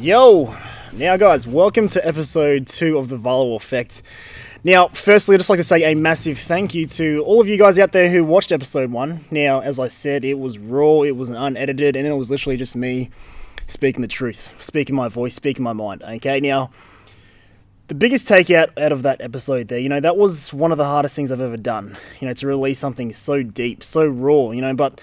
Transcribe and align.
Yo! 0.00 0.56
Now, 0.94 1.18
guys, 1.18 1.46
welcome 1.46 1.86
to 1.88 2.08
episode 2.08 2.66
two 2.66 2.96
of 2.96 3.10
the 3.10 3.18
Valo 3.18 3.54
Effect. 3.54 4.00
Now, 4.64 4.88
firstly, 4.88 5.34
I'd 5.34 5.40
just 5.40 5.50
like 5.50 5.58
to 5.58 5.64
say 5.64 5.92
a 5.92 5.94
massive 5.94 6.38
thank 6.38 6.72
you 6.72 6.86
to 6.86 7.22
all 7.26 7.38
of 7.38 7.46
you 7.46 7.58
guys 7.58 7.78
out 7.78 7.92
there 7.92 8.08
who 8.08 8.24
watched 8.24 8.50
episode 8.50 8.90
one. 8.90 9.22
Now, 9.30 9.60
as 9.60 9.78
I 9.78 9.88
said, 9.88 10.24
it 10.24 10.38
was 10.38 10.58
raw, 10.58 11.02
it 11.02 11.16
was 11.16 11.28
unedited, 11.28 11.96
and 11.96 12.06
it 12.06 12.14
was 12.14 12.30
literally 12.30 12.56
just 12.56 12.76
me 12.76 13.10
speaking 13.66 14.00
the 14.00 14.08
truth, 14.08 14.56
speaking 14.64 14.96
my 14.96 15.08
voice, 15.08 15.34
speaking 15.34 15.62
my 15.62 15.74
mind. 15.74 16.02
Okay, 16.02 16.40
now, 16.40 16.70
the 17.88 17.94
biggest 17.94 18.26
takeout 18.26 18.70
out 18.80 18.92
of 18.92 19.02
that 19.02 19.20
episode 19.20 19.68
there, 19.68 19.80
you 19.80 19.90
know, 19.90 20.00
that 20.00 20.16
was 20.16 20.50
one 20.50 20.72
of 20.72 20.78
the 20.78 20.86
hardest 20.86 21.14
things 21.14 21.30
I've 21.30 21.42
ever 21.42 21.58
done, 21.58 21.98
you 22.20 22.26
know, 22.26 22.32
to 22.32 22.46
release 22.46 22.78
something 22.78 23.12
so 23.12 23.42
deep, 23.42 23.84
so 23.84 24.06
raw, 24.06 24.52
you 24.52 24.62
know, 24.62 24.72
but 24.72 24.98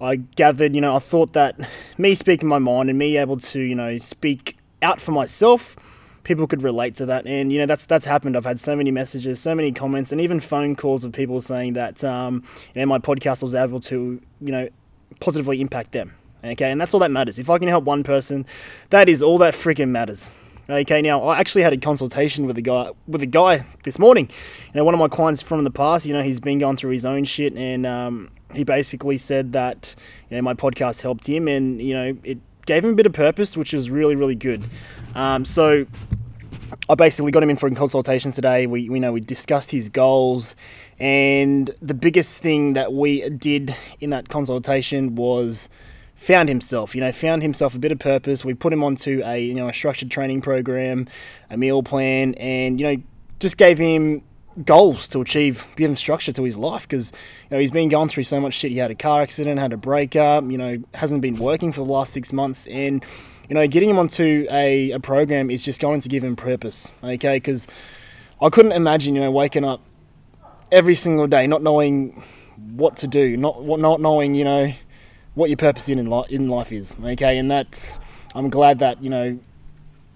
I 0.00 0.16
gathered, 0.16 0.74
you 0.74 0.80
know, 0.80 0.94
I 0.94 0.98
thought 0.98 1.32
that 1.32 1.58
me 1.98 2.14
speaking 2.14 2.48
my 2.48 2.58
mind 2.58 2.90
and 2.90 2.98
me 2.98 3.16
able 3.16 3.38
to, 3.38 3.60
you 3.60 3.74
know, 3.74 3.98
speak 3.98 4.58
out 4.82 5.00
for 5.00 5.12
myself, 5.12 5.76
people 6.24 6.46
could 6.46 6.62
relate 6.62 6.94
to 6.96 7.06
that. 7.06 7.26
And, 7.26 7.50
you 7.50 7.58
know, 7.58 7.66
that's 7.66 7.86
that's 7.86 8.04
happened. 8.04 8.36
I've 8.36 8.44
had 8.44 8.60
so 8.60 8.76
many 8.76 8.90
messages, 8.90 9.40
so 9.40 9.54
many 9.54 9.72
comments, 9.72 10.12
and 10.12 10.20
even 10.20 10.40
phone 10.40 10.76
calls 10.76 11.04
of 11.04 11.12
people 11.12 11.40
saying 11.40 11.74
that, 11.74 12.04
um, 12.04 12.42
you 12.74 12.80
know, 12.80 12.86
my 12.86 12.98
podcast 12.98 13.42
was 13.42 13.54
able 13.54 13.80
to, 13.82 14.20
you 14.40 14.52
know, 14.52 14.68
positively 15.20 15.60
impact 15.60 15.92
them. 15.92 16.14
Okay, 16.44 16.70
and 16.70 16.80
that's 16.80 16.92
all 16.92 17.00
that 17.00 17.10
matters. 17.10 17.38
If 17.38 17.48
I 17.48 17.58
can 17.58 17.68
help 17.68 17.84
one 17.84 18.04
person, 18.04 18.44
that 18.90 19.08
is 19.08 19.22
all 19.22 19.38
that 19.38 19.54
freaking 19.54 19.88
matters. 19.88 20.34
Okay, 20.68 21.00
now 21.00 21.22
I 21.28 21.38
actually 21.38 21.62
had 21.62 21.72
a 21.72 21.76
consultation 21.76 22.44
with 22.44 22.58
a 22.58 22.62
guy 22.62 22.90
with 23.06 23.22
a 23.22 23.26
guy 23.26 23.64
this 23.84 23.98
morning. 23.98 24.28
You 24.66 24.72
know, 24.74 24.84
one 24.84 24.94
of 24.94 25.00
my 25.00 25.08
clients 25.08 25.40
from 25.40 25.64
the 25.64 25.70
past. 25.70 26.04
You 26.04 26.12
know, 26.12 26.22
he's 26.22 26.40
been 26.40 26.58
going 26.58 26.76
through 26.76 26.90
his 26.90 27.04
own 27.04 27.24
shit, 27.24 27.54
and 27.54 27.86
um, 27.86 28.30
he 28.54 28.64
basically 28.64 29.18
said 29.18 29.52
that 29.52 29.94
you 30.30 30.36
know 30.36 30.42
my 30.42 30.54
podcast 30.54 31.02
helped 31.02 31.26
him, 31.26 31.48
and 31.48 31.80
you 31.80 31.94
know 31.94 32.16
it 32.22 32.38
gave 32.66 32.84
him 32.84 32.90
a 32.90 32.94
bit 32.94 33.06
of 33.06 33.12
purpose, 33.12 33.56
which 33.56 33.74
is 33.74 33.90
really 33.90 34.16
really 34.16 34.34
good. 34.34 34.64
Um, 35.14 35.44
so 35.44 35.86
I 36.88 36.94
basically 36.94 37.32
got 37.32 37.42
him 37.42 37.50
in 37.50 37.56
for 37.56 37.66
a 37.66 37.74
consultation 37.74 38.30
today. 38.30 38.66
We 38.66 38.88
we 38.88 39.00
know 39.00 39.12
we 39.12 39.20
discussed 39.20 39.70
his 39.70 39.88
goals, 39.88 40.54
and 40.98 41.70
the 41.82 41.94
biggest 41.94 42.40
thing 42.40 42.74
that 42.74 42.92
we 42.92 43.28
did 43.30 43.74
in 44.00 44.10
that 44.10 44.28
consultation 44.28 45.14
was 45.14 45.68
found 46.14 46.48
himself, 46.48 46.94
you 46.94 47.00
know, 47.00 47.12
found 47.12 47.42
himself 47.42 47.74
a 47.74 47.78
bit 47.78 47.92
of 47.92 47.98
purpose. 47.98 48.44
We 48.44 48.54
put 48.54 48.72
him 48.72 48.82
onto 48.82 49.22
a 49.24 49.38
you 49.38 49.54
know 49.54 49.68
a 49.68 49.72
structured 49.72 50.10
training 50.10 50.40
program, 50.40 51.08
a 51.50 51.56
meal 51.56 51.82
plan, 51.82 52.34
and 52.34 52.80
you 52.80 52.86
know 52.86 53.02
just 53.38 53.58
gave 53.58 53.78
him 53.78 54.22
goals 54.64 55.08
to 55.08 55.20
achieve, 55.20 55.66
give 55.76 55.90
him 55.90 55.96
structure 55.96 56.32
to 56.32 56.42
his 56.42 56.56
life 56.56 56.88
because 56.88 57.12
you 57.44 57.56
know 57.56 57.60
he's 57.60 57.70
been 57.70 57.88
going 57.88 58.08
through 58.08 58.22
so 58.22 58.40
much 58.40 58.54
shit. 58.54 58.72
He 58.72 58.78
had 58.78 58.90
a 58.90 58.94
car 58.94 59.22
accident, 59.22 59.60
had 59.60 59.72
a 59.72 59.76
breakup, 59.76 60.44
you 60.50 60.58
know, 60.58 60.82
hasn't 60.94 61.20
been 61.20 61.36
working 61.36 61.72
for 61.72 61.80
the 61.80 61.92
last 61.92 62.12
six 62.12 62.32
months, 62.32 62.66
and 62.68 63.04
you 63.48 63.54
know, 63.54 63.66
getting 63.68 63.90
him 63.90 63.98
onto 63.98 64.46
a, 64.50 64.92
a 64.92 65.00
program 65.00 65.50
is 65.50 65.64
just 65.64 65.80
going 65.80 66.00
to 66.00 66.08
give 66.08 66.24
him 66.24 66.36
purpose. 66.36 66.90
Okay, 67.02 67.36
because 67.36 67.66
I 68.40 68.48
couldn't 68.48 68.72
imagine, 68.72 69.14
you 69.14 69.20
know, 69.20 69.30
waking 69.30 69.64
up 69.64 69.80
every 70.72 70.94
single 70.94 71.26
day 71.26 71.46
not 71.46 71.62
knowing 71.62 72.22
what 72.76 72.96
to 72.98 73.06
do, 73.06 73.36
not 73.36 73.64
not 73.64 74.00
knowing, 74.00 74.34
you 74.34 74.44
know, 74.44 74.72
what 75.34 75.50
your 75.50 75.56
purpose 75.58 75.88
in 75.88 76.04
life 76.06 76.30
in 76.30 76.48
life 76.48 76.72
is. 76.72 76.96
Okay, 77.02 77.38
and 77.38 77.50
that's 77.50 78.00
I'm 78.34 78.50
glad 78.50 78.80
that 78.80 79.02
you 79.02 79.10
know 79.10 79.38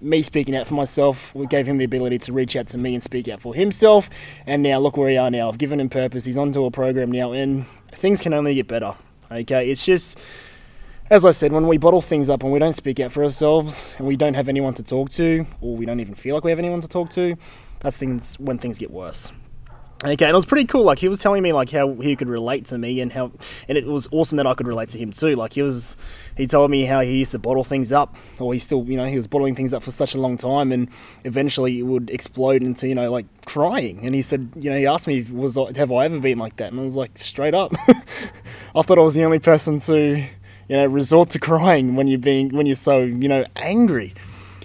me 0.01 0.23
speaking 0.23 0.57
out 0.57 0.67
for 0.67 0.75
myself 0.75 1.35
we 1.35 1.47
gave 1.47 1.67
him 1.67 1.77
the 1.77 1.85
ability 1.85 2.19
to 2.19 2.33
reach 2.33 2.57
out 2.57 2.67
to 2.69 2.79
me 2.79 2.95
and 2.95 3.03
speak 3.03 3.29
out 3.29 3.41
for 3.41 3.55
himself. 3.55 4.09
And 4.47 4.63
now 4.63 4.79
look 4.79 4.97
where 4.97 5.09
we 5.09 5.17
are 5.17 5.31
now. 5.31 5.49
I've 5.49 5.59
given 5.59 5.81
him 5.81 5.89
purpose. 5.89 6.25
He's 6.25 6.37
onto 6.37 6.65
a 6.65 6.71
program 6.71 7.11
now 7.11 7.33
and 7.33 7.67
things 7.93 8.21
can 8.21 8.33
only 8.33 8.55
get 8.55 8.69
better 8.69 8.95
okay? 9.31 9.71
It's 9.71 9.85
just 9.85 10.19
as 11.11 11.25
i 11.25 11.33
said 11.33 11.53
when 11.53 11.67
we 11.67 11.77
bottle 11.77 12.01
things 12.01 12.29
up 12.29 12.45
and 12.45 12.53
we 12.53 12.59
don't 12.61 12.75
speak 12.75 13.01
out 13.01 13.11
for 13.11 13.25
ourselves 13.25 13.93
and 13.99 14.07
we 14.07 14.15
don't 14.15 14.35
have 14.35 14.49
anyone 14.49 14.73
to 14.73 14.83
talk 14.83 15.11
to 15.11 15.45
or 15.61 15.77
we 15.77 15.85
don't 15.85 15.99
even 15.99 16.15
feel 16.15 16.37
like 16.37 16.45
we 16.45 16.51
have 16.51 16.59
anyone 16.61 16.81
to 16.81 16.87
talk 16.87 17.11
to 17.11 17.37
that's 17.81 17.97
things 17.97 18.39
when 18.39 18.59
things 18.59 18.79
get 18.79 18.93
worse 18.93 19.33
Okay, 20.03 20.25
and 20.25 20.31
it 20.31 20.35
was 20.35 20.47
pretty 20.47 20.67
cool. 20.67 20.85
Like 20.85 20.99
he 20.99 21.09
was 21.09 21.19
telling 21.19 21.43
me 21.43 21.53
like 21.53 21.69
how 21.69 21.93
he 21.97 22.17
could 22.17 22.29
relate 22.29 22.65
to 22.67 22.79
me 22.79 23.03
and 23.03 23.13
how, 23.13 23.33
and 23.69 23.77
it 23.77 23.85
was 23.85 24.09
awesome 24.13 24.37
that 24.39 24.47
I 24.47 24.55
could 24.55 24.67
relate 24.67 24.89
to 24.91 24.99
him 24.99 25.13
too. 25.13 25.37
Like 25.37 25.53
he 25.53 25.61
was, 25.61 25.95
he 26.39 26.47
told 26.47 26.71
me 26.71 26.87
how 26.87 27.01
he 27.01 27.19
used 27.19 27.33
to 27.33 27.39
bottle 27.39 27.65
things 27.65 27.93
up, 27.93 28.17
or 28.39 28.55
he 28.55 28.59
still, 28.59 28.83
you 28.85 28.97
know, 28.97 29.05
he 29.05 29.19
was 29.19 29.27
bottling 29.27 29.55
things 29.55 29.75
up 29.75 29.83
for 29.83 29.91
such 29.91 30.15
a 30.15 30.19
long 30.19 30.39
time, 30.39 30.73
and 30.73 30.89
eventually 31.25 31.81
it 31.81 31.83
would 31.83 32.09
explode 32.09 32.63
into, 32.63 32.89
you 32.89 32.95
know, 32.95 33.11
like 33.11 33.27
crying. 33.45 34.01
And 34.07 34.15
he 34.15 34.23
said, 34.23 34.49
you 34.57 34.71
know, 34.71 34.79
he 34.79 34.87
asked 34.87 35.07
me, 35.07 35.21
was 35.25 35.57
have 35.77 35.93
I 35.93 36.07
ever 36.07 36.19
been 36.19 36.39
like 36.39 36.57
that? 36.57 36.73
And 36.73 36.81
I 36.81 36.85
was 36.85 36.97
like, 36.97 37.19
straight 37.19 37.53
up, 37.53 37.75
I 38.75 38.81
thought 38.81 38.99
I 38.99 39.03
was 39.03 39.15
the 39.15 39.25
only 39.25 39.39
person 39.39 39.81
to, 39.81 40.17
you 40.17 40.77
know, 40.77 40.87
resort 40.87 41.29
to 41.31 41.39
crying 41.39 41.95
when 41.95 42.09
you're 42.09 42.19
being 42.19 42.57
when 42.57 42.65
you're 42.65 42.75
so, 42.75 43.01
you 43.01 43.29
know, 43.29 43.45
angry. 43.57 44.15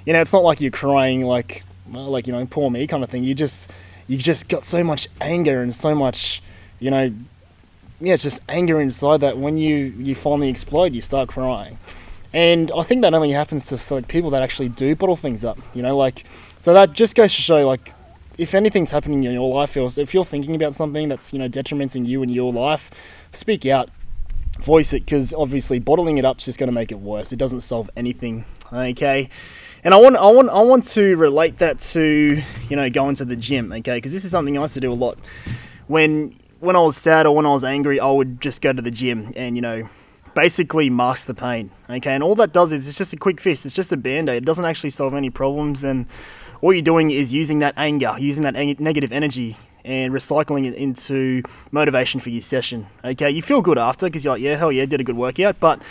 You 0.05 0.13
know, 0.13 0.21
it's 0.21 0.31
not 0.31 0.43
like 0.43 0.61
you're 0.61 0.71
crying 0.71 1.23
like, 1.23 1.63
well, 1.91 2.05
like 2.05 2.25
you 2.25 2.31
know, 2.31 2.45
poor 2.45 2.71
me 2.71 2.87
kind 2.87 3.03
of 3.03 3.09
thing. 3.09 3.25
You 3.25 3.35
just 3.35 3.69
you 4.07 4.17
just 4.17 4.49
got 4.49 4.65
so 4.65 4.83
much 4.83 5.07
anger 5.21 5.61
and 5.61 5.73
so 5.73 5.95
much, 5.95 6.41
you 6.79 6.91
know, 6.91 7.11
yeah, 7.99 8.15
just 8.17 8.39
anger 8.49 8.81
inside 8.81 9.21
that 9.21 9.37
when 9.37 9.57
you 9.57 9.75
you 9.97 10.15
finally 10.15 10.49
explode, 10.49 10.93
you 10.93 11.01
start 11.01 11.29
crying. 11.29 11.77
And 12.33 12.71
I 12.75 12.83
think 12.83 13.01
that 13.01 13.13
only 13.13 13.31
happens 13.31 13.65
to 13.67 13.93
like 13.93 14.07
people 14.07 14.29
that 14.31 14.41
actually 14.41 14.69
do 14.69 14.95
bottle 14.95 15.15
things 15.15 15.45
up, 15.45 15.57
you 15.73 15.81
know, 15.81 15.95
like 15.95 16.25
so 16.59 16.73
that 16.73 16.93
just 16.93 17.15
goes 17.15 17.33
to 17.35 17.41
show 17.41 17.65
like 17.65 17.93
if 18.37 18.53
anything's 18.53 18.91
happening 18.91 19.23
in 19.23 19.31
your 19.31 19.53
life, 19.53 19.77
if 19.77 20.13
you're 20.13 20.25
thinking 20.25 20.55
about 20.55 20.75
something 20.75 21.07
that's 21.07 21.31
you 21.31 21.39
know 21.39 21.47
detrimenting 21.47 22.05
you 22.05 22.21
in 22.21 22.29
your 22.29 22.51
life, 22.51 22.91
speak 23.31 23.65
out, 23.65 23.89
voice 24.59 24.93
it, 24.93 25.05
because 25.05 25.33
obviously 25.33 25.79
bottling 25.79 26.17
it 26.17 26.25
up 26.25 26.39
is 26.39 26.45
just 26.45 26.59
going 26.59 26.67
to 26.67 26.73
make 26.73 26.91
it 26.91 26.99
worse. 26.99 27.31
It 27.31 27.37
doesn't 27.37 27.61
solve 27.61 27.89
anything. 27.95 28.45
Okay. 28.71 29.29
And 29.85 29.93
I 29.93 29.97
want, 29.97 30.15
I 30.15 30.25
want, 30.25 30.49
I 30.49 30.61
want 30.61 30.85
to 30.85 31.15
relate 31.15 31.59
that 31.59 31.79
to, 31.91 32.41
you 32.69 32.75
know, 32.75 32.89
going 32.89 33.13
to 33.17 33.25
the 33.25 33.35
gym, 33.35 33.71
okay? 33.71 33.97
Because 33.97 34.11
this 34.11 34.25
is 34.25 34.31
something 34.31 34.57
I 34.57 34.61
used 34.61 34.73
to 34.73 34.79
do 34.79 34.91
a 34.91 34.95
lot. 34.95 35.19
When, 35.85 36.35
when 36.59 36.75
I 36.75 36.79
was 36.79 36.97
sad 36.97 37.27
or 37.27 37.35
when 37.35 37.45
I 37.45 37.49
was 37.49 37.63
angry, 37.63 37.99
I 37.99 38.09
would 38.09 38.41
just 38.41 38.63
go 38.63 38.73
to 38.73 38.81
the 38.81 38.89
gym 38.89 39.31
and, 39.35 39.55
you 39.55 39.61
know, 39.61 39.87
basically 40.33 40.89
mask 40.89 41.27
the 41.27 41.35
pain, 41.35 41.69
okay? 41.87 42.15
And 42.15 42.23
all 42.23 42.33
that 42.33 42.51
does 42.51 42.73
is 42.73 42.87
it's 42.87 42.97
just 42.97 43.13
a 43.13 43.17
quick 43.17 43.39
fix. 43.39 43.63
It's 43.63 43.75
just 43.75 43.91
a 43.91 43.97
band 43.97 44.27
aid. 44.27 44.37
It 44.37 44.45
doesn't 44.45 44.65
actually 44.65 44.89
solve 44.89 45.13
any 45.13 45.29
problems. 45.29 45.83
And 45.83 46.07
all 46.63 46.73
you're 46.73 46.81
doing 46.81 47.11
is 47.11 47.31
using 47.31 47.59
that 47.59 47.75
anger, 47.77 48.15
using 48.17 48.41
that 48.41 48.55
negative 48.55 49.11
energy 49.11 49.55
and 49.85 50.13
recycling 50.13 50.65
it 50.65 50.73
into 50.73 51.43
motivation 51.71 52.19
for 52.19 52.29
your 52.31 52.41
session. 52.41 52.87
Okay, 53.03 53.29
you 53.29 53.41
feel 53.41 53.61
good 53.61 53.77
after 53.77 54.07
because 54.07 54.25
you're 54.25 54.33
like, 54.33 54.41
yeah, 54.41 54.55
hell 54.55 54.71
yeah, 54.71 54.85
did 54.85 54.99
a 54.99 55.03
good 55.03 55.15
workout, 55.15 55.59
but 55.59 55.81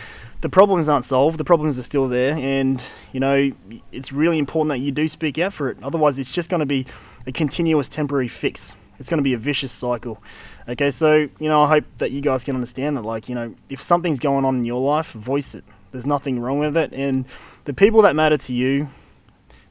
the 0.40 0.48
problems 0.48 0.88
aren't 0.88 1.04
solved. 1.04 1.38
The 1.38 1.44
problems 1.44 1.78
are 1.78 1.82
still 1.82 2.08
there, 2.08 2.34
and 2.34 2.82
you 3.12 3.20
know 3.20 3.50
it's 3.92 4.12
really 4.12 4.36
important 4.36 4.68
that 4.70 4.78
you 4.78 4.92
do 4.92 5.08
speak 5.08 5.38
out 5.38 5.52
for 5.54 5.70
it. 5.70 5.78
Otherwise, 5.82 6.18
it's 6.18 6.30
just 6.30 6.50
going 6.50 6.60
to 6.60 6.66
be 6.66 6.86
a 7.26 7.32
continuous 7.32 7.88
temporary 7.88 8.28
fix. 8.28 8.74
It's 8.98 9.08
going 9.08 9.18
to 9.18 9.24
be 9.24 9.34
a 9.34 9.38
vicious 9.38 9.72
cycle. 9.72 10.22
Okay, 10.68 10.90
so 10.90 11.16
you 11.16 11.48
know 11.48 11.62
I 11.62 11.68
hope 11.68 11.84
that 11.98 12.10
you 12.10 12.20
guys 12.20 12.44
can 12.44 12.56
understand 12.56 12.96
that. 12.96 13.04
Like 13.04 13.28
you 13.28 13.34
know, 13.34 13.54
if 13.70 13.80
something's 13.80 14.18
going 14.18 14.44
on 14.44 14.56
in 14.56 14.64
your 14.64 14.80
life, 14.80 15.12
voice 15.12 15.54
it. 15.54 15.64
There's 15.92 16.06
nothing 16.06 16.40
wrong 16.40 16.58
with 16.58 16.76
it, 16.76 16.92
and 16.92 17.24
the 17.64 17.72
people 17.72 18.02
that 18.02 18.16
matter 18.16 18.36
to 18.36 18.52
you, 18.52 18.88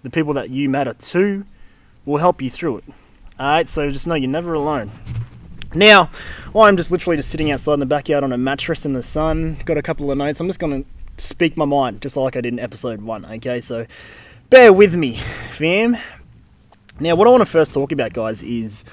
the 0.02 0.10
people 0.10 0.34
that 0.34 0.50
you 0.50 0.70
matter 0.70 0.94
to, 0.94 1.46
will 2.06 2.18
help 2.18 2.42
you 2.42 2.50
through 2.50 2.78
it. 2.78 2.86
Alright, 3.40 3.68
so 3.70 3.90
just 3.90 4.06
know 4.06 4.14
you're 4.14 4.30
never 4.30 4.54
alone. 4.54 4.92
Now, 5.74 6.10
I'm 6.56 6.78
just 6.78 6.92
literally 6.92 7.18
just 7.18 7.30
sitting 7.30 7.52
outside 7.52 7.74
in 7.74 7.80
the 7.80 7.88
backyard 7.88 8.24
on 8.24 8.32
a 8.32 8.38
mattress 8.38 8.86
in 8.86 8.94
the 8.94 9.02
sun. 9.02 9.58
Got 9.66 9.78
a 9.78 9.82
couple 9.82 10.12
of 10.12 10.18
notes. 10.18 10.40
I'm 10.40 10.48
just 10.48 10.60
going 10.60 10.84
to 10.84 10.90
speak 11.24 11.58
my 11.58 11.66
mind, 11.66 12.02
just 12.02 12.16
like 12.16 12.36
I 12.36 12.42
did 12.42 12.54
in 12.54 12.60
episode 12.60 13.02
one. 13.02 13.26
Okay, 13.26 13.60
so 13.60 13.88
bear 14.52 14.72
with 14.72 14.94
me, 14.94 15.18
fam. 15.50 15.98
Now, 17.00 17.16
what 17.16 17.28
I 17.28 17.32
want 17.32 17.42
to 17.42 17.46
first 17.46 17.74
talk 17.74 17.92
about, 17.92 18.14
guys, 18.14 18.44
is 18.44 18.86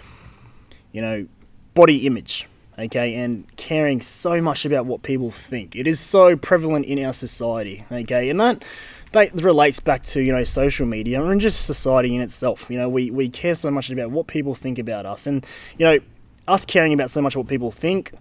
you 0.93 1.03
know 1.03 1.27
body 1.75 2.07
image. 2.07 2.47
Okay, 2.79 3.15
and 3.17 3.45
caring 3.57 4.01
so 4.01 4.41
much 4.41 4.65
about 4.65 4.87
what 4.87 5.03
people 5.03 5.31
think. 5.31 5.77
It 5.77 5.87
is 5.87 6.01
so 6.01 6.35
prevalent 6.35 6.87
in 6.87 7.05
our 7.05 7.13
society. 7.13 7.85
Okay, 7.93 8.31
and 8.31 8.41
that 8.41 8.65
that 9.13 9.33
relates 9.43 9.81
back 9.81 10.05
to 10.05 10.23
you 10.23 10.33
know 10.33 10.45
social 10.45 10.87
media 10.87 11.23
and 11.23 11.41
just 11.41 11.67
society 11.67 12.15
in 12.15 12.21
itself. 12.21 12.71
You 12.71 12.79
know, 12.79 12.89
we 12.89 13.11
we 13.11 13.29
care 13.29 13.55
so 13.55 13.71
much 13.71 13.91
about 13.91 14.11
what 14.11 14.27
people 14.27 14.55
think 14.55 14.79
about 14.79 15.07
us, 15.07 15.27
and 15.27 15.45
you 15.79 15.87
know 15.87 15.99
us 16.51 16.65
caring 16.65 16.93
about 16.93 17.11
so 17.11 17.23
much 17.23 17.37
what 17.37 17.49
people 17.49 17.71
think, 17.71 18.13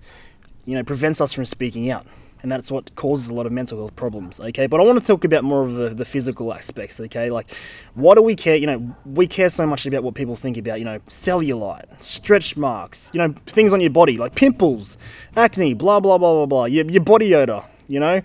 you 0.66 0.76
know, 0.76 0.84
prevents 0.84 1.20
us 1.20 1.34
from 1.34 1.46
speaking 1.46 1.90
out. 1.92 2.06
And 2.42 2.50
that's 2.50 2.72
what 2.72 2.96
causes 2.96 3.30
a 3.30 3.34
lot 3.34 3.46
of 3.46 3.52
mental 3.52 3.78
health 3.80 3.98
problems, 3.98 4.40
okay? 4.40 4.66
But 4.66 4.80
I 4.80 4.84
want 4.84 4.98
to 4.98 5.06
talk 5.06 5.26
about 5.26 5.44
more 5.44 5.62
of 5.64 5.76
the, 5.76 5.90
the 5.90 6.06
physical 6.06 6.54
aspects, 6.54 7.02
okay? 7.02 7.30
Like, 7.30 7.52
what 7.96 8.16
do 8.16 8.22
we 8.22 8.34
care? 8.34 8.56
You 8.56 8.68
know, 8.68 8.96
we 9.06 9.28
care 9.28 9.50
so 9.50 9.68
much 9.68 9.86
about 9.86 10.04
what 10.04 10.16
people 10.16 10.38
think 10.38 10.56
about, 10.56 10.80
you 10.80 10.86
know, 10.86 11.00
cellulite, 11.10 12.02
stretch 12.02 12.56
marks, 12.56 13.12
you 13.14 13.18
know, 13.18 13.34
things 13.48 13.74
on 13.74 13.82
your 13.82 13.90
body, 13.90 14.18
like 14.18 14.36
pimples, 14.36 14.98
acne, 15.36 15.74
blah, 15.74 16.00
blah, 16.00 16.18
blah, 16.18 16.34
blah, 16.34 16.46
blah, 16.46 16.66
your, 16.66 16.86
your 16.86 17.04
body 17.04 17.36
odor, 17.36 17.62
you 17.90 18.00
know? 18.00 18.22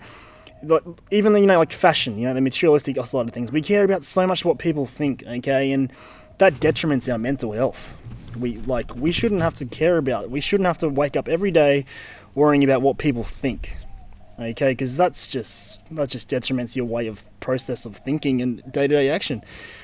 Like, 0.67 0.83
even, 1.11 1.35
you 1.35 1.45
know, 1.45 1.59
like 1.59 1.71
fashion, 1.71 2.17
you 2.17 2.27
know, 2.27 2.33
the 2.33 2.41
materialistic 2.41 2.95
side 3.05 3.27
of 3.27 3.33
things. 3.33 3.51
We 3.51 3.61
care 3.61 3.83
about 3.83 4.03
so 4.03 4.25
much 4.25 4.43
what 4.43 4.57
people 4.57 4.85
think, 4.85 5.23
okay? 5.25 5.71
And 5.71 5.91
that 6.37 6.53
detriments 6.55 7.11
our 7.11 7.17
mental 7.17 7.51
health. 7.51 7.93
We 8.37 8.57
like 8.59 8.93
we 8.95 9.11
shouldn't 9.11 9.41
have 9.41 9.53
to 9.55 9.65
care 9.65 9.97
about 9.97 10.25
it. 10.25 10.31
We 10.31 10.41
shouldn't 10.41 10.67
have 10.67 10.77
to 10.79 10.89
wake 10.89 11.15
up 11.15 11.29
every 11.29 11.51
day 11.51 11.85
worrying 12.33 12.63
about 12.63 12.81
what 12.81 12.97
people 12.97 13.23
think. 13.23 13.77
Okay, 14.37 14.71
because 14.71 14.97
that's 14.97 15.27
just 15.27 15.79
that 15.95 16.09
just 16.09 16.29
detriments 16.29 16.75
your 16.75 16.85
way 16.85 17.07
of 17.07 17.27
process 17.39 17.85
of 17.85 17.95
thinking 17.95 18.41
and 18.41 18.61
day 18.71 18.87
to 18.87 18.95
day 18.95 19.09
action. 19.09 19.41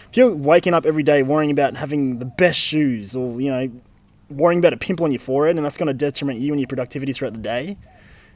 If 0.09 0.17
you're 0.17 0.35
waking 0.35 0.73
up 0.73 0.85
every 0.85 1.03
day 1.03 1.23
worrying 1.23 1.51
about 1.51 1.77
having 1.77 2.19
the 2.19 2.25
best 2.25 2.59
shoes, 2.59 3.15
or 3.15 3.39
you 3.39 3.49
know, 3.49 3.71
worrying 4.29 4.59
about 4.59 4.73
a 4.73 4.77
pimple 4.77 5.05
on 5.05 5.11
your 5.11 5.19
forehead, 5.19 5.55
and 5.55 5.65
that's 5.65 5.77
going 5.77 5.87
to 5.87 5.93
detriment 5.93 6.39
you 6.41 6.51
and 6.51 6.59
your 6.59 6.67
productivity 6.67 7.13
throughout 7.13 7.31
the 7.33 7.39
day, 7.39 7.77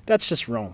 that's 0.05 0.29
just 0.29 0.47
wrong. 0.47 0.73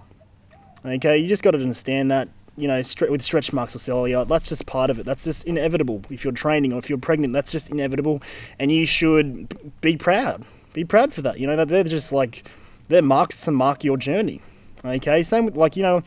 Okay, 0.86 1.18
you 1.18 1.28
just 1.28 1.44
got 1.44 1.52
to 1.52 1.60
understand 1.60 2.12
that 2.12 2.30
you 2.58 2.68
know, 2.68 2.80
stre- 2.82 3.10
with 3.10 3.22
stretch 3.22 3.54
marks 3.54 3.76
or 3.76 3.80
cellulite, 3.80 4.28
that's 4.28 4.50
just 4.50 4.66
part 4.66 4.90
of 4.90 5.00
it. 5.00 5.06
That's 5.06 5.24
just 5.24 5.46
inevitable. 5.46 6.02
If 6.10 6.24
you're 6.24 6.34
training 6.34 6.74
or 6.74 6.80
if 6.80 6.90
you're 6.90 7.00
pregnant, 7.00 7.34
that's 7.34 7.52
just 7.52 7.70
inevitable, 7.70 8.22
and 8.60 8.72
you 8.72 8.86
should 8.86 9.82
be 9.82 9.98
proud. 9.98 10.44
Be 10.74 10.84
proud 10.84 11.14
for 11.14 11.22
that. 11.22 11.40
You 11.40 11.48
know 11.48 11.56
that 11.56 11.70
they're 11.70 11.84
just 11.84 12.12
like 12.12 12.44
they're 12.88 13.02
marks 13.02 13.46
to 13.46 13.52
mark 13.52 13.84
your 13.84 13.98
journey. 13.98 14.42
Okay, 14.84 15.24
same 15.24 15.46
with 15.46 15.56
like 15.56 15.76
you 15.76 15.84
know, 15.84 16.04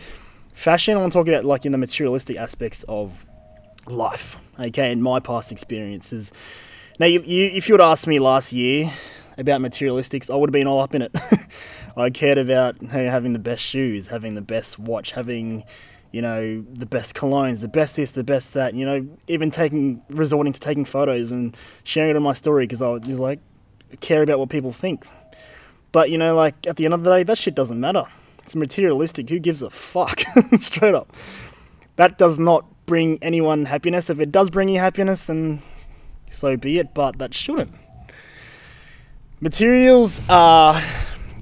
fashion. 0.53 0.97
I 0.97 1.01
want 1.01 1.13
to 1.13 1.19
talk 1.19 1.29
about 1.29 1.45
like 1.45 1.65
in 1.65 1.73
the 1.73 1.79
materialistic 1.79 2.37
aspects 2.37 2.85
of 2.85 3.27
life. 3.87 4.37
Okay, 4.59 4.93
in 4.93 5.03
my 5.03 5.21
past 5.21 5.51
experiences. 5.51 6.33
Now, 7.01 7.07
you, 7.07 7.21
you, 7.23 7.47
if 7.47 7.69
you 7.69 7.75
would 7.75 7.81
ask 7.81 8.07
me 8.07 8.21
last 8.21 8.53
year 8.53 8.89
about 9.37 9.61
materialistics, 9.61 10.31
I 10.31 10.37
would 10.37 10.51
have 10.51 10.53
been 10.53 10.69
all 10.69 10.81
up 10.81 10.95
in 10.95 11.03
it. 11.03 11.13
I 11.97 12.11
cared 12.11 12.39
about 12.39 12.81
having 12.83 13.33
the 13.33 13.39
best 13.39 13.63
shoes, 13.63 14.09
having 14.09 14.35
the 14.35 14.43
best 14.43 14.79
watch, 14.79 15.13
having 15.13 15.65
you 16.15 16.23
know, 16.23 16.65
the 16.73 16.87
best 16.87 17.17
colognes, 17.17 17.61
the 17.61 17.67
best 17.67 17.97
this, 17.97 18.13
the 18.13 18.23
best 18.23 18.55
that, 18.55 18.73
you 18.73 18.87
know, 18.87 19.05
even 19.27 19.51
taking, 19.51 20.01
resorting 20.11 20.53
to 20.53 20.61
taking 20.61 20.85
photos 20.85 21.33
and 21.33 21.57
sharing 21.83 22.11
it 22.11 22.17
on 22.17 22.23
my 22.23 22.33
story 22.33 22.69
because 22.69 22.81
I 22.81 22.91
was 22.91 23.19
like, 23.19 23.41
care 23.99 24.23
about 24.23 24.39
what 24.39 24.49
people 24.49 24.71
think. 24.71 25.09
But, 25.91 26.11
you 26.11 26.19
know, 26.19 26.37
like, 26.37 26.69
at 26.69 26.77
the 26.77 26.85
end 26.85 26.95
of 26.95 27.03
the 27.03 27.11
day, 27.11 27.25
that 27.25 27.37
shit 27.37 27.57
doesn't 27.57 27.81
matter. 27.81 28.05
It's 28.45 28.55
materialistic. 28.55 29.29
Who 29.29 29.41
gives 29.41 29.61
a 29.61 29.71
fuck? 29.71 30.21
Straight 30.61 30.95
up. 30.95 31.13
That 31.97 32.17
does 32.17 32.39
not 32.39 32.65
bring 32.87 33.19
anyone 33.21 33.65
happiness. 33.65 34.09
If 34.09 34.21
it 34.21 34.31
does 34.31 34.51
bring 34.51 34.69
you 34.69 34.79
happiness, 34.79 35.25
then 35.25 35.63
so 36.31 36.57
be 36.57 36.79
it, 36.79 36.95
but 36.95 37.19
that 37.19 37.35
shouldn't. 37.35 37.75
Materials 39.41 40.23
are, 40.29 40.81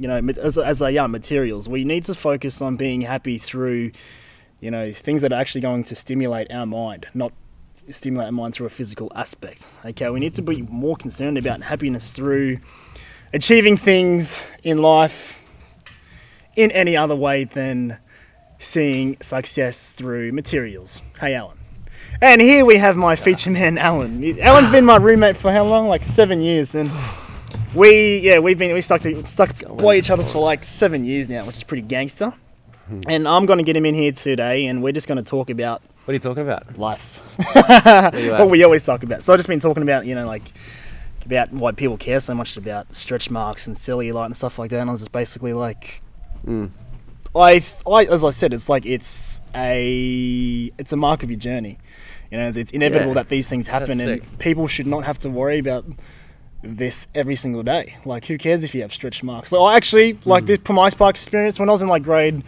you 0.02 0.08
know, 0.08 0.19
as, 0.40 0.58
as 0.58 0.81
they 0.81 0.99
are 0.99 1.08
materials, 1.08 1.69
we 1.69 1.84
need 1.84 2.04
to 2.04 2.14
focus 2.14 2.60
on 2.60 2.76
being 2.76 3.00
happy 3.00 3.38
through 3.38 3.93
you 4.62 4.70
know, 4.70 4.93
things 4.93 5.22
that 5.22 5.32
are 5.32 5.40
actually 5.40 5.60
going 5.60 5.82
to 5.82 5.96
stimulate 5.96 6.50
our 6.52 6.64
mind, 6.64 7.06
not 7.14 7.32
stimulate 7.90 8.26
our 8.26 8.32
mind 8.32 8.54
through 8.54 8.66
a 8.66 8.70
physical 8.70 9.10
aspect. 9.16 9.66
Okay, 9.84 10.08
we 10.08 10.20
need 10.20 10.34
to 10.34 10.43
be 10.43 10.62
more 10.62 10.96
concerned 10.96 11.37
about 11.37 11.60
happiness 11.62 12.12
through 12.12 12.58
achieving 13.32 13.76
things 13.76 14.46
in 14.62 14.78
life 14.78 15.38
in 16.55 16.70
any 16.70 16.96
other 16.96 17.16
way 17.16 17.43
than 17.43 17.98
seeing 18.60 19.16
success 19.20 19.90
through 19.90 20.31
materials. 20.31 21.02
Hey, 21.19 21.34
Alan. 21.34 21.58
And 22.20 22.40
here 22.40 22.64
we 22.64 22.76
have 22.76 22.96
my 22.96 23.16
feature 23.16 23.50
man, 23.50 23.78
Alan. 23.78 24.38
Alan's 24.38 24.70
been 24.70 24.84
my 24.84 24.96
roommate 24.96 25.37
for 25.37 25.50
how 25.50 25.64
long? 25.64 25.88
Like 25.88 26.05
seven 26.05 26.40
years, 26.40 26.76
and 26.76 26.88
we, 27.74 28.19
yeah, 28.19 28.38
we've 28.38 28.58
been 28.58 28.72
we 28.74 28.80
stuck 28.80 29.00
to 29.02 29.26
stuck 29.26 29.50
by 29.78 29.96
each 29.96 30.10
other 30.10 30.22
for 30.22 30.38
like 30.42 30.64
seven 30.64 31.04
years 31.04 31.28
now, 31.28 31.44
which 31.46 31.56
is 31.56 31.62
pretty 31.62 31.82
gangster. 31.82 32.32
And 33.08 33.26
I'm 33.26 33.46
going 33.46 33.58
to 33.58 33.64
get 33.64 33.74
him 33.74 33.86
in 33.86 33.94
here 33.94 34.12
today, 34.12 34.66
and 34.66 34.82
we're 34.82 34.92
just 34.92 35.08
going 35.08 35.16
to 35.16 35.24
talk 35.24 35.48
about 35.48 35.80
What 36.04 36.12
are 36.12 36.14
you 36.14 36.19
talking 36.19 36.42
about? 36.42 36.76
life. 36.78 37.20
What 37.64 38.50
we 38.50 38.62
always 38.64 38.82
talk 38.82 39.02
about. 39.02 39.22
So 39.22 39.32
I've 39.32 39.38
just 39.38 39.48
been 39.48 39.60
talking 39.60 39.82
about, 39.82 40.04
you 40.04 40.14
know, 40.14 40.26
like 40.26 40.42
about 41.24 41.50
why 41.52 41.72
people 41.72 41.96
care 41.96 42.20
so 42.20 42.34
much 42.34 42.56
about 42.58 42.94
stretch 42.94 43.30
marks 43.30 43.66
and 43.66 43.78
silly 43.78 44.08
cellulite 44.08 44.26
and 44.26 44.36
stuff 44.36 44.58
like 44.58 44.70
that. 44.70 44.80
And 44.80 44.90
I 44.90 44.92
was 44.92 45.00
just 45.00 45.12
basically 45.12 45.52
like, 45.54 46.02
Mm. 46.46 46.70
I, 47.34 47.62
I, 47.86 48.04
as 48.06 48.24
I 48.24 48.30
said, 48.30 48.52
it's 48.52 48.69
like 48.69 48.84
it's 48.84 49.40
a, 49.54 50.70
it's 50.76 50.92
a 50.92 50.96
mark 50.96 51.22
of 51.22 51.30
your 51.30 51.38
journey. 51.38 51.78
You 52.30 52.36
know, 52.38 52.52
it's 52.54 52.72
inevitable 52.72 53.08
Yeah. 53.08 53.14
that 53.14 53.28
these 53.30 53.48
things 53.48 53.69
happen, 53.69 54.00
and 54.00 54.38
people 54.38 54.66
should 54.66 54.86
not 54.88 55.04
have 55.04 55.19
to 55.20 55.30
worry 55.30 55.58
about 55.60 55.84
this 56.62 57.09
every 57.14 57.37
single 57.37 57.62
day. 57.62 57.97
Like, 58.05 58.25
who 58.25 58.38
cares 58.38 58.64
if 58.64 58.75
you 58.75 58.82
have 58.82 58.93
stretch 58.93 59.23
marks? 59.23 59.53
Like, 59.53 59.61
I 59.61 59.76
actually 59.76 60.19
like 60.25 60.47
this 60.47 60.61
from 60.64 60.76
my 60.76 60.88
Spark 60.88 61.17
experience 61.17 61.59
when 61.59 61.69
I 61.69 61.73
was 61.73 61.82
in 61.82 61.88
like 61.88 62.03
grade 62.03 62.43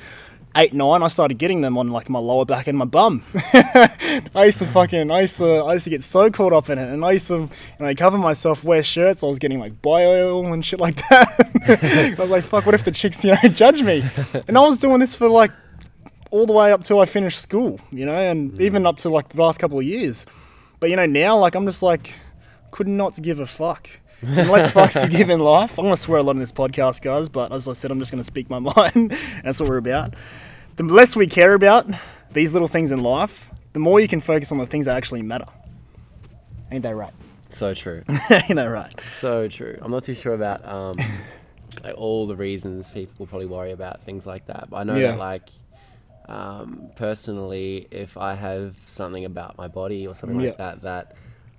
eight, 0.56 0.72
nine. 0.72 1.02
I 1.02 1.08
started 1.08 1.38
getting 1.38 1.60
them 1.60 1.76
on 1.76 1.88
like 1.88 2.08
my 2.08 2.18
lower 2.18 2.44
back 2.44 2.66
and 2.66 2.78
my 2.78 2.84
bum. 2.84 3.22
I 4.34 4.44
used 4.44 4.58
to 4.60 4.66
fucking, 4.66 5.10
I 5.10 5.22
used 5.22 5.38
to, 5.38 5.44
I 5.44 5.74
used 5.74 5.84
to 5.84 5.90
get 5.90 6.02
so 6.02 6.30
caught 6.30 6.52
up 6.52 6.70
in 6.70 6.78
it, 6.78 6.92
and 6.92 7.04
I 7.04 7.12
used 7.12 7.28
to, 7.28 7.48
and 7.78 7.86
I 7.86 7.94
cover 7.94 8.18
myself, 8.18 8.64
wear 8.64 8.82
shirts. 8.82 9.22
I 9.22 9.26
was 9.26 9.38
getting 9.38 9.58
like 9.58 9.80
bio 9.82 10.36
oil 10.38 10.52
and 10.52 10.64
shit 10.64 10.80
like 10.80 10.96
that. 11.08 12.14
I 12.18 12.20
was 12.20 12.30
like, 12.30 12.44
fuck, 12.44 12.66
what 12.66 12.74
if 12.74 12.84
the 12.84 12.92
chicks, 12.92 13.24
you 13.24 13.32
know, 13.32 13.38
judge 13.48 13.82
me? 13.82 14.04
And 14.48 14.56
I 14.56 14.60
was 14.60 14.78
doing 14.78 15.00
this 15.00 15.14
for 15.14 15.28
like 15.28 15.50
all 16.30 16.46
the 16.46 16.52
way 16.52 16.72
up 16.72 16.82
till 16.82 17.00
I 17.00 17.06
finished 17.06 17.40
school, 17.40 17.80
you 17.90 18.06
know, 18.06 18.16
and 18.16 18.52
mm. 18.52 18.60
even 18.60 18.86
up 18.86 18.98
to 18.98 19.08
like 19.08 19.28
the 19.30 19.40
last 19.40 19.58
couple 19.58 19.78
of 19.78 19.84
years. 19.84 20.26
But 20.80 20.90
you 20.90 20.96
know, 20.96 21.06
now 21.06 21.38
like 21.38 21.54
I'm 21.54 21.64
just 21.64 21.82
like 21.82 22.18
could 22.70 22.88
not 22.88 23.20
give 23.22 23.40
a 23.40 23.46
fuck. 23.46 23.88
Less 24.24 24.72
fucks 24.74 25.02
you 25.02 25.08
give 25.16 25.30
in 25.30 25.40
life. 25.40 25.78
I'm 25.78 25.84
gonna 25.84 25.96
swear 25.96 26.18
a 26.18 26.22
lot 26.22 26.32
in 26.36 26.40
this 26.40 26.52
podcast, 26.52 27.02
guys, 27.02 27.28
but 27.28 27.52
as 27.52 27.68
I 27.68 27.72
said, 27.74 27.90
I'm 27.90 27.98
just 27.98 28.10
gonna 28.10 28.24
speak 28.24 28.48
my 28.50 28.58
mind. 28.76 29.16
That's 29.42 29.60
what 29.60 29.68
we're 29.68 29.78
about. 29.78 30.14
The 30.76 30.84
less 30.84 31.14
we 31.16 31.26
care 31.26 31.54
about 31.54 31.86
these 32.32 32.52
little 32.52 32.68
things 32.68 32.90
in 32.90 33.00
life, 33.00 33.50
the 33.74 33.78
more 33.80 34.00
you 34.00 34.08
can 34.08 34.20
focus 34.20 34.50
on 34.52 34.58
the 34.58 34.66
things 34.66 34.86
that 34.86 34.96
actually 34.96 35.22
matter. 35.22 35.46
Ain't 36.70 36.82
that 36.82 36.96
right? 36.96 37.12
So 37.50 37.72
true. 37.72 38.02
Ain't 38.30 38.56
that 38.56 38.64
right? 38.64 38.92
So 39.10 39.46
true. 39.46 39.78
I'm 39.80 39.92
not 39.92 40.02
too 40.02 40.14
sure 40.14 40.34
about 40.34 40.66
um, 40.66 40.96
like 41.84 41.94
all 41.96 42.26
the 42.26 42.34
reasons 42.34 42.90
people 42.90 43.26
probably 43.26 43.46
worry 43.46 43.70
about 43.70 44.02
things 44.02 44.26
like 44.26 44.46
that. 44.46 44.70
But 44.70 44.76
I 44.78 44.82
know 44.82 44.96
Yeah. 44.96 45.12
that 45.12 45.18
like 45.20 45.48
um, 46.28 46.88
personally, 46.96 47.86
if 47.92 48.16
I 48.16 48.34
have 48.34 48.74
something 48.86 49.24
about 49.24 49.56
my 49.56 49.68
body 49.68 50.04
or 50.08 50.16
something 50.16 50.40
Yeah. 50.40 50.48
like 50.48 50.56
that 50.58 50.80
that 50.80 51.12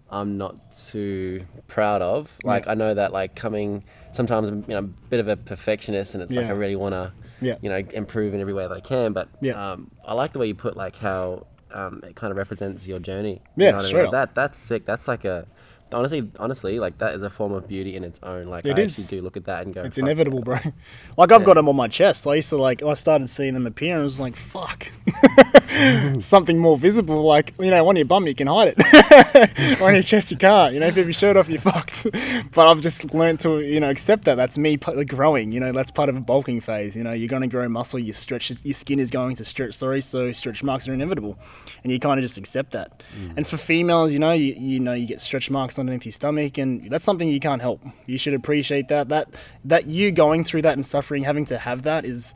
I'm 0.09 0.37
not 0.37 0.71
too 0.71 1.45
proud 1.67 2.01
of, 2.01 2.37
like 2.43 2.65
Yeah. 2.65 2.71
I 2.71 2.75
know 2.75 2.93
that 2.93 3.11
like 3.11 3.35
coming 3.35 3.83
sometimes 4.11 4.49
I'm 4.49 4.59
you 4.67 4.73
know 4.75 4.77
a 4.79 4.81
bit 4.83 5.19
of 5.19 5.27
a 5.27 5.35
perfectionist 5.35 6.13
and 6.13 6.23
it's 6.23 6.33
like 6.35 6.45
I 6.45 6.51
really 6.51 6.75
want 6.75 6.93
to 6.93 7.11
Yeah. 7.41 7.55
you 7.61 7.69
know 7.69 7.77
improve 7.93 8.33
in 8.33 8.39
every 8.41 8.53
way 8.53 8.63
that 8.67 8.71
I 8.75 8.79
can. 8.81 9.13
But 9.13 9.29
Yeah. 9.41 9.71
um, 9.71 9.91
I 10.05 10.13
like 10.13 10.33
the 10.33 10.39
way 10.39 10.47
you 10.47 10.55
put 10.55 10.77
like 10.77 10.95
how 10.97 11.47
um, 11.73 12.01
it 12.07 12.15
kind 12.15 12.31
of 12.31 12.37
represents 12.37 12.87
your 12.87 12.99
journey. 12.99 13.41
Yeah, 13.57 13.65
you 13.67 13.71
know 13.71 13.77
what 13.77 13.95
I 13.95 14.01
mean? 14.03 14.11
That 14.11 14.33
that's 14.33 14.57
sick. 14.57 14.85
That's 14.85 15.07
like 15.07 15.25
a 15.25 15.47
honestly, 15.93 16.29
honestly, 16.39 16.79
like 16.79 16.97
that 16.99 17.15
is 17.15 17.21
a 17.21 17.29
form 17.29 17.53
of 17.53 17.67
beauty 17.67 17.95
in 17.95 18.03
its 18.03 18.19
own. 18.23 18.47
Like 18.47 18.65
It 18.65 18.77
I 18.77 18.81
is. 18.81 18.99
actually 18.99 19.17
do 19.17 19.23
look 19.23 19.37
at 19.37 19.45
that 19.45 19.65
and 19.65 19.73
go, 19.73 19.83
It's 19.83 19.97
inevitable, 19.97 20.39
yeah." 20.39 20.43
bro. 20.61 20.71
Like 21.17 21.31
I've 21.31 21.41
Yeah. 21.41 21.45
got 21.45 21.53
them 21.55 21.69
on 21.69 21.75
my 21.75 21.87
chest. 21.87 22.27
I 22.27 22.35
used 22.35 22.49
to 22.49 22.57
like. 22.57 22.83
I 22.83 22.93
started 22.95 23.29
seeing 23.29 23.53
them 23.53 23.65
appear, 23.67 23.93
and 23.93 24.01
I 24.01 24.03
was 24.03 24.19
like, 24.19 24.35
"Fuck." 24.35 24.91
Something 26.21 26.57
more 26.59 26.77
visible, 26.77 27.23
like 27.23 27.53
you 27.59 27.69
know, 27.71 27.87
on 27.87 27.95
your 27.95 28.05
bum 28.05 28.27
you 28.27 28.35
can 28.35 28.47
hide 28.47 28.73
it. 28.77 29.81
on 29.81 29.93
your 29.93 30.03
chest 30.03 30.31
you 30.31 30.37
can't. 30.37 30.73
You 30.73 30.79
know, 30.79 30.87
if 30.87 30.95
you 30.95 31.01
have 31.01 31.07
your 31.07 31.13
shirt 31.13 31.37
off, 31.37 31.49
you're 31.49 31.59
fucked. 31.59 32.07
but 32.53 32.67
I've 32.67 32.81
just 32.81 33.13
learned 33.13 33.39
to 33.41 33.59
you 33.61 33.79
know 33.79 33.89
accept 33.89 34.25
that. 34.25 34.35
That's 34.35 34.57
me 34.57 34.77
growing. 34.77 35.51
You 35.51 35.59
know, 35.59 35.71
that's 35.71 35.91
part 35.91 36.09
of 36.09 36.15
a 36.15 36.21
bulking 36.21 36.61
phase. 36.61 36.95
You 36.95 37.03
know, 37.03 37.11
you're 37.13 37.27
going 37.29 37.41
to 37.41 37.47
grow 37.47 37.67
muscle. 37.69 37.99
Your 37.99 38.13
stretch, 38.13 38.51
your 38.63 38.73
skin 38.73 38.99
is 38.99 39.09
going 39.11 39.35
to 39.37 39.45
stretch. 39.45 39.73
Sorry, 39.73 40.01
so 40.01 40.31
stretch 40.31 40.63
marks 40.63 40.87
are 40.87 40.93
inevitable, 40.93 41.37
and 41.83 41.91
you 41.91 41.99
kind 41.99 42.19
of 42.19 42.23
just 42.23 42.37
accept 42.37 42.71
that. 42.71 43.03
Mm. 43.19 43.37
And 43.37 43.47
for 43.47 43.57
females, 43.57 44.13
you 44.13 44.19
know, 44.19 44.31
you, 44.31 44.53
you 44.53 44.79
know, 44.79 44.93
you 44.93 45.07
get 45.07 45.19
stretch 45.21 45.49
marks 45.49 45.74
underneath 45.79 46.05
your 46.05 46.11
stomach, 46.11 46.57
and 46.57 46.89
that's 46.89 47.05
something 47.05 47.27
you 47.27 47.39
can't 47.39 47.61
help. 47.61 47.81
You 48.05 48.17
should 48.17 48.33
appreciate 48.33 48.87
that. 48.89 49.09
That 49.09 49.29
that 49.65 49.87
you 49.87 50.11
going 50.11 50.43
through 50.43 50.63
that 50.63 50.73
and 50.73 50.85
suffering, 50.85 51.23
having 51.23 51.45
to 51.47 51.57
have 51.57 51.83
that 51.83 52.05
is, 52.05 52.33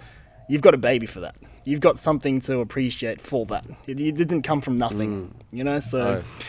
you've 0.48 0.62
got 0.62 0.74
a 0.74 0.78
baby 0.78 1.06
for 1.06 1.20
that. 1.22 1.36
You've 1.66 1.82
got 1.82 2.00
something 2.00 2.40
to 2.42 2.60
appreciate 2.60 3.22
for 3.22 3.46
that. 3.48 3.66
It, 3.88 4.00
it 4.00 4.16
didn't 4.16 4.44
come 4.44 4.62
from 4.62 4.78
nothing, 4.78 5.28
mm. 5.28 5.32
you 5.52 5.64
know. 5.64 5.80
So 5.80 6.24
Oh, 6.24 6.42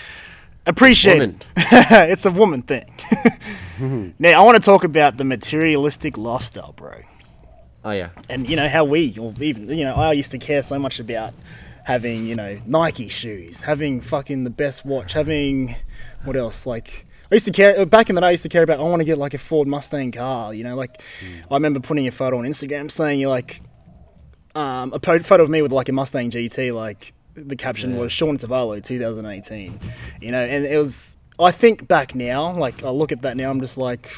appreciate 0.66 1.18
Woman. 1.18 1.40
it. 1.56 2.10
it's 2.10 2.26
a 2.26 2.30
woman 2.30 2.62
thing. 2.62 2.92
now 4.18 4.40
I 4.40 4.44
want 4.44 4.56
to 4.56 4.62
talk 4.62 4.84
about 4.84 5.16
the 5.16 5.24
materialistic 5.24 6.16
lifestyle, 6.16 6.72
bro 6.72 7.02
oh 7.84 7.90
yeah, 7.90 8.10
and 8.28 8.48
you 8.48 8.56
know 8.56 8.68
how 8.68 8.84
we 8.84 9.16
or 9.18 9.32
even 9.40 9.68
you 9.68 9.84
know 9.84 9.94
I 9.94 10.12
used 10.12 10.30
to 10.32 10.38
care 10.38 10.62
so 10.62 10.78
much 10.78 11.00
about 11.00 11.34
having 11.84 12.26
you 12.26 12.34
know 12.34 12.60
Nike 12.66 13.08
shoes, 13.08 13.60
having 13.62 14.00
fucking 14.00 14.44
the 14.44 14.50
best 14.50 14.84
watch, 14.84 15.12
having 15.12 15.76
what 16.24 16.36
else 16.36 16.66
like. 16.66 17.06
I 17.30 17.36
used 17.36 17.46
to 17.46 17.52
care 17.52 17.86
back 17.86 18.08
in 18.08 18.16
the 18.16 18.20
day. 18.20 18.26
I 18.26 18.30
used 18.32 18.42
to 18.42 18.48
care 18.48 18.62
about. 18.64 18.80
I 18.80 18.82
want 18.82 19.00
to 19.00 19.04
get 19.04 19.16
like 19.18 19.34
a 19.34 19.38
Ford 19.38 19.68
Mustang 19.68 20.10
car. 20.10 20.52
You 20.52 20.64
know, 20.64 20.74
like 20.74 21.00
I 21.50 21.54
remember 21.54 21.78
putting 21.80 22.06
a 22.08 22.10
photo 22.10 22.38
on 22.38 22.44
Instagram 22.44 22.90
saying 22.90 23.20
you're 23.20 23.30
like 23.30 23.60
um, 24.56 24.92
a 24.92 24.98
photo 24.98 25.42
of 25.42 25.48
me 25.50 25.62
with 25.62 25.70
like 25.72 25.88
a 25.88 25.92
Mustang 25.92 26.30
GT. 26.30 26.74
Like 26.74 27.12
the 27.34 27.54
caption 27.56 27.94
Yeah. 27.94 28.00
was 28.00 28.12
Sean 28.12 28.36
Tavallo 28.36 28.82
2018. 28.82 29.78
You 30.20 30.32
know, 30.32 30.40
and 30.44 30.64
it 30.66 30.76
was. 30.76 31.16
I 31.38 31.52
think 31.52 31.88
back 31.88 32.14
now, 32.14 32.52
like 32.52 32.82
I 32.82 32.90
look 32.90 33.12
at 33.12 33.22
that 33.22 33.36
now, 33.36 33.50
I'm 33.50 33.60
just 33.60 33.78
like, 33.78 34.10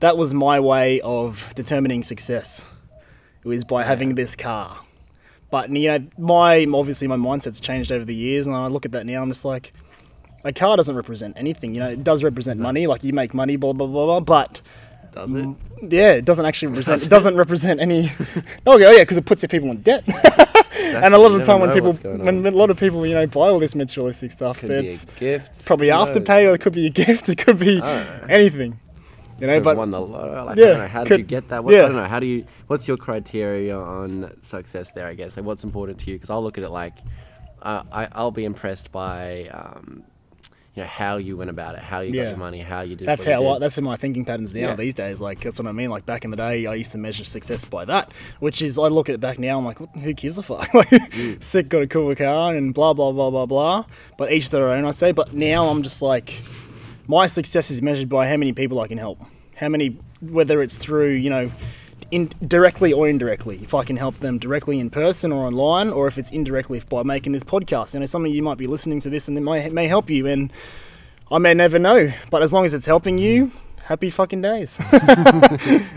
that 0.00 0.16
was 0.16 0.32
my 0.32 0.58
way 0.60 1.00
of 1.02 1.52
determining 1.54 2.02
success. 2.02 2.66
It 3.44 3.48
was 3.48 3.64
by 3.64 3.84
having 3.84 4.14
this 4.14 4.36
car. 4.36 4.78
But 5.50 5.68
you 5.70 5.88
know, 5.98 6.06
my 6.16 6.64
obviously 6.72 7.08
my 7.08 7.16
mindset's 7.16 7.60
changed 7.60 7.92
over 7.92 8.04
the 8.04 8.14
years, 8.14 8.46
and 8.46 8.56
I 8.56 8.68
look 8.68 8.86
at 8.86 8.92
that 8.92 9.04
now. 9.04 9.20
I'm 9.20 9.28
just 9.28 9.44
like, 9.44 9.72
a 10.44 10.52
car 10.52 10.76
doesn't 10.76 10.96
represent 10.96 11.36
anything. 11.36 11.74
You 11.74 11.80
know, 11.80 11.90
it 11.90 12.04
does 12.04 12.22
represent 12.24 12.60
money. 12.60 12.86
Like 12.86 13.04
you 13.04 13.12
make 13.12 13.34
money, 13.34 13.56
blah 13.56 13.72
blah 13.72 13.86
blah 13.86 14.06
blah. 14.06 14.20
But 14.20 14.60
Does 15.12 15.34
it? 15.34 15.46
Yeah, 15.82 16.12
it 16.12 16.24
doesn't 16.24 16.46
actually 16.46 16.68
represent. 16.68 17.02
It 17.02 17.08
doesn't 17.08 17.36
represent 17.36 17.80
any. 17.80 18.12
Oh 18.66 18.78
yeah, 18.78 18.92
yeah, 18.92 18.98
because 19.00 19.16
it 19.16 19.26
puts 19.26 19.42
your 19.42 19.48
people 19.48 19.70
in 19.70 19.82
debt. 19.82 20.04
exactly. 20.06 20.94
and 20.94 21.14
a 21.14 21.18
lot 21.18 21.32
of 21.32 21.38
the 21.38 21.44
time 21.44 21.60
when 21.60 21.72
people, 21.72 21.92
when 21.92 22.46
a 22.46 22.50
lot 22.52 22.70
of 22.70 22.78
people, 22.78 23.04
you 23.06 23.14
know, 23.14 23.26
buy 23.26 23.48
all 23.48 23.58
this 23.58 23.74
materialistic 23.74 24.30
stuff, 24.30 24.60
Could 24.60 24.70
it's 24.70 25.04
probably 25.64 25.88
who 25.88 25.94
afterpay, 25.94 26.44
knows? 26.44 26.52
or 26.52 26.54
it 26.54 26.60
could 26.60 26.72
be 26.72 26.86
a 26.86 26.90
gift, 26.90 27.28
it 27.32 27.38
could 27.38 27.58
be 27.58 27.80
I 27.80 28.04
don't 28.04 28.20
know. 28.20 28.34
anything. 28.34 28.78
You 29.40 29.48
know, 29.48 29.56
Could 29.56 29.64
but 29.64 29.76
won 29.76 29.90
the 29.90 30.00
lotto. 30.00 30.44
Like, 30.44 30.56
yeah, 30.56 30.64
I 30.64 30.68
don't 30.68 30.78
know. 30.78 30.86
How 30.86 31.04
did 31.04 31.18
you 31.18 31.24
get 31.24 31.48
that? 31.48 31.64
What, 31.64 31.74
yeah. 31.74 31.80
I 31.80 31.86
don't 31.88 31.96
know. 31.96 32.04
How 32.04 32.20
do 32.20 32.26
you? 32.26 32.46
What's 32.68 32.86
your 32.86 32.96
criteria 32.96 33.76
on 33.76 34.30
success 34.40 34.92
there? 34.92 35.08
I 35.08 35.14
guess. 35.14 35.36
Like, 35.36 35.44
what's 35.44 35.64
important 35.64 35.98
to 36.00 36.10
you? 36.10 36.16
Because 36.16 36.30
I'll 36.30 36.42
look 36.44 36.58
at 36.58 36.64
it 36.64 36.70
like, 36.70 36.94
uh, 37.60 37.82
I 37.90 38.08
I'll 38.12 38.30
be 38.30 38.44
impressed 38.44 38.92
by, 38.92 39.48
um, 39.48 40.04
you 40.74 40.82
know, 40.82 40.88
how 40.88 41.16
you 41.18 41.36
went 41.36 41.50
about 41.50 41.74
it, 41.74 41.82
how 41.82 42.00
you 42.00 42.14
Yeah. 42.14 42.22
got 42.22 42.28
your 42.30 42.38
money, 42.38 42.60
how 42.60 42.80
you 42.80 42.96
did. 42.96 43.06
that's 43.06 43.24
how 43.26 43.46
I, 43.46 43.52
did. 43.54 43.62
that's 43.62 43.76
in 43.76 43.84
my 43.84 43.96
thinking 43.96 44.24
patterns 44.24 44.54
now 44.54 44.68
Yeah. 44.68 44.74
these 44.76 44.94
days. 44.94 45.20
Like 45.20 45.40
that's 45.40 45.58
what 45.58 45.68
I 45.68 45.72
mean. 45.72 45.90
Like 45.90 46.06
back 46.06 46.24
in 46.24 46.30
the 46.30 46.36
day, 46.36 46.64
I 46.66 46.74
used 46.74 46.92
to 46.92 46.98
measure 46.98 47.24
success 47.24 47.64
by 47.66 47.84
that, 47.84 48.10
which 48.40 48.62
is 48.62 48.78
I 48.78 48.88
look 48.88 49.08
at 49.10 49.14
it 49.14 49.20
back 49.20 49.38
now. 49.38 49.58
I'm 49.58 49.64
like, 49.66 49.80
what, 49.80 49.90
who 49.96 50.12
gives 50.14 50.38
a 50.38 50.42
fuck? 50.42 50.72
like, 50.74 50.88
Mm. 50.88 51.42
sick, 51.42 51.68
got 51.68 51.82
a 51.82 51.86
cool 51.86 52.14
car, 52.14 52.54
and 52.54 52.72
blah 52.72 52.94
blah 52.94 53.12
blah 53.12 53.30
blah 53.30 53.44
blah. 53.46 53.84
But 54.16 54.32
each 54.32 54.48
their 54.50 54.70
own, 54.70 54.86
I 54.86 54.92
say. 54.92 55.12
But 55.12 55.34
now 55.34 55.68
I'm 55.68 55.82
just 55.82 56.00
like, 56.00 56.40
my 57.06 57.26
success 57.26 57.70
is 57.70 57.82
measured 57.82 58.08
by 58.08 58.26
how 58.28 58.38
many 58.38 58.52
people 58.54 58.80
I 58.80 58.88
can 58.88 58.96
help, 58.98 59.20
how 59.56 59.68
many, 59.68 59.98
whether 60.22 60.62
it's 60.62 60.78
through 60.78 61.10
you 61.12 61.28
know. 61.28 61.50
In, 62.12 62.30
directly 62.46 62.92
or 62.92 63.08
indirectly, 63.08 63.58
if 63.62 63.72
I 63.72 63.84
can 63.84 63.96
help 63.96 64.18
them 64.18 64.38
directly 64.38 64.78
in 64.78 64.90
person 64.90 65.32
or 65.32 65.46
online, 65.46 65.88
or 65.88 66.06
if 66.06 66.18
it's 66.18 66.30
indirectly 66.30 66.80
by 66.88 67.02
making 67.02 67.32
this 67.32 67.42
podcast. 67.42 67.94
You 67.94 68.00
know, 68.00 68.06
some 68.06 68.24
of 68.24 68.30
you 68.30 68.42
might 68.42 68.58
be 68.58 68.66
listening 68.66 69.00
to 69.00 69.10
this 69.10 69.28
and 69.28 69.36
it 69.36 69.40
may, 69.40 69.68
may 69.70 69.88
help 69.88 70.10
you, 70.10 70.26
and 70.26 70.52
I 71.30 71.38
may 71.38 71.54
never 71.54 71.78
know, 71.78 72.12
but 72.30 72.42
as 72.42 72.52
long 72.52 72.66
as 72.66 72.74
it's 72.74 72.84
helping 72.84 73.16
you, 73.16 73.50
happy 73.84 74.10
fucking 74.10 74.42
days. 74.42 74.78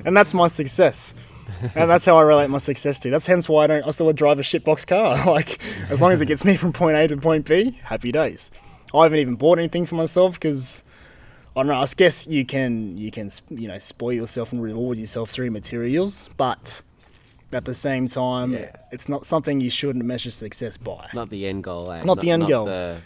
and 0.05 0.15
that's 0.15 0.33
my 0.33 0.47
success. 0.47 1.13
And 1.75 1.89
that's 1.89 2.05
how 2.05 2.17
I 2.17 2.21
relate 2.23 2.49
my 2.49 2.57
success 2.59 2.99
to. 2.99 3.09
That's 3.09 3.27
hence 3.27 3.49
why 3.49 3.65
I 3.65 3.67
don't. 3.67 3.83
I 3.85 3.91
still 3.91 4.11
drive 4.13 4.39
a 4.39 4.41
shitbox 4.41 4.87
car. 4.87 5.21
Like 5.35 5.59
as 5.89 6.01
long 6.01 6.11
as 6.11 6.21
it 6.21 6.27
gets 6.27 6.45
me 6.45 6.55
from 6.55 6.71
point 6.71 6.97
A 6.97 7.07
to 7.09 7.17
point 7.17 7.45
B, 7.45 7.77
happy 7.83 8.11
days. 8.11 8.51
I 8.93 9.03
haven't 9.03 9.19
even 9.19 9.35
bought 9.35 9.59
anything 9.59 9.85
for 9.85 9.95
myself 9.95 10.33
because 10.39 10.83
I 11.55 11.59
don't 11.61 11.67
know. 11.67 11.81
I 11.81 11.85
guess 11.95 12.27
you 12.27 12.45
can 12.45 12.97
you 12.97 13.11
can 13.11 13.29
you 13.49 13.67
know 13.67 13.79
spoil 13.79 14.13
yourself 14.13 14.51
and 14.51 14.61
reward 14.61 14.97
yourself 14.97 15.29
through 15.29 15.51
materials, 15.51 16.29
but 16.37 16.81
at 17.53 17.63
the 17.65 17.73
same 17.73 18.07
time, 18.09 18.53
Yeah. 18.53 18.71
it's 18.91 19.07
not 19.07 19.25
something 19.25 19.61
you 19.61 19.69
shouldn't 19.69 20.03
measure 20.03 20.31
success 20.31 20.75
by. 20.77 21.07
Not 21.13 21.29
the 21.29 21.47
end 21.47 21.63
goal. 21.63 21.89
Eh? 21.91 22.01
Not 22.03 22.19
the 22.19 22.31
end 22.31 22.47
goal. 22.47 22.65
the- 22.65 22.97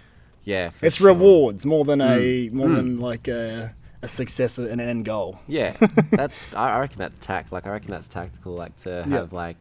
yeah. 0.44 0.70
for 0.72 0.86
it's 0.88 0.96
sure. 0.98 1.08
rewards 1.14 1.66
more 1.66 1.86
than 1.86 2.02
a 2.02 2.18
Mm. 2.50 2.52
more 2.54 2.70
than 2.70 3.00
like 3.00 3.28
a, 3.28 3.76
a 4.02 4.08
success 4.08 4.58
and 4.58 4.68
an 4.70 4.80
end 4.80 5.06
goal. 5.06 5.38
Yeah, 5.48 5.76
that's. 6.12 6.40
I 6.56 6.80
reckon 6.80 6.98
that's 6.98 7.24
tact. 7.24 7.52
Like 7.52 7.68
I 7.68 7.70
reckon 7.70 7.92
that's 7.92 8.08
tactical. 8.08 8.54
Like 8.56 8.76
to 8.78 9.04
have 9.04 9.32
like, 9.34 9.58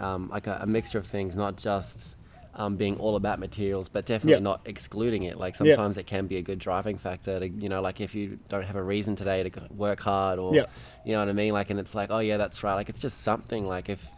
um, 0.00 0.30
like 0.30 0.46
a, 0.46 0.60
a 0.62 0.66
mixture 0.66 0.98
of 0.98 1.06
things, 1.06 1.36
not 1.36 1.56
just 1.58 2.16
um, 2.56 2.76
being 2.76 2.96
all 2.98 3.16
about 3.16 3.38
materials, 3.38 3.88
but 3.88 4.06
definitely 4.06 4.32
Yeah. 4.32 4.38
not 4.50 4.60
excluding 4.64 5.22
it. 5.24 5.38
Like 5.38 5.54
Yeah. 5.54 5.58
sometimes 5.58 5.96
it 5.98 6.06
can 6.06 6.26
be 6.26 6.36
a 6.38 6.42
good 6.42 6.58
driving 6.58 6.96
factor. 6.98 7.38
To 7.38 7.48
you 7.48 7.68
know, 7.68 7.80
like 7.82 8.00
if 8.00 8.14
you 8.14 8.38
don't 8.48 8.64
have 8.64 8.76
a 8.76 8.82
reason 8.82 9.14
today 9.14 9.42
to 9.48 9.50
work 9.74 10.00
hard, 10.00 10.38
or 10.38 10.54
Yeah. 10.54 10.64
you 11.04 11.12
know 11.12 11.20
what 11.20 11.28
I 11.28 11.32
mean. 11.34 11.52
Like, 11.52 11.70
and 11.70 11.78
it's 11.78 11.94
like, 11.94 12.10
oh 12.10 12.18
yeah, 12.20 12.36
that's 12.38 12.62
right. 12.62 12.74
Like 12.74 12.88
it's 12.88 12.98
just 12.98 13.20
something. 13.22 13.66
Like 13.66 13.88
if, 13.88 14.08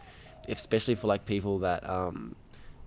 if 0.47 0.57
especially 0.57 0.95
for 0.95 1.07
like 1.07 1.25
people 1.25 1.59
that 1.59 1.87
um, 1.89 2.35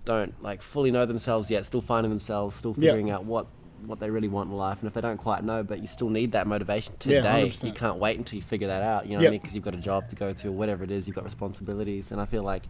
don't 0.05 0.43
like 0.43 0.63
fully 0.63 0.91
know 0.91 1.07
themselves 1.07 1.51
yet, 1.51 1.65
still 1.65 1.81
finding 1.83 2.11
themselves, 2.11 2.57
still 2.57 2.75
Yeah. 2.77 2.91
figuring 2.93 3.11
out 3.11 3.25
what 3.25 3.47
what 3.87 3.99
they 3.99 4.11
really 4.11 4.29
want 4.29 4.49
in 4.49 4.57
life, 4.57 4.79
and 4.81 4.87
if 4.87 4.95
they 4.95 5.01
don't 5.01 5.17
quite 5.17 5.43
know, 5.43 5.65
but 5.65 5.81
you 5.81 5.89
still 5.89 6.09
need 6.09 6.31
that 6.33 6.47
motivation 6.47 6.95
today. 7.01 7.49
100%. 7.49 7.65
you 7.67 7.73
can't 7.73 7.99
wait 7.99 8.17
until 8.17 8.37
you 8.37 8.43
figure 8.43 8.69
that 8.69 8.81
out. 8.81 9.07
You 9.07 9.15
know 9.17 9.23
what 9.23 9.27
I 9.27 9.31
mean? 9.33 9.41
Because 9.41 9.57
you've 9.57 9.65
got 9.65 9.75
a 9.75 9.79
job 9.79 10.09
to 10.11 10.15
go 10.15 10.33
to, 10.33 10.49
or 10.49 10.53
whatever 10.53 10.85
it 10.85 10.93
is. 10.93 11.09
You've 11.09 11.17
got 11.17 11.25
responsibilities, 11.25 12.13
and 12.13 12.21
I 12.21 12.25
feel 12.25 12.45
like, 12.45 12.63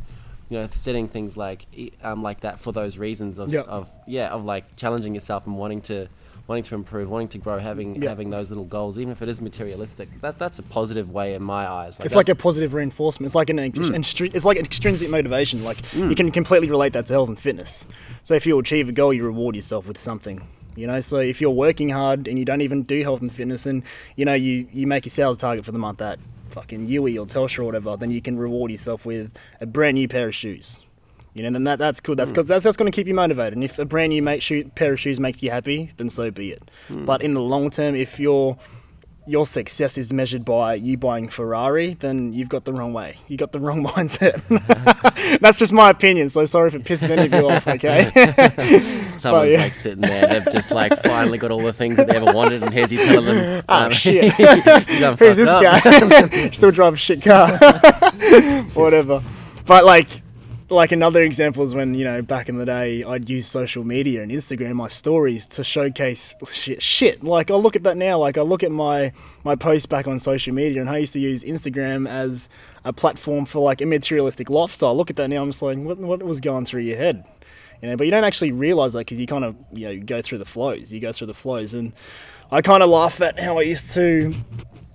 you 0.52 0.58
know, 0.58 0.66
setting 0.66 1.08
things 1.08 1.36
like 1.36 1.64
um 2.04 2.22
like 2.22 2.40
that 2.40 2.60
for 2.60 2.72
those 2.72 2.98
reasons 2.98 3.38
of 3.38 3.50
Yep. 3.52 3.66
of 3.68 3.88
yeah 4.06 4.28
of 4.28 4.44
like 4.44 4.76
challenging 4.76 5.14
yourself 5.14 5.46
and 5.46 5.56
wanting 5.56 5.80
to 5.82 6.08
wanting 6.48 6.64
to 6.64 6.74
improve, 6.74 7.08
wanting 7.08 7.28
to 7.28 7.38
grow, 7.38 7.58
having 7.58 7.94
Yep. 8.02 8.08
having 8.08 8.28
those 8.30 8.50
little 8.50 8.64
goals, 8.64 8.98
even 8.98 9.12
if 9.12 9.22
it 9.22 9.28
is 9.28 9.40
materialistic. 9.40 10.08
That 10.20 10.38
that's 10.38 10.58
a 10.58 10.62
positive 10.62 11.10
way 11.10 11.34
in 11.34 11.42
my 11.42 11.66
eyes. 11.66 11.98
It's 12.04 12.14
like 12.14 12.28
a 12.28 12.34
positive 12.34 12.74
reinforcement. 12.74 13.26
It's 13.28 13.34
like 13.34 13.48
an 13.48 13.58
ex- 13.60 13.78
Mm. 13.78 14.34
it's 14.34 14.44
like 14.44 14.58
an 14.58 14.64
extrinsic 14.66 15.08
motivation. 15.08 15.64
Like 15.64 15.78
you 15.94 16.14
can 16.14 16.30
completely 16.30 16.68
relate 16.68 16.92
that 16.92 17.06
to 17.06 17.12
health 17.14 17.28
and 17.30 17.38
fitness. 17.40 17.86
So 18.24 18.34
if 18.34 18.44
you 18.46 18.58
achieve 18.58 18.88
a 18.90 18.92
goal, 18.92 19.12
you 19.14 19.24
reward 19.24 19.56
yourself 19.56 19.88
with 19.88 19.98
something. 19.98 20.42
You 20.74 20.86
know, 20.86 21.00
so 21.00 21.18
if 21.18 21.40
you're 21.40 21.50
working 21.50 21.90
hard 21.90 22.26
and 22.28 22.38
you 22.38 22.44
don't 22.46 22.62
even 22.62 22.82
do 22.82 23.02
health 23.02 23.20
and 23.20 23.30
fitness, 23.32 23.64
and 23.66 23.82
you 24.16 24.24
know 24.26 24.34
you 24.34 24.66
you 24.72 24.86
make 24.86 25.04
your 25.06 25.10
sales 25.10 25.36
target 25.38 25.64
for 25.64 25.72
the 25.72 25.78
month 25.78 26.00
at 26.02 26.18
fucking 26.52 26.86
Yui 26.86 27.18
or 27.18 27.26
Telstra 27.26 27.60
or 27.60 27.64
whatever, 27.64 27.96
then 27.96 28.10
you 28.10 28.22
can 28.22 28.38
reward 28.38 28.70
yourself 28.70 29.04
with 29.04 29.36
a 29.60 29.66
brand 29.66 29.94
new 29.96 30.08
pair 30.08 30.28
of 30.28 30.34
shoes. 30.34 30.80
You 31.34 31.42
know, 31.42 31.50
then 31.50 31.64
that, 31.64 31.78
that's 31.78 31.98
cool. 32.00 32.14
That's, 32.14 32.30
hmm. 32.30 32.36
'cause 32.36 32.46
that's 32.46 32.64
that's 32.64 32.76
going 32.76 32.90
to 32.90 32.94
keep 32.94 33.06
you 33.06 33.14
motivated. 33.14 33.54
And 33.54 33.64
if 33.64 33.78
a 33.78 33.84
brand 33.86 34.10
new 34.10 34.22
make 34.22 34.42
shoe, 34.42 34.64
pair 34.74 34.92
of 34.92 35.00
shoes 35.00 35.18
makes 35.18 35.42
you 35.42 35.50
happy, 35.50 35.90
then 35.96 36.10
so 36.10 36.30
be 36.30 36.52
it. 36.52 36.62
Hmm. 36.88 37.06
But 37.06 37.22
in 37.22 37.32
the 37.34 37.40
long 37.40 37.70
term, 37.70 37.94
if 37.94 38.20
you're 38.20 38.58
your 39.26 39.46
success 39.46 39.96
is 39.96 40.12
measured 40.12 40.44
by 40.44 40.74
you 40.74 40.96
buying 40.96 41.28
Ferrari, 41.28 41.94
then 41.94 42.32
you've 42.32 42.48
got 42.48 42.64
the 42.64 42.72
wrong 42.72 42.92
way. 42.92 43.16
You 43.28 43.36
got 43.36 43.52
the 43.52 43.60
wrong 43.60 43.84
mindset. 43.86 44.42
That's 45.40 45.58
just 45.58 45.72
my 45.72 45.90
opinion. 45.90 46.28
So 46.28 46.44
sorry 46.44 46.68
if 46.68 46.74
it 46.74 46.84
pisses 46.84 47.10
any 47.10 47.26
of 47.26 47.32
you 47.32 47.48
off. 47.48 47.66
Okay. 47.68 48.10
Someone's 49.18 49.52
yeah. 49.52 49.60
like 49.60 49.74
sitting 49.74 50.00
there, 50.00 50.26
they've 50.26 50.52
just 50.52 50.70
like 50.70 50.96
finally 50.98 51.38
got 51.38 51.50
all 51.52 51.62
the 51.62 51.72
things 51.72 51.96
that 51.96 52.08
they 52.08 52.16
ever 52.16 52.32
wanted, 52.32 52.62
and 52.62 52.72
here's 52.72 52.92
you 52.92 52.98
telling 52.98 53.26
them, 53.26 53.64
Oh, 53.68 53.84
um, 53.86 53.92
shit. 53.92 54.32
Who's 54.32 55.36
this 55.36 55.48
up. 55.48 55.62
guy? 55.62 56.50
Still 56.50 56.70
drive 56.72 56.94
a 56.94 56.96
shit 56.96 57.22
car. 57.22 57.56
Whatever. 58.74 59.22
But 59.66 59.84
like, 59.84 60.08
like 60.72 60.92
another 60.92 61.22
example 61.22 61.64
is 61.64 61.74
when 61.74 61.94
you 61.94 62.04
know 62.04 62.22
back 62.22 62.48
in 62.48 62.56
the 62.56 62.64
day 62.64 63.04
I'd 63.04 63.28
use 63.28 63.46
social 63.46 63.84
media 63.84 64.22
and 64.22 64.32
Instagram 64.32 64.74
my 64.74 64.88
stories 64.88 65.46
to 65.46 65.64
showcase 65.64 66.34
shit. 66.50 66.82
Shit. 66.82 67.22
Like 67.22 67.50
I 67.50 67.54
look 67.54 67.76
at 67.76 67.82
that 67.84 67.96
now. 67.96 68.18
Like 68.18 68.38
I 68.38 68.42
look 68.42 68.62
at 68.62 68.72
my 68.72 69.12
my 69.44 69.54
posts 69.54 69.86
back 69.86 70.08
on 70.08 70.18
social 70.18 70.54
media 70.54 70.80
and 70.80 70.90
I 70.90 70.98
used 70.98 71.12
to 71.12 71.20
use 71.20 71.44
Instagram 71.44 72.08
as 72.08 72.48
a 72.84 72.92
platform 72.92 73.44
for 73.44 73.60
like 73.60 73.80
a 73.80 73.86
materialistic 73.86 74.50
lifestyle. 74.50 74.90
I 74.90 74.92
look 74.92 75.10
at 75.10 75.16
that 75.16 75.28
now. 75.28 75.42
I'm 75.42 75.50
just 75.50 75.62
like, 75.62 75.78
what 75.78 75.98
what 75.98 76.22
was 76.22 76.40
going 76.40 76.64
through 76.64 76.82
your 76.82 76.96
head? 76.96 77.24
You 77.82 77.90
know, 77.90 77.96
but 77.96 78.04
you 78.04 78.10
don't 78.10 78.24
actually 78.24 78.52
realize 78.52 78.92
that 78.94 79.00
because 79.00 79.20
you 79.20 79.26
kind 79.26 79.44
of 79.44 79.56
you 79.72 79.86
know 79.86 79.90
you 79.90 80.00
go 80.00 80.22
through 80.22 80.38
the 80.38 80.44
flows. 80.44 80.92
You 80.92 81.00
go 81.00 81.12
through 81.12 81.26
the 81.26 81.34
flows, 81.34 81.74
and 81.74 81.92
I 82.50 82.62
kind 82.62 82.82
of 82.82 82.90
laugh 82.90 83.20
at 83.20 83.38
how 83.38 83.58
I 83.58 83.62
used 83.62 83.94
to 83.94 84.34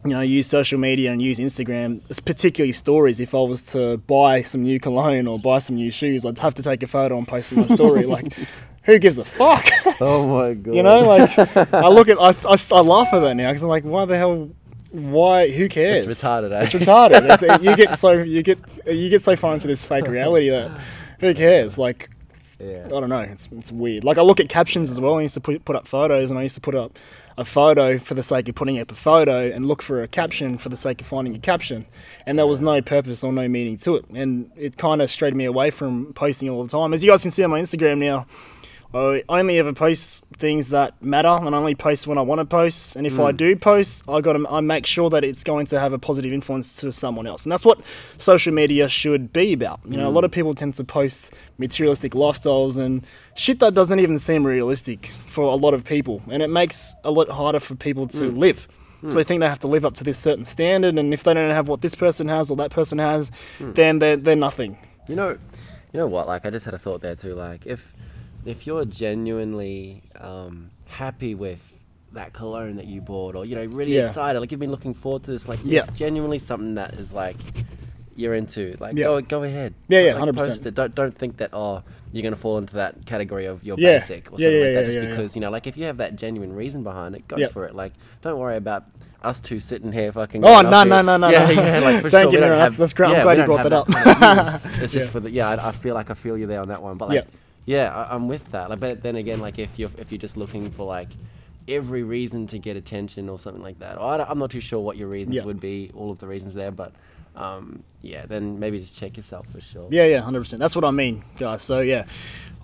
you 0.10 0.16
know, 0.16 0.22
use 0.22 0.48
social 0.48 0.80
media 0.80 1.12
and 1.12 1.22
use 1.22 1.40
Instagram, 1.40 2.02
particularly 2.26 2.72
stories. 2.72 3.20
If 3.20 3.36
I 3.36 3.40
was 3.40 3.62
to 3.74 3.98
buy 3.98 4.42
some 4.42 4.64
new 4.64 4.80
cologne 4.80 5.28
or 5.28 5.40
buy 5.40 5.60
some 5.60 5.76
new 5.76 5.92
shoes, 5.92 6.26
I'd 6.26 6.40
have 6.40 6.56
to 6.56 6.64
take 6.64 6.84
a 6.84 6.88
photo 6.88 7.18
and 7.18 7.28
post 7.28 7.52
it 7.52 7.58
on 7.58 7.68
my 7.68 7.76
story. 7.76 8.06
like, 8.18 8.34
who 8.84 9.00
gives 9.00 9.18
a 9.18 9.26
fuck? 9.26 9.66
Oh 10.00 10.28
my 10.28 10.54
god. 10.54 10.76
you 10.76 10.84
know, 10.84 11.02
like 11.02 11.38
I 11.74 11.88
look 11.90 12.08
at, 12.08 12.18
I, 12.20 12.30
I, 12.30 12.58
I 12.72 12.82
laugh 12.82 13.14
at 13.14 13.20
that 13.20 13.36
now 13.36 13.50
because 13.50 13.64
I'm 13.64 13.70
like, 13.70 13.84
why 13.84 14.06
the 14.06 14.18
hell? 14.18 14.50
Why? 14.92 15.52
Who 15.52 15.68
cares? 15.68 16.08
It's 16.08 16.24
retarded, 16.24 16.52
eh? 16.52 16.64
It's 16.64 16.74
retarded. 16.74 17.30
It's, 17.30 17.64
you 17.64 17.76
get 17.76 18.00
so 18.00 18.12
you 18.14 18.42
get 18.42 18.60
you 18.86 19.10
get 19.10 19.22
so 19.22 19.36
far 19.36 19.54
into 19.54 19.68
this 19.68 19.84
fake 19.84 20.08
reality 20.08 20.50
that 20.50 20.72
who 21.20 21.34
cares? 21.34 21.78
Like 21.78 22.10
yeah. 22.60 22.86
I 22.86 22.90
don't 22.90 23.10
know. 23.10 23.20
It's, 23.20 23.50
it's 23.52 23.72
weird. 23.72 24.04
Like 24.04 24.18
I 24.18 24.22
look 24.22 24.40
at 24.40 24.50
captions 24.50 24.90
as 24.90 25.00
well. 25.00 25.18
I 25.18 25.22
used 25.22 25.36
to 25.36 25.42
put, 25.42 25.64
put 25.66 25.76
up 25.76 25.88
photos, 25.88 26.30
and 26.30 26.40
I 26.40 26.44
used 26.44 26.56
to 26.56 26.62
put 26.62 26.74
up 26.74 26.98
a 27.38 27.46
photo 27.46 27.98
for 28.00 28.16
the 28.16 28.24
sake 28.24 28.50
of 28.50 28.56
putting 28.56 28.80
up 28.80 28.92
a 28.92 28.96
photo, 28.96 29.50
and 29.52 29.66
look 29.66 29.82
for 29.82 30.02
a 30.02 30.08
caption 30.08 30.58
for 30.58 30.70
the 30.70 30.78
sake 30.78 31.02
of 31.02 31.08
finding 31.08 31.36
a 31.36 31.40
caption. 31.40 31.86
And 32.26 32.40
there 32.40 32.48
was 32.48 32.62
no 32.62 32.82
purpose 32.82 33.24
or 33.24 33.32
no 33.32 33.48
meaning 33.48 33.78
to 33.78 33.96
it, 33.96 34.06
and 34.10 34.52
it 34.56 34.78
kind 34.78 35.02
of 35.02 35.12
strayed 35.12 35.36
me 35.36 35.46
away 35.46 35.70
from 35.72 36.14
posting 36.14 36.50
all 36.50 36.64
the 36.64 36.70
time. 36.70 36.94
As 36.94 37.04
you 37.04 37.12
guys 37.12 37.22
can 37.22 37.32
see 37.32 37.44
on 37.44 37.52
my 37.52 37.62
Instagram 37.62 38.00
now, 38.00 38.26
I 38.94 39.24
only 39.28 39.60
ever 39.60 39.74
post 39.74 40.24
things 40.38 40.70
that 40.70 41.02
matter, 41.02 41.28
and 41.28 41.54
I 41.54 41.58
only 41.58 41.76
post 41.76 42.08
when 42.08 42.18
I 42.18 42.22
want 42.22 42.40
to 42.40 42.46
post. 42.46 42.96
And 42.96 43.06
if 43.06 43.20
I 43.20 43.32
hmm. 43.32 43.38
do 43.38 43.56
post, 43.56 44.04
I 44.08 44.22
got 44.22 44.34
to 44.34 44.48
I 44.50 44.62
make 44.62 44.86
sure 44.86 45.10
that 45.10 45.24
it's 45.24 45.44
going 45.44 45.66
to 45.68 45.80
have 45.80 45.94
a 45.94 46.00
positive 46.00 46.32
influence 46.32 46.74
to 46.78 46.92
someone 46.92 47.28
else, 47.28 47.44
and 47.44 47.52
that's 47.52 47.66
what 47.66 47.82
social 48.18 48.54
media 48.54 48.88
should 48.88 49.34
be 49.34 49.54
about. 49.54 49.82
You 49.86 49.98
know, 49.98 50.08
a 50.08 50.10
lot 50.10 50.24
of 50.24 50.32
hmm. 50.32 50.36
people 50.36 50.54
tend 50.54 50.76
to 50.76 50.84
post 50.84 51.34
materialistic 51.58 52.14
lifestyles 52.14 52.78
and 52.78 53.06
shit 53.36 53.60
that 53.60 53.74
doesn't 53.74 54.00
even 54.00 54.18
seem 54.20 54.46
realistic 54.46 55.08
for 55.26 55.44
a 55.52 55.56
lot 55.56 55.74
of 55.74 55.84
people, 55.84 56.22
and 56.30 56.42
it 56.42 56.50
makes 56.50 56.96
a 57.04 57.12
lot 57.12 57.30
harder 57.30 57.60
for 57.60 57.76
people 57.76 58.08
to 58.08 58.30
hmm. 58.30 58.38
live. 58.38 58.68
So 59.04 59.10
they 59.10 59.24
think 59.24 59.42
they 59.42 59.48
have 59.48 59.60
to 59.60 59.68
live 59.68 59.86
up 59.86 59.94
to 59.96 60.04
this 60.04 60.18
certain 60.18 60.44
standard, 60.44 60.98
and 60.98 61.14
if 61.14 61.24
they 61.24 61.34
don't 61.34 61.52
have 61.52 61.68
what 61.68 61.82
this 61.82 61.94
person 61.94 62.28
has 62.30 62.50
or 62.50 62.58
that 62.58 62.72
person 62.72 62.98
has, 62.98 63.32
then 63.60 64.00
they're 64.00 64.18
they're 64.18 64.36
nothing. 64.36 64.78
You 65.08 65.16
know, 65.16 65.30
you 65.30 66.00
know 66.00 66.08
what? 66.08 66.28
Like, 66.28 66.46
I 66.46 66.50
just 66.50 66.66
had 66.66 66.74
a 66.74 66.80
thought 66.80 67.02
there 67.02 67.16
too. 67.16 67.36
Like, 67.36 67.66
if 67.66 67.94
if 68.48 68.66
you're 68.68 68.86
genuinely 68.86 70.04
um, 70.20 70.72
happy 70.86 71.36
with 71.36 71.74
that 72.14 72.34
cologne 72.34 72.78
that 72.78 72.86
you 72.88 73.02
bought, 73.02 73.36
or 73.36 73.46
you 73.46 73.56
know, 73.56 73.66
really 73.66 73.96
Yeah. 73.96 74.04
excited, 74.06 74.40
like 74.40 74.52
you've 74.52 74.60
been 74.60 74.72
looking 74.72 74.94
forward 74.94 75.24
to 75.24 75.32
this, 75.32 75.48
like 75.48 75.60
Yeah. 75.64 75.82
it's 75.88 75.98
genuinely 75.98 76.40
something 76.40 76.76
that 76.76 76.94
is 76.94 77.12
like 77.14 77.36
you're 78.16 78.34
into. 78.34 78.76
Like 78.80 78.96
Yeah. 78.98 79.06
go 79.06 79.22
go 79.22 79.44
ahead. 79.44 79.74
Yeah, 79.90 80.00
yeah, 80.00 80.14
Like, 80.16 80.30
100%. 80.34 80.36
post 80.36 80.66
it. 80.66 80.74
Don't 80.74 80.96
don't 80.96 81.14
think 81.14 81.38
that 81.38 81.50
oh 81.54 81.84
you're 82.14 82.24
gonna 82.24 82.36
fall 82.38 82.58
into 82.58 82.76
that 82.76 83.06
category 83.06 83.46
of 83.46 83.64
you're 83.64 83.78
Yeah. 83.78 83.98
basic 84.00 84.28
or 84.32 84.40
something 84.40 84.52
yeah, 84.52 84.64
like 84.64 84.74
that 84.74 84.86
yeah, 84.88 85.02
just 85.02 85.10
because 85.10 85.36
you 85.36 85.42
know 85.42 85.52
like 85.52 85.68
if 85.68 85.78
you 85.78 85.84
have 85.86 85.98
that 85.98 86.16
genuine 86.16 86.54
reason 86.54 86.84
behind 86.84 87.16
it, 87.16 87.28
go 87.28 87.48
for 87.50 87.66
it. 87.66 87.76
Like 87.76 87.94
don't 88.22 88.40
worry 88.40 88.56
about 88.56 88.86
us 89.24 89.40
two 89.40 89.60
sitting 89.60 89.92
here 89.92 90.12
fucking. 90.12 90.44
Oh, 90.46 90.62
no, 90.62 90.84
no, 90.84 91.02
no, 91.10 91.18
no, 91.18 91.30
Yeah, 91.30 91.50
yeah. 91.50 91.80
Like 91.80 92.02
for 92.02 92.10
Don't 92.10 92.24
sure, 92.24 92.32
get 92.32 92.32
we 92.32 92.38
don't 92.38 92.50
wrong, 92.52 92.60
have. 92.60 92.78
that's- 92.78 92.78
that's 92.78 92.94
great. 92.94 93.10
I'm 93.10 93.24
glad 93.24 93.38
you 93.40 93.46
brought 93.46 93.64
that 93.64 93.74
of 93.74 94.62
view. 94.72 94.82
It's 94.84 94.94
just 94.94 95.10
for 95.10 95.20
the 95.20 95.30
yeah. 95.30 95.50
I, 95.50 95.70
I 95.70 95.72
feel 95.74 95.94
like 95.96 96.10
I 96.10 96.14
feel 96.14 96.38
you 96.38 96.48
there 96.48 96.62
on 96.62 96.70
that 96.70 96.82
one, 96.82 96.98
but 96.98 97.10
like 97.10 97.26
Yeah. 97.68 97.84
yeah, 97.94 97.96
I, 97.96 98.16
I'm 98.16 98.28
with 98.28 98.50
that. 98.54 98.70
Like, 98.72 98.80
but 98.80 99.04
then 99.04 99.16
again, 99.16 99.40
like 99.40 99.60
if 99.60 99.78
you're 99.78 99.92
if 100.00 100.12
you're 100.12 100.18
just 100.20 100.38
looking 100.38 100.72
for 100.72 100.86
like 100.88 101.10
every 101.68 102.02
reason 102.02 102.48
to 102.48 102.58
get 102.58 102.76
attention 102.78 103.30
or 103.30 103.38
something 103.38 103.62
like 103.62 103.78
that, 103.80 104.02
I 104.02 104.26
am 104.32 104.40
not 104.40 104.50
too 104.52 104.62
sure 104.62 104.80
what 104.80 104.98
your 104.98 105.10
reasons 105.10 105.36
Yeah. 105.36 105.44
would 105.44 105.60
be. 105.60 105.92
All 105.96 106.10
of 106.12 106.18
the 106.18 106.28
reasons 106.28 106.54
there, 106.56 106.72
but 106.72 106.94
um, 107.36 107.84
yeah, 108.02 108.26
then 108.26 108.58
maybe 108.60 108.80
just 108.80 108.98
check 108.98 109.16
yourself 109.16 109.48
for 109.50 109.62
sure. 109.62 109.88
Yeah, 109.92 110.06
yeah, 110.06 110.22
hundred 110.22 110.40
percent. 110.40 110.60
That's 110.60 110.76
what 110.76 110.86
I 110.86 110.92
mean, 110.92 111.24
guys. 111.38 111.62
So 111.62 111.82
yeah, 111.82 112.06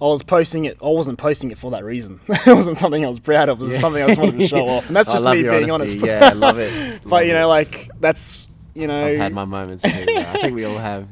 I 0.02 0.06
was 0.06 0.24
posting 0.24 0.66
it. 0.66 0.78
I 0.82 0.88
wasn't 0.88 1.20
posting 1.20 1.52
it 1.52 1.58
for 1.60 1.70
that 1.72 1.84
reason. 1.84 2.20
it 2.28 2.48
wasn't 2.56 2.78
something 2.80 3.04
I 3.06 3.08
was 3.08 3.20
proud 3.20 3.50
of. 3.50 3.62
It 3.62 3.66
was 3.66 3.80
something 3.80 4.02
I 4.02 4.08
just 4.08 4.20
wanted 4.20 4.40
to 4.40 4.48
show 4.48 4.68
off, 4.68 4.88
and 4.88 4.96
that's 4.96 5.12
just 5.12 5.26
me 5.26 5.44
being 5.44 5.70
honesty. 5.70 6.00
honest. 6.02 6.06
Yeah, 6.06 6.30
I 6.30 6.34
love 6.34 6.58
it. 6.58 7.02
but 7.04 7.10
Love 7.12 7.26
you 7.26 7.34
know, 7.34 7.48
like 7.50 7.90
that's 8.00 8.48
you 8.74 8.88
know. 8.88 9.06
I've 9.06 9.18
had 9.18 9.34
my 9.34 9.46
moments 9.46 9.84
too. 9.84 9.90
I 10.08 10.40
think 10.42 10.56
we 10.56 10.64
all 10.66 10.78
have. 10.78 11.08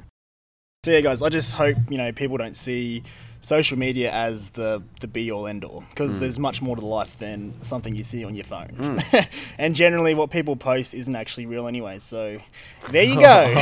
So 0.85 0.89
yeah, 0.91 1.01
guys, 1.01 1.21
I 1.21 1.29
just 1.29 1.53
hope 1.53 1.77
you 1.89 1.97
know 1.99 2.11
people 2.13 2.37
don't 2.37 2.57
see 2.57 3.03
social 3.41 3.77
media 3.77 4.11
as 4.11 4.51
the 4.51 4.81
the 5.01 5.07
be 5.07 5.31
all 5.31 5.47
end 5.47 5.65
all 5.65 5.83
because 5.89 6.15
mm. 6.15 6.19
there's 6.19 6.39
much 6.39 6.61
more 6.61 6.75
to 6.75 6.85
life 6.85 7.17
than 7.17 7.53
something 7.61 7.95
you 7.95 8.03
see 8.03 8.23
on 8.23 8.35
your 8.35 8.43
phone. 8.43 8.69
Mm. 8.77 9.27
and 9.57 9.75
generally, 9.75 10.13
what 10.13 10.29
people 10.29 10.55
post 10.55 10.93
isn't 10.93 11.15
actually 11.15 11.47
real 11.47 11.67
anyway. 11.67 11.99
So 11.99 12.39
there 12.89 13.03
you 13.03 13.19
go. 13.19 13.53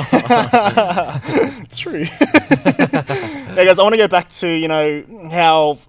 it's 1.63 1.77
true. 1.79 2.03
yeah, 2.03 3.55
guys, 3.55 3.79
I 3.79 3.83
want 3.83 3.93
to 3.93 3.97
go 3.97 4.07
back 4.07 4.29
to 4.31 4.47
you 4.47 4.67
know 4.67 5.29
how 5.31 5.79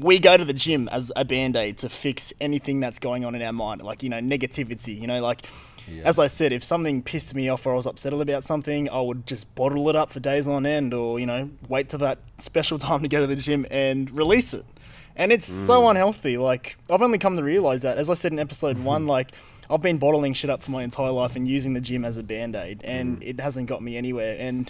we 0.00 0.18
go 0.18 0.36
to 0.36 0.44
the 0.44 0.52
gym 0.52 0.88
as 0.88 1.12
a 1.14 1.24
band 1.24 1.56
aid 1.56 1.78
to 1.78 1.88
fix 1.88 2.32
anything 2.40 2.80
that's 2.80 2.98
going 2.98 3.24
on 3.24 3.34
in 3.34 3.42
our 3.42 3.52
mind, 3.52 3.82
like 3.82 4.02
you 4.02 4.08
know 4.08 4.20
negativity. 4.20 5.00
You 5.00 5.06
know, 5.06 5.20
like 5.20 5.46
as 6.04 6.18
I 6.18 6.26
said, 6.26 6.52
if 6.52 6.64
something 6.64 7.02
pissed 7.02 7.34
me 7.34 7.48
off 7.48 7.66
or 7.66 7.72
I 7.72 7.76
was 7.76 7.86
upset 7.86 8.12
about 8.12 8.44
something, 8.44 8.88
I 8.88 9.00
would 9.00 9.26
just 9.26 9.52
bottle 9.54 9.88
it 9.88 9.96
up 9.96 10.10
for 10.10 10.20
days 10.20 10.46
on 10.46 10.66
end, 10.66 10.94
or 10.94 11.20
you 11.20 11.26
know, 11.26 11.50
wait 11.68 11.88
till 11.88 11.98
that 12.00 12.18
special 12.38 12.78
time 12.78 13.02
to 13.02 13.08
go 13.08 13.20
to 13.20 13.26
the 13.26 13.36
gym 13.36 13.66
and 13.70 14.10
release 14.10 14.54
it. 14.54 14.64
And 15.16 15.32
it's 15.32 15.46
so 15.46 15.82
mm. 15.82 15.90
unhealthy. 15.90 16.36
Like 16.36 16.76
I've 16.88 17.02
only 17.02 17.18
come 17.18 17.36
to 17.36 17.42
realize 17.42 17.82
that, 17.82 17.98
as 17.98 18.10
I 18.10 18.14
said 18.14 18.32
in 18.32 18.38
episode 18.38 18.78
one, 18.78 19.06
like. 19.06 19.32
I've 19.72 19.80
been 19.80 19.98
bottling 19.98 20.34
shit 20.34 20.50
up 20.50 20.62
for 20.62 20.72
my 20.72 20.82
entire 20.82 21.12
life 21.12 21.36
and 21.36 21.46
using 21.46 21.74
the 21.74 21.80
gym 21.80 22.04
as 22.04 22.16
a 22.16 22.24
band 22.24 22.56
aid, 22.56 22.80
and 22.82 23.20
mm. 23.20 23.24
it 23.24 23.38
hasn't 23.38 23.68
got 23.68 23.80
me 23.80 23.96
anywhere. 23.96 24.34
And 24.36 24.68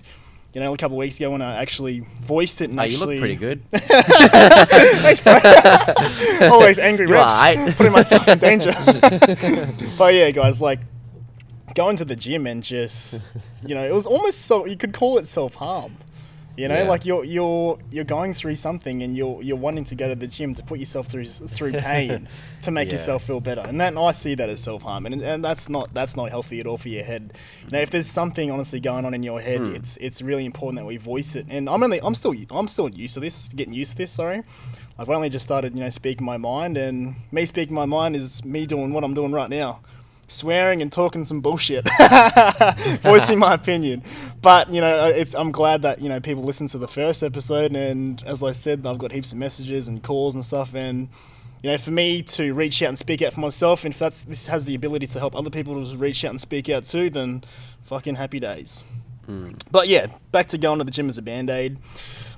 you 0.53 0.61
know, 0.61 0.75
a 0.75 0.77
couple 0.77 0.97
of 0.97 0.99
weeks 0.99 1.17
ago 1.19 1.31
when 1.31 1.43
I 1.43 1.63
actually 1.63 2.01
voiced 2.21 2.61
it 2.61 2.71
and 2.71 2.81
Oh, 2.81 2.83
you 2.83 2.97
actually 2.97 3.15
look 3.15 3.21
pretty 3.21 3.37
good. 3.37 3.63
always 6.51 6.77
angry 6.79 7.07
You 7.07 7.13
reps, 7.13 7.33
alright? 7.33 7.77
putting 7.77 7.93
myself 7.93 8.27
in 8.27 8.39
danger. 8.39 8.73
but 9.97 10.15
yeah, 10.15 10.33
guys, 10.33 10.61
like 10.61 10.81
going 11.75 11.97
to 11.97 12.05
the 12.05 12.17
gym 12.17 12.47
and 12.47 12.63
just 12.63 13.23
you 13.67 13.75
know, 13.75 13.85
it 13.87 13.93
was 13.95 14.07
almost 14.07 14.43
so 14.43 14.67
you 14.67 14.77
could 14.77 14.93
call 14.93 15.19
it 15.19 15.27
self 15.27 15.55
harm. 15.55 15.97
You 16.57 16.69
know, 16.69 16.79
Yeah. 16.83 16.89
like 16.89 17.07
you're 17.07 17.25
you're 17.25 17.79
you're 17.91 18.05
going 18.05 18.35
through 18.35 18.57
something 18.57 19.03
and 19.03 19.17
you're 19.17 19.41
you're 19.43 19.57
wanting 19.57 19.85
to 19.85 19.95
go 19.95 20.09
to 20.09 20.15
the 20.17 20.27
gym 20.27 20.53
to 20.57 20.63
put 20.63 20.79
yourself 20.79 21.07
through 21.07 21.25
through 21.25 21.73
pain 21.91 22.29
to 22.63 22.71
make 22.71 22.89
Yeah. 22.89 22.95
yourself 22.95 23.25
feel 23.25 23.41
better, 23.41 23.63
and 23.67 23.81
then 23.81 23.97
I 23.97 24.11
see 24.11 24.35
that 24.35 24.49
as 24.51 24.61
self 24.63 24.83
harm, 24.83 25.07
and 25.07 25.23
and 25.23 25.43
that's 25.45 25.69
not 25.71 25.95
that's 25.95 26.17
not 26.17 26.29
healthy 26.29 26.61
at 26.61 26.67
all 26.67 26.77
for 26.77 26.89
your 26.89 27.05
head. 27.05 27.33
You 27.65 27.71
know, 27.71 27.81
if 27.81 27.91
there's 27.91 28.09
something 28.11 28.51
honestly 28.51 28.81
going 28.81 29.07
on 29.07 29.15
in 29.15 29.23
your 29.23 29.41
head, 29.41 29.61
Hmm. 29.61 29.75
it's 29.77 29.97
it's 29.99 30.21
really 30.21 30.45
important 30.45 30.81
that 30.81 30.87
we 30.87 30.97
voice 30.99 31.35
it. 31.37 31.47
And 31.49 31.69
I'm 31.71 31.83
only 31.83 32.01
I'm 32.03 32.15
still 32.17 32.35
I'm 32.51 32.69
still 32.69 32.91
used 32.91 33.15
to 33.15 33.21
this, 33.21 33.49
getting 33.51 33.73
used 33.73 33.93
to 33.93 33.97
this. 33.99 34.11
Sorry, 34.11 34.43
I've 34.99 35.09
only 35.09 35.31
just 35.31 35.45
started 35.45 35.75
you 35.75 35.81
know 35.81 35.89
speaking 35.89 36.27
my 36.27 36.37
mind, 36.37 36.77
and 36.77 37.15
me 37.33 37.47
speaking 37.47 37.75
my 37.75 37.87
mind 37.87 38.17
is 38.17 38.45
me 38.45 38.67
doing 38.67 38.93
what 38.93 39.03
I'm 39.05 39.15
doing 39.15 39.33
right 39.33 39.49
now. 39.49 39.81
Swearing 40.33 40.81
and 40.81 40.93
talking 40.93 41.25
some 41.25 41.41
bullshit, 41.41 41.89
voicing 43.03 43.41
my 43.41 43.53
opinion. 43.53 44.05
But 44.41 44.71
you 44.71 44.81
know, 44.81 45.07
it's 45.09 45.35
I'm 45.35 45.51
glad 45.51 45.83
that 45.83 46.01
you 46.01 46.09
know 46.09 46.21
people 46.21 46.45
listen 46.45 46.69
to 46.69 46.79
the 46.79 46.87
first 46.87 47.25
episode, 47.25 47.75
and 47.75 48.23
as 48.25 48.41
I 48.43 48.53
said, 48.53 48.87
I've 48.87 48.99
got 48.99 49.11
heaps 49.11 49.33
of 49.33 49.39
messages 49.39 49.89
and 49.89 50.01
calls 50.03 50.37
and 50.37 50.45
stuff, 50.45 50.73
and 50.73 51.09
you 51.65 51.71
know, 51.71 51.79
for 51.79 51.91
me 51.91 52.23
to 52.23 52.55
reach 52.55 52.81
out 52.81 52.91
and 52.91 52.99
speak 52.99 53.23
out 53.23 53.33
for 53.33 53.41
myself, 53.41 53.85
and 53.85 53.93
if 53.93 53.99
that's 53.99 54.23
this 54.23 54.47
has 54.47 54.67
the 54.67 54.77
ability 54.77 55.09
to 55.09 55.19
help 55.19 55.35
other 55.35 55.51
people 55.51 55.85
to 55.85 55.97
reach 55.97 56.25
out 56.25 56.31
and 56.31 56.41
speak 56.41 56.69
out 56.69 56.85
too, 56.85 57.11
then 57.11 57.43
fucking 57.83 58.15
happy 58.15 58.39
days. 58.39 58.85
But 59.71 59.87
yeah, 59.87 60.07
back 60.33 60.49
to 60.49 60.59
going 60.59 60.79
to 60.79 60.85
the 60.85 60.91
gym 60.91 61.09
as 61.09 61.17
a 61.19 61.23
band 61.23 61.51
aid. 61.51 61.79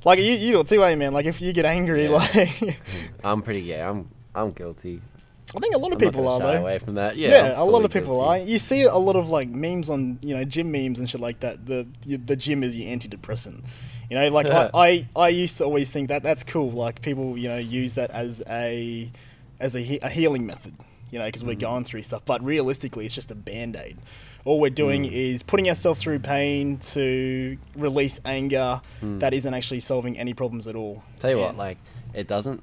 Like 0.04 0.18
you, 0.18 0.32
you 0.32 0.52
do 0.52 0.60
it 0.60 0.68
too, 0.68 0.84
eh, 0.84 0.94
man? 0.94 1.12
Like 1.12 1.24
if 1.26 1.40
you 1.40 1.52
get 1.52 1.64
angry, 1.64 2.04
Yeah. 2.04 2.10
like 2.34 2.78
I'm 3.24 3.42
pretty. 3.42 3.62
Yeah, 3.62 3.88
I'm. 3.90 4.08
I'm 4.34 4.52
guilty. 4.52 5.00
I 5.54 5.58
think 5.60 5.74
a 5.74 5.78
lot 5.78 5.92
of 5.92 6.00
I'm 6.00 6.08
people 6.08 6.26
are 6.28 6.40
shy 6.40 6.52
though. 6.54 6.60
away 6.62 6.78
from 6.78 6.94
that. 6.94 7.16
Yeah, 7.16 7.28
Yeah, 7.30 7.62
a 7.62 7.64
lot 7.64 7.84
of 7.84 7.92
people 7.92 8.12
guilty. 8.20 8.26
are. 8.26 8.38
You 8.38 8.58
see 8.58 8.82
a 8.82 8.96
lot 8.96 9.16
of 9.16 9.28
like 9.28 9.48
memes 9.48 9.90
on 9.90 10.18
you 10.22 10.34
know 10.34 10.44
gym 10.44 10.72
memes 10.72 10.98
and 10.98 11.08
shit 11.10 11.20
like 11.20 11.40
that. 11.40 11.66
The 11.66 11.86
the 12.06 12.36
gym 12.36 12.62
is 12.64 12.74
your 12.76 12.88
antidepressant. 12.96 13.62
You 14.10 14.18
know, 14.18 14.28
like 14.28 14.46
I, 14.50 14.70
I 14.74 15.08
I 15.14 15.28
used 15.28 15.58
to 15.58 15.64
always 15.64 15.90
think 15.92 16.08
that 16.08 16.22
that's 16.22 16.42
cool. 16.42 16.70
Like 16.70 17.02
people 17.02 17.36
you 17.36 17.48
know 17.48 17.58
use 17.58 17.94
that 17.94 18.10
as 18.10 18.42
a 18.48 19.10
as 19.60 19.74
a, 19.76 19.80
he- 19.80 20.00
a 20.00 20.08
healing 20.08 20.46
method. 20.46 20.74
You 21.10 21.18
know, 21.18 21.26
because 21.26 21.44
we're 21.44 21.56
Mm. 21.56 21.60
going 21.60 21.84
through 21.84 22.04
stuff. 22.04 22.22
But 22.24 22.42
realistically, 22.42 23.04
it's 23.04 23.14
just 23.14 23.30
a 23.30 23.34
band 23.34 23.76
aid. 23.76 23.98
All 24.46 24.58
we're 24.58 24.70
doing 24.70 25.02
Mm. 25.04 25.12
is 25.12 25.42
putting 25.42 25.68
ourselves 25.68 26.00
through 26.02 26.20
pain 26.20 26.78
to 26.78 27.58
release 27.76 28.18
anger 28.24 28.80
that 29.02 29.34
isn't 29.34 29.52
actually 29.52 29.80
solving 29.80 30.18
any 30.18 30.32
problems 30.32 30.66
at 30.66 30.74
all. 30.74 31.02
Mm. 31.16 31.18
Tell 31.20 31.30
you 31.30 31.38
what, 31.38 31.56
like 31.58 31.76
it 32.14 32.26
doesn't 32.28 32.62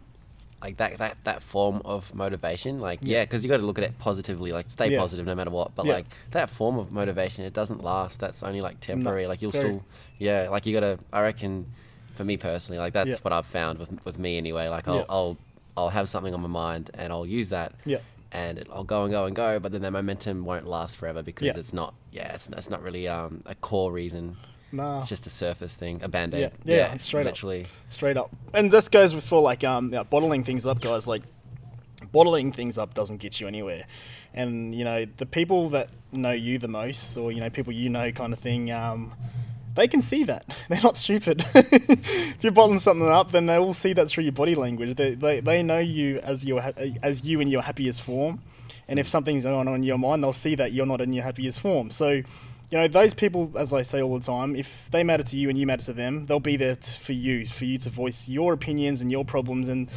like 0.62 0.78
that 0.78 0.98
that 0.98 1.24
that 1.24 1.44
form 1.44 1.82
of 1.86 2.14
motivation. 2.14 2.80
Like 2.80 3.00
yeah, 3.02 3.24
because 3.24 3.44
you 3.44 3.50
got 3.50 3.58
to 3.58 3.64
look 3.66 3.78
at 3.78 3.84
it 3.84 3.98
positively. 4.00 4.52
Like 4.52 4.70
stay 4.70 4.92
Yeah. 4.92 5.00
positive 5.00 5.26
no 5.26 5.36
matter 5.36 5.52
what. 5.52 5.76
But 5.76 5.86
Yeah. 5.86 5.94
like 5.94 6.06
that 6.32 6.50
form 6.50 6.78
of 6.78 6.92
motivation, 6.92 7.46
it 7.46 7.54
doesn't 7.54 7.84
last. 7.84 8.20
That's 8.20 8.44
only 8.44 8.62
like 8.62 8.80
temporary. 8.80 9.28
like 9.28 9.42
you'll 9.42 9.52
very- 9.52 9.64
still 9.66 9.84
yeah. 10.18 10.50
Like 10.50 10.66
you 10.66 10.74
got 10.74 10.82
to. 10.82 11.00
I 11.14 11.22
reckon 11.22 11.72
for 12.16 12.24
me 12.26 12.36
personally, 12.38 12.80
like 12.80 12.94
that's 12.94 13.10
Yeah. 13.12 13.16
what 13.22 13.34
I've 13.34 13.46
found 13.46 13.80
with 13.80 14.06
with 14.06 14.20
me 14.20 14.38
anyway. 14.38 14.68
Like 14.68 14.88
I'll 14.88 14.96
Yeah. 14.98 15.06
I'll 15.10 15.38
I'll 15.78 15.90
have 15.90 16.10
something 16.10 16.34
on 16.34 16.42
my 16.42 16.48
mind 16.50 16.92
and 16.94 17.14
I'll 17.14 17.26
use 17.26 17.50
that. 17.50 17.74
Yeah. 17.86 18.00
And 18.32 18.60
it, 18.60 18.68
I'll 18.72 18.84
go 18.84 19.06
and 19.06 19.12
go 19.12 19.26
and 19.26 19.36
go, 19.36 19.60
but 19.60 19.72
then 19.72 19.82
that 19.82 19.92
momentum 19.92 20.46
won't 20.46 20.68
last 20.68 20.98
forever 20.98 21.24
because 21.24 21.48
Yeah. 21.48 21.58
it's 21.58 21.74
not. 21.74 21.96
Yeah, 22.12 22.34
it's, 22.36 22.48
it's 22.50 22.70
not 22.70 22.84
really 22.84 23.08
um, 23.08 23.42
a 23.48 23.56
core 23.56 23.92
reason. 23.92 24.38
Nah. 24.72 25.00
It's 25.00 25.10
just 25.10 25.26
a 25.26 25.30
surface 25.30 25.76
thing, 25.76 26.02
a 26.04 26.08
band 26.08 26.36
aid. 26.36 26.52
Yeah, 26.64 26.76
yeah, 26.76 26.94
it's 26.94 27.06
straight 27.06 27.22
up. 27.22 27.34
literally. 27.34 27.68
straight 27.92 28.18
up. 28.18 28.30
And 28.54 28.72
this 28.72 28.90
goes 28.90 29.16
with 29.16 29.26
for 29.26 29.42
like 29.42 29.64
um 29.64 29.92
yeah, 29.92 30.04
bottling 30.04 30.44
things 30.44 30.66
up, 30.66 30.82
guys. 30.82 31.08
Like 31.08 31.24
bottling 32.12 32.52
things 32.52 32.78
up 32.78 32.94
doesn't 32.94 33.18
get 33.18 33.40
you 33.40 33.48
anywhere. 33.48 33.86
And 34.34 34.76
you 34.76 34.84
know 34.84 35.06
the 35.18 35.26
people 35.26 35.70
that 35.70 35.90
know 36.12 36.32
you 36.32 36.60
the 36.60 36.68
most, 36.68 37.18
or 37.18 37.32
you 37.32 37.40
know 37.40 37.50
people 37.50 37.74
you 37.74 37.90
know, 37.90 38.12
kind 38.12 38.34
of 38.34 38.40
thing. 38.40 38.72
Um, 38.72 39.14
they 39.76 39.88
can 39.88 40.02
see 40.02 40.24
that. 40.26 40.46
They're 40.70 40.82
not 40.82 40.98
stupid. 40.98 41.46
if 41.56 42.44
you're 42.44 42.52
bottling 42.52 42.80
something 42.80 43.08
up, 43.08 43.32
then 43.32 43.46
they 43.46 43.60
will 43.60 43.74
see 43.74 43.94
that 43.94 44.10
through 44.10 44.26
your 44.26 44.34
body 44.34 44.56
language. 44.56 44.96
They, 44.96 45.16
they, 45.16 45.40
they 45.40 45.64
know 45.64 45.80
you 45.80 46.20
as 46.20 46.44
your 46.44 46.62
as 47.02 47.24
you 47.24 47.40
in 47.40 47.48
your 47.48 47.62
happiest 47.62 48.02
form. 48.02 48.42
And 48.90 48.98
if 48.98 49.08
something's 49.08 49.44
going 49.44 49.68
on 49.68 49.76
in 49.76 49.84
your 49.84 50.00
mind, 50.00 50.24
they'll 50.24 50.34
see 50.34 50.56
that 50.56 50.74
you're 50.74 50.88
not 50.88 51.00
in 51.00 51.14
your 51.14 51.24
happiest 51.24 51.62
form. 51.62 51.92
So, 51.92 52.24
you 52.72 52.78
know, 52.78 52.88
those 52.88 53.14
people, 53.14 53.52
as 53.58 53.74
I 53.74 53.82
say 53.82 54.02
all 54.02 54.18
the 54.18 54.26
time, 54.26 54.56
if 54.56 54.90
they 54.92 55.04
matter 55.04 55.24
to 55.24 55.38
you 55.38 55.50
and 55.50 55.58
you 55.58 55.66
matter 55.66 55.86
to 55.86 55.94
them, 55.94 56.26
they'll 56.28 56.40
be 56.40 56.56
there 56.56 56.76
t- 56.76 56.92
for 57.00 57.14
you, 57.14 57.48
for 57.48 57.66
you 57.66 57.78
to 57.80 57.90
voice 57.90 58.30
your 58.30 58.54
opinions 58.54 59.02
and 59.02 59.12
your 59.12 59.26
problems, 59.26 59.70
and 59.70 59.90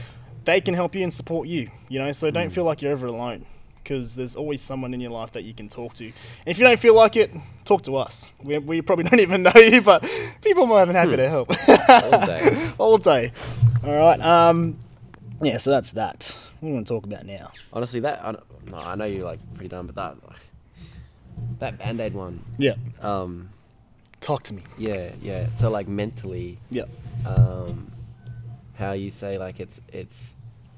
they 0.44 0.60
can 0.60 0.74
help 0.74 0.94
you 0.94 1.02
and 1.02 1.12
support 1.12 1.48
you. 1.48 1.70
You 1.88 1.98
know, 1.98 2.12
so 2.12 2.30
don't 2.30 2.50
feel 2.50 2.64
like 2.64 2.80
you're 2.80 2.92
ever 2.92 3.06
alone, 3.08 3.44
because 3.82 4.16
there's 4.16 4.34
always 4.34 4.62
someone 4.62 4.94
in 4.94 5.00
your 5.00 5.10
life 5.10 5.32
that 5.32 5.44
you 5.44 5.52
can 5.52 5.68
talk 5.68 5.92
to. 5.94 6.04
And 6.06 6.12
if 6.46 6.58
you 6.58 6.64
don't 6.64 6.80
feel 6.80 6.94
like 6.94 7.14
it, 7.16 7.30
talk 7.66 7.82
to 7.82 7.96
us. 7.96 8.30
We, 8.42 8.56
we 8.56 8.80
probably 8.80 9.04
don't 9.10 9.20
even 9.20 9.42
know 9.42 9.52
you, 9.56 9.82
but 9.82 10.08
people 10.40 10.66
might 10.66 10.86
be 10.86 10.92
happy 10.94 11.16
to 11.16 11.28
help 11.28 11.50
All 11.68 12.26
day. 12.26 12.72
all 12.78 12.98
day. 12.98 13.32
All 13.84 13.94
right. 13.94 14.20
Um, 14.20 14.78
yeah. 15.42 15.58
So 15.58 15.70
that's 15.70 15.90
that. 15.90 16.34
What 16.60 16.60
do 16.60 16.66
we 16.68 16.72
want 16.72 16.86
to 16.86 16.94
talk 16.94 17.04
about 17.04 17.26
now? 17.26 17.50
Honestly, 17.72 18.00
that 18.00 18.24
I, 18.24 18.32
no, 18.70 18.78
I 18.78 18.94
know 18.94 19.04
you're 19.04 19.26
like 19.26 19.40
pretty 19.54 19.68
done, 19.68 19.86
but 19.86 19.94
that 19.96 20.16
that 21.58 21.78
band 21.78 22.00
aid 22.00 22.14
one, 22.14 22.44
Yeah. 22.58 22.74
um, 23.00 23.50
Talk 24.20 24.42
to 24.44 24.54
me. 24.54 24.62
yeah, 24.78 25.12
yeah. 25.20 25.50
So 25.52 25.70
like 25.70 25.88
mentally, 25.88 26.58
Yeah. 26.70 26.84
um, 27.26 27.90
how 28.74 28.92
you 28.92 29.10
say 29.10 29.38
like 29.38 29.60
it's 29.60 29.80
it's 29.92 30.34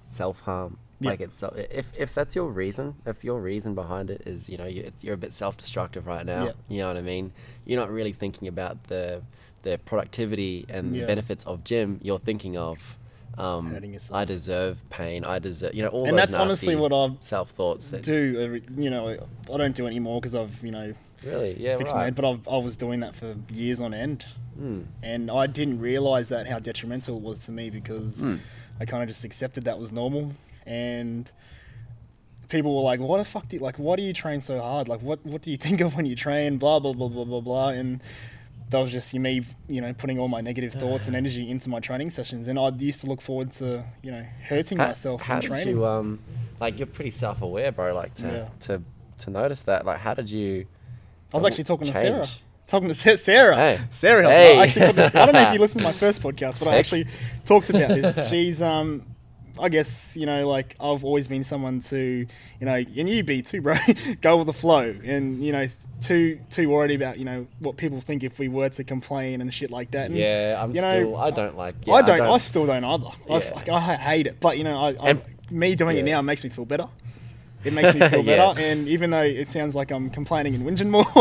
self 0.06 0.40
harm. 0.40 0.78
Yeah. 1.00 1.10
Like 1.10 1.20
it's 1.20 1.36
so- 1.38 1.54
if 1.56 1.92
if 1.98 2.14
that's 2.14 2.34
your 2.36 2.50
reason, 2.50 2.94
if 3.04 3.24
your 3.24 3.40
reason 3.40 3.74
behind 3.74 4.10
it 4.10 4.22
is 4.26 4.48
you 4.48 4.56
know 4.56 4.66
you're, 4.66 4.86
you're 5.02 5.14
a 5.14 5.18
bit 5.18 5.32
self 5.32 5.56
destructive 5.56 6.06
right 6.06 6.24
now. 6.24 6.44
Yeah. 6.46 6.52
You 6.68 6.78
know 6.78 6.88
what 6.88 6.96
I 6.96 7.02
mean? 7.02 7.32
You're 7.66 7.80
not 7.80 7.90
really 7.90 8.12
thinking 8.12 8.48
about 8.48 8.84
the 8.84 9.22
the 9.62 9.78
productivity 9.84 10.64
and 10.68 10.94
Yeah. 10.94 11.00
the 11.02 11.06
benefits 11.06 11.44
of 11.46 11.64
gym. 11.64 11.98
You're 12.02 12.18
thinking 12.18 12.56
of. 12.56 12.98
Um, 13.36 13.76
I 14.12 14.24
deserve 14.24 14.78
pain. 14.90 15.24
I 15.24 15.38
deserve, 15.38 15.74
you 15.74 15.82
know, 15.82 15.88
all 15.88 16.06
And 16.06 16.16
those 16.18 16.28
that's 16.28 16.34
honestly 16.34 16.76
what 16.76 16.92
I've 16.92 17.16
self 17.20 17.50
thoughts 17.50 17.88
that 17.88 18.02
do 18.02 18.38
every, 18.40 18.62
you 18.76 18.90
know 18.90 19.08
I 19.52 19.56
don't 19.56 19.74
do 19.74 19.84
it 19.86 19.90
anymore 19.90 20.20
because 20.20 20.34
I've 20.34 20.62
you 20.64 20.70
know 20.70 20.94
Really? 21.24 21.56
Yeah, 21.58 21.78
fix 21.78 21.90
my 21.90 21.96
right. 21.96 22.04
head. 22.04 22.14
But 22.16 22.30
I've, 22.30 22.46
I 22.46 22.58
was 22.58 22.76
doing 22.76 23.00
that 23.00 23.14
for 23.14 23.34
years 23.50 23.80
on 23.80 23.94
end, 23.94 24.26
Hmm. 24.56 24.82
and 25.02 25.30
I 25.30 25.46
didn't 25.46 25.80
realize 25.80 26.28
that 26.28 26.46
how 26.46 26.58
detrimental 26.58 27.16
it 27.16 27.22
was 27.22 27.40
to 27.46 27.50
me 27.50 27.70
because 27.70 28.18
Hmm. 28.18 28.36
I 28.78 28.84
kind 28.84 29.02
of 29.02 29.08
just 29.08 29.24
accepted 29.24 29.64
that 29.64 29.78
was 29.78 29.90
normal, 29.90 30.32
and 30.66 31.30
people 32.48 32.76
were 32.76 32.82
like, 32.82 33.00
"What 33.00 33.18
the 33.18 33.24
fuck 33.24 33.48
do 33.48 33.56
you, 33.56 33.62
like? 33.62 33.76
Why 33.76 33.96
do 33.96 34.02
you 34.02 34.12
train 34.12 34.40
so 34.42 34.60
hard? 34.60 34.86
Like, 34.88 35.00
what 35.00 35.24
what 35.24 35.42
do 35.42 35.50
you 35.50 35.56
think 35.56 35.80
of 35.80 35.96
when 35.96 36.06
you 36.06 36.14
train? 36.14 36.58
Blah 36.58 36.78
blah 36.80 36.92
blah 36.92 37.08
blah 37.08 37.24
blah 37.24 37.40
blah." 37.40 37.68
And 37.70 38.00
that 38.70 38.78
was 38.78 38.90
just 38.90 39.12
me, 39.14 39.42
you 39.68 39.80
know, 39.80 39.92
putting 39.92 40.18
all 40.18 40.28
my 40.28 40.40
negative 40.40 40.72
thoughts 40.72 41.06
and 41.06 41.14
energy 41.22 41.48
into 41.50 41.68
my 41.68 41.80
training 41.80 42.10
sessions, 42.10 42.48
and 42.48 42.58
I 42.58 42.68
used 42.70 43.00
to 43.02 43.06
look 43.06 43.20
forward 43.20 43.52
to, 43.52 43.84
you 44.02 44.10
know, 44.10 44.24
hurting 44.48 44.78
How, 44.78 44.88
myself 44.88 45.22
how 45.22 45.36
in 45.36 45.40
did 45.42 45.48
training. 45.48 45.68
you 45.68 45.86
um 45.86 46.20
like 46.60 46.78
you're 46.78 46.86
pretty 46.86 47.10
self-aware, 47.10 47.72
bro? 47.72 47.94
Like 47.94 48.14
to 48.14 48.26
Yeah. 48.26 48.48
to 48.66 48.82
to 49.18 49.30
notice 49.30 49.62
that. 49.62 49.84
Like, 49.86 49.98
how 50.00 50.14
did 50.14 50.30
you? 50.30 50.66
I 51.32 51.36
was 51.36 51.44
actually 51.44 51.64
talking 51.64 51.86
to 51.86 51.92
Sarah. 51.92 52.26
Talking 52.66 52.88
to 52.88 53.16
Sarah. 53.18 53.56
Hey. 53.56 53.78
Sarah. 53.90 54.28
Hey. 54.28 54.58
I, 54.58 54.62
actually 54.64 54.92
this, 54.92 55.14
I 55.14 55.26
don't 55.26 55.34
know 55.34 55.42
if 55.48 55.52
you 55.52 55.58
listened 55.64 55.82
to 55.82 55.86
my 55.86 55.92
first 55.92 56.22
podcast, 56.22 56.64
but 56.64 56.70
I 56.72 56.78
actually 56.78 57.06
talked 57.44 57.68
about 57.70 57.88
this. 57.90 58.28
She's, 58.30 58.62
um, 58.62 59.02
I 59.58 59.68
guess, 59.68 60.16
you 60.16 60.26
know, 60.26 60.48
like 60.48 60.74
I've 60.80 61.04
always 61.04 61.28
been 61.28 61.44
someone 61.44 61.80
to, 61.82 61.96
you 61.98 62.26
know, 62.66 62.74
and 62.74 63.08
you 63.08 63.22
be 63.22 63.40
too, 63.42 63.60
bro, 63.62 63.76
go 64.20 64.38
with 64.38 64.46
the 64.46 64.52
flow 64.52 64.94
and, 65.04 65.44
you 65.44 65.52
know, 65.52 65.64
too, 66.00 66.40
too 66.50 66.68
worried 66.68 66.90
about, 67.00 67.18
you 67.18 67.24
know, 67.24 67.46
what 67.60 67.76
people 67.76 68.00
think 68.00 68.24
if 68.24 68.38
we 68.38 68.48
were 68.48 68.68
to 68.70 68.82
complain 68.84 69.40
and 69.40 69.54
shit 69.54 69.70
like 69.70 69.92
that. 69.92 70.06
And, 70.06 70.16
Yeah, 70.16 70.58
I'm 70.60 70.72
you 70.74 70.82
know, 70.82 70.88
still. 70.90 71.16
I 71.16 71.30
don't 71.30 71.56
like. 71.56 71.76
Yeah, 71.86 71.94
I, 71.94 72.02
don't, 72.02 72.20
I 72.20 72.38
still 72.38 72.66
don't 72.66 72.82
either. 72.84 73.06
I, 73.30 73.34
Yeah. 73.34 73.38
fuck, 73.40 73.68
I 73.68 73.94
hate 73.96 74.26
it. 74.26 74.40
But, 74.40 74.58
you 74.58 74.64
know, 74.64 74.76
I, 74.78 74.88
I, 75.00 75.10
And- 75.10 75.22
me 75.50 75.74
doing 75.74 75.98
it 75.98 76.04
now 76.04 76.20
makes 76.22 76.42
me 76.42 76.50
feel 76.50 76.64
better. 76.64 76.88
It 77.64 77.72
makes 77.72 77.94
me 77.94 78.00
feel 78.08 78.24
Yeah. 78.24 78.52
better, 78.52 78.60
and 78.60 78.88
even 78.88 79.08
though 79.10 79.22
it 79.22 79.48
sounds 79.48 79.74
like 79.74 79.90
I'm 79.90 80.10
complaining 80.10 80.54
and 80.54 80.64
whinging 80.66 80.90
more, 80.90 81.06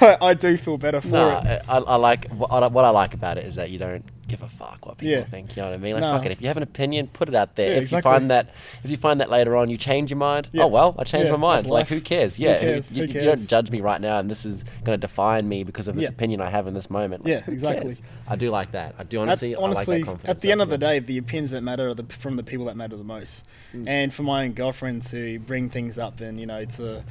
I, 0.00 0.18
I 0.30 0.34
do 0.34 0.56
feel 0.56 0.76
better 0.76 1.00
for 1.00 1.08
No, 1.08 1.38
it. 1.38 1.62
I, 1.68 1.76
I 1.78 1.96
like 1.96 2.28
what 2.30 2.50
I, 2.50 2.66
what 2.66 2.84
I 2.84 2.88
like 2.90 3.14
about 3.14 3.38
it 3.38 3.44
is 3.44 3.54
that 3.56 3.70
you 3.70 3.78
don't 3.78 4.04
give 4.32 4.42
a 4.42 4.48
fuck 4.48 4.84
what 4.86 4.98
people 4.98 5.12
Yeah. 5.12 5.24
think. 5.24 5.54
You 5.56 5.62
know 5.62 5.68
what 5.68 5.74
I 5.74 5.78
mean? 5.78 5.92
Like, 5.94 6.00
No. 6.02 6.12
fuck 6.16 6.26
it. 6.26 6.32
If 6.32 6.40
you 6.40 6.48
have 6.48 6.56
an 6.56 6.62
opinion, 6.62 7.08
put 7.12 7.28
it 7.28 7.34
out 7.34 7.54
there. 7.56 7.70
Yeah, 7.70 7.76
if 7.76 7.82
exactly. 7.84 8.10
you 8.10 8.18
find 8.18 8.30
that, 8.30 8.50
if 8.82 8.90
you 8.90 8.96
find 8.96 9.20
that 9.20 9.30
later 9.30 9.56
on, 9.56 9.68
you 9.70 9.76
change 9.76 10.10
your 10.10 10.18
mind. 10.18 10.48
Yeah. 10.52 10.64
Oh 10.64 10.66
well, 10.68 10.94
I 10.98 11.04
changed 11.04 11.30
my 11.30 11.36
mind. 11.36 11.66
Like, 11.66 11.88
who 11.88 12.00
cares? 12.00 12.36
Who 12.38 12.44
Yeah, 12.44 12.58
cares? 12.58 12.90
You, 12.90 13.06
Who 13.06 13.12
you 13.12 13.20
don't 13.22 13.46
judge 13.46 13.70
me 13.70 13.80
right 13.80 14.00
now, 14.00 14.18
and 14.18 14.30
this 14.30 14.44
is 14.44 14.64
going 14.84 14.98
to 14.98 15.00
define 15.00 15.48
me 15.48 15.64
because 15.64 15.86
of 15.88 15.94
this 15.96 16.08
opinion 16.08 16.40
I 16.40 16.50
have 16.50 16.66
in 16.66 16.74
this 16.74 16.88
moment. 16.90 17.24
Like, 17.24 17.30
Yeah, 17.46 17.52
exactly. 17.52 17.82
cares? 17.82 18.00
I 18.26 18.36
do 18.36 18.50
like 18.50 18.72
that. 18.72 18.94
I 18.98 19.04
do 19.04 19.18
At- 19.18 19.22
honestly. 19.22 19.54
honestly, 19.54 19.94
I 19.94 19.96
like 19.98 20.00
that 20.00 20.06
confidence. 20.06 20.30
at 20.36 20.40
the 20.40 20.50
end 20.52 20.62
of 20.62 20.68
the 20.70 20.78
day, 20.78 20.98
the 20.98 21.18
opinions 21.18 21.50
that 21.50 21.62
matter 21.62 21.88
are 21.88 21.94
the, 21.94 22.04
from 22.04 22.36
the 22.36 22.42
people 22.42 22.66
that 22.66 22.76
matter 22.76 22.96
the 22.96 23.04
most. 23.04 23.44
Mm. 23.74 23.88
And 23.88 24.14
for 24.14 24.22
my 24.22 24.44
own 24.44 24.52
girlfriend 24.52 25.04
to 25.06 25.38
bring 25.40 25.68
things 25.68 25.98
up 25.98 26.20
and 26.20 26.38
you 26.38 26.46
know 26.46 26.64
to 26.64 27.04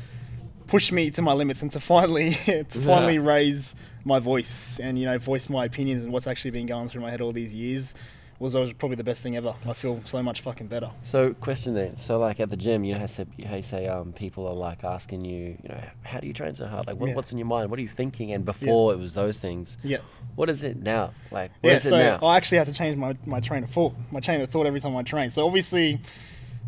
push 0.67 0.91
me 0.91 1.11
to 1.11 1.21
my 1.21 1.33
limits 1.33 1.61
and 1.61 1.71
to 1.73 1.79
finally 1.79 2.33
to 2.45 2.79
finally 2.79 3.19
raise 3.19 3.75
my 4.03 4.19
voice 4.19 4.79
and 4.79 4.97
you 4.97 5.05
know 5.05 5.17
voice 5.17 5.49
my 5.49 5.65
opinions 5.65 6.03
and 6.03 6.11
what's 6.11 6.27
actually 6.27 6.51
been 6.51 6.65
going 6.65 6.89
through 6.89 7.01
my 7.01 7.11
head 7.11 7.21
all 7.21 7.31
these 7.31 7.53
years 7.53 7.93
was 8.39 8.55
always 8.55 8.73
probably 8.73 8.95
the 8.95 9.03
best 9.03 9.21
thing 9.21 9.37
ever. 9.37 9.53
I 9.67 9.73
feel 9.73 10.01
so 10.03 10.23
much 10.23 10.41
fucking 10.41 10.65
better. 10.65 10.89
So, 11.03 11.35
question 11.35 11.75
then. 11.75 11.97
So, 11.97 12.17
like 12.17 12.39
at 12.39 12.49
the 12.49 12.57
gym, 12.57 12.83
you 12.83 12.93
know, 12.93 12.99
how 12.99 13.05
say, 13.05 13.27
how 13.47 13.55
you 13.57 13.61
say 13.61 13.85
um, 13.85 14.13
people 14.13 14.47
are 14.47 14.55
like 14.55 14.83
asking 14.83 15.23
you, 15.23 15.59
you 15.61 15.69
know, 15.69 15.79
how 16.01 16.19
do 16.19 16.25
you 16.25 16.33
train 16.33 16.55
so 16.55 16.65
hard? 16.65 16.87
Like, 16.87 16.97
what, 16.97 17.09
Yeah. 17.09 17.15
what's 17.15 17.31
in 17.31 17.37
your 17.37 17.45
mind? 17.45 17.69
What 17.69 17.77
are 17.77 17.83
you 17.83 17.87
thinking? 17.87 18.31
And 18.33 18.43
before 18.43 18.93
it 18.93 18.97
was 18.97 19.13
those 19.13 19.37
things. 19.37 19.77
Yeah. 19.83 19.99
What 20.33 20.49
is 20.49 20.63
it 20.63 20.77
now? 20.77 21.13
Like, 21.29 21.51
what 21.61 21.69
yeah, 21.69 21.75
is 21.75 21.83
so 21.83 21.95
it 21.95 21.99
now? 22.19 22.27
I 22.27 22.37
actually 22.37 22.57
have 22.57 22.67
to 22.67 22.73
change 22.73 22.97
my, 22.97 23.15
my 23.27 23.41
train 23.41 23.63
of 23.63 23.69
thought, 23.69 23.93
my 24.11 24.19
train 24.19 24.41
of 24.41 24.49
thought 24.49 24.65
every 24.65 24.79
time 24.81 24.95
I 24.95 25.03
train. 25.03 25.29
So 25.29 25.45
obviously, 25.45 26.01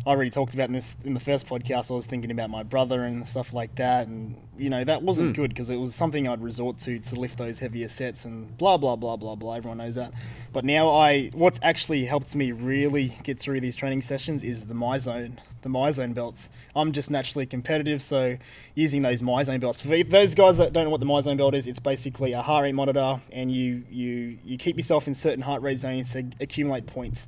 I 0.06 0.10
already 0.10 0.30
talked 0.30 0.52
about 0.52 0.68
in 0.68 0.74
this 0.74 0.96
in 1.02 1.14
the 1.14 1.20
first 1.20 1.46
podcast. 1.46 1.90
I 1.90 1.94
was 1.94 2.04
thinking 2.04 2.30
about 2.30 2.50
my 2.50 2.62
brother 2.62 3.04
and 3.04 3.26
stuff 3.26 3.54
like 3.54 3.74
that, 3.76 4.06
and 4.06 4.36
you 4.58 4.68
know 4.68 4.84
that 4.84 5.02
wasn't 5.02 5.28
Hmm. 5.28 5.42
good 5.42 5.50
because 5.50 5.70
it 5.70 5.76
was 5.76 5.94
something 5.94 6.28
I'd 6.28 6.42
resort 6.42 6.78
to 6.80 6.98
to 6.98 7.14
lift 7.14 7.38
those 7.38 7.60
heavier 7.60 7.88
sets 7.88 8.24
and 8.26 8.56
blah 8.58 8.76
blah 8.76 8.96
blah 8.96 9.16
blah 9.16 9.34
blah. 9.34 9.54
Everyone 9.54 9.78
knows 9.78 9.94
that. 9.94 10.12
But 10.52 10.64
now 10.66 10.90
I, 10.90 11.30
what's 11.32 11.58
actually 11.62 12.04
helped 12.04 12.34
me 12.34 12.52
really 12.52 13.16
get 13.22 13.38
through 13.40 13.60
these 13.60 13.76
training 13.76 14.02
sessions 14.02 14.44
is 14.44 14.66
the 14.66 14.74
MyZone, 14.74 15.38
the 15.62 15.68
MyZone 15.70 16.12
belts. 16.14 16.50
I'm 16.76 16.92
just 16.92 17.10
naturally 17.10 17.46
competitive, 17.46 18.02
so 18.02 18.36
using 18.74 19.00
those 19.02 19.22
MyZone 19.22 19.58
belts. 19.60 19.80
For 19.80 20.02
those 20.04 20.34
guys 20.34 20.58
that 20.58 20.72
don't 20.74 20.84
know 20.84 20.90
what 20.90 21.00
the 21.00 21.06
MyZone 21.06 21.38
belt 21.38 21.54
is, 21.54 21.66
it's 21.66 21.78
basically 21.80 22.32
a 22.34 22.42
heart 22.42 22.64
rate 22.64 22.74
monitor, 22.74 23.20
and 23.32 23.50
you 23.50 23.84
you 23.90 24.36
you 24.44 24.58
keep 24.58 24.76
yourself 24.76 25.08
in 25.08 25.14
certain 25.14 25.42
heart 25.42 25.62
rate 25.62 25.80
zones 25.80 26.12
to 26.12 26.26
accumulate 26.40 26.86
points. 26.86 27.26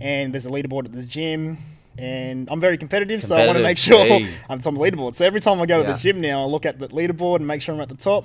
And 0.00 0.32
there's 0.32 0.46
a 0.46 0.50
leaderboard 0.50 0.84
at 0.84 0.92
the 0.92 1.04
gym. 1.04 1.58
And 1.98 2.48
I'm 2.50 2.58
very 2.60 2.78
competitive, 2.78 3.22
so 3.22 3.36
I 3.36 3.46
want 3.46 3.58
to 3.58 3.62
make 3.62 3.76
sure 3.78 4.04
hey. 4.04 4.34
I'm 4.48 4.60
on 4.64 4.74
the 4.74 4.80
leaderboard. 4.80 5.14
So 5.14 5.26
every 5.26 5.40
time 5.40 5.60
I 5.60 5.66
go 5.66 5.76
to 5.78 5.82
Yeah. 5.88 5.92
the 5.92 5.98
gym 5.98 6.20
now, 6.20 6.42
I 6.42 6.46
look 6.46 6.64
at 6.64 6.78
the 6.78 6.88
leaderboard 6.88 7.36
and 7.36 7.46
make 7.46 7.60
sure 7.62 7.74
I'm 7.74 7.80
at 7.82 7.88
the 7.90 7.94
top. 7.96 8.24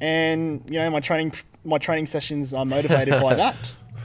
And 0.00 0.62
you 0.68 0.78
know, 0.78 0.88
my 0.90 1.00
training 1.00 1.32
my 1.64 1.78
training 1.78 2.06
sessions 2.06 2.52
are 2.54 2.64
motivated 2.64 3.20
by 3.20 3.34
that. 3.42 3.56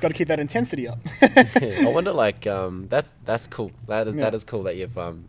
Got 0.01 0.10
to 0.10 0.13
keep 0.13 0.27
that 0.27 0.39
intensity 0.39 0.88
up. 0.88 0.99
I 1.21 1.86
wonder, 1.88 2.12
like, 2.12 2.45
um, 2.47 2.88
that's 2.88 3.12
that's 3.25 3.47
cool. 3.47 3.71
That 3.88 4.07
is 4.07 4.15
that 4.15 4.31
Yeah. 4.33 4.36
is 4.36 4.43
cool 4.43 4.63
that 4.63 4.75
you've 4.75 4.97
um, 4.97 5.25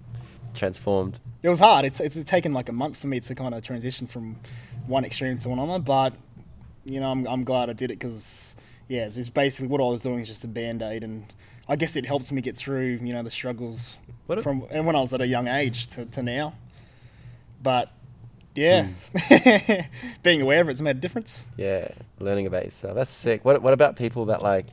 transformed. 0.54 1.18
it 1.42 1.48
was 1.48 1.58
hard. 1.58 1.84
It's 1.84 2.00
it's 2.00 2.22
taken 2.24 2.52
like 2.52 2.68
a 2.68 2.72
month 2.72 2.96
for 2.96 3.06
me 3.06 3.20
to 3.20 3.34
kind 3.34 3.54
of 3.54 3.62
transition 3.62 4.06
from 4.06 4.36
one 4.86 5.04
extreme 5.04 5.38
to 5.38 5.50
another, 5.50 5.78
but 5.78 6.14
you 6.84 7.00
know, 7.00 7.10
I'm 7.10 7.26
I'm 7.26 7.44
glad 7.44 7.70
I 7.70 7.74
did 7.74 7.90
it 7.90 7.98
because 7.98 8.56
yeah, 8.88 9.04
it's 9.06 9.28
basically 9.28 9.68
what 9.68 9.80
I 9.80 9.84
was 9.84 10.02
doing 10.02 10.20
is 10.20 10.28
just 10.28 10.44
a 10.44 10.48
band 10.48 10.82
aid, 10.82 11.02
and 11.04 11.24
I 11.68 11.76
guess 11.76 11.96
it 11.96 12.06
helped 12.06 12.32
me 12.32 12.40
get 12.40 12.56
through 12.56 13.00
you 13.02 13.12
know 13.12 13.22
the 13.22 13.30
struggles 13.30 13.96
What 14.26 14.42
from 14.42 14.64
and 14.70 14.86
when 14.86 14.96
I 14.96 15.00
was 15.00 15.12
at 15.12 15.20
a 15.20 15.26
young 15.26 15.48
age 15.48 15.86
to, 15.88 16.04
to 16.06 16.22
now. 16.22 16.54
But 17.62 17.90
yeah, 18.54 18.88
Hmm. 19.14 19.80
being 20.22 20.42
aware 20.42 20.60
of 20.60 20.68
it's 20.68 20.80
made 20.80 20.96
a 20.96 21.00
difference. 21.00 21.44
Yeah, 21.56 21.88
learning 22.18 22.46
about 22.46 22.64
yourself. 22.64 22.94
That's 22.94 23.10
sick. 23.10 23.44
What 23.44 23.62
what 23.62 23.72
about 23.72 23.96
people 23.96 24.24
that 24.26 24.42
like 24.42 24.66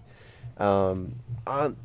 um, 0.58 1.13
aren't 1.45 1.77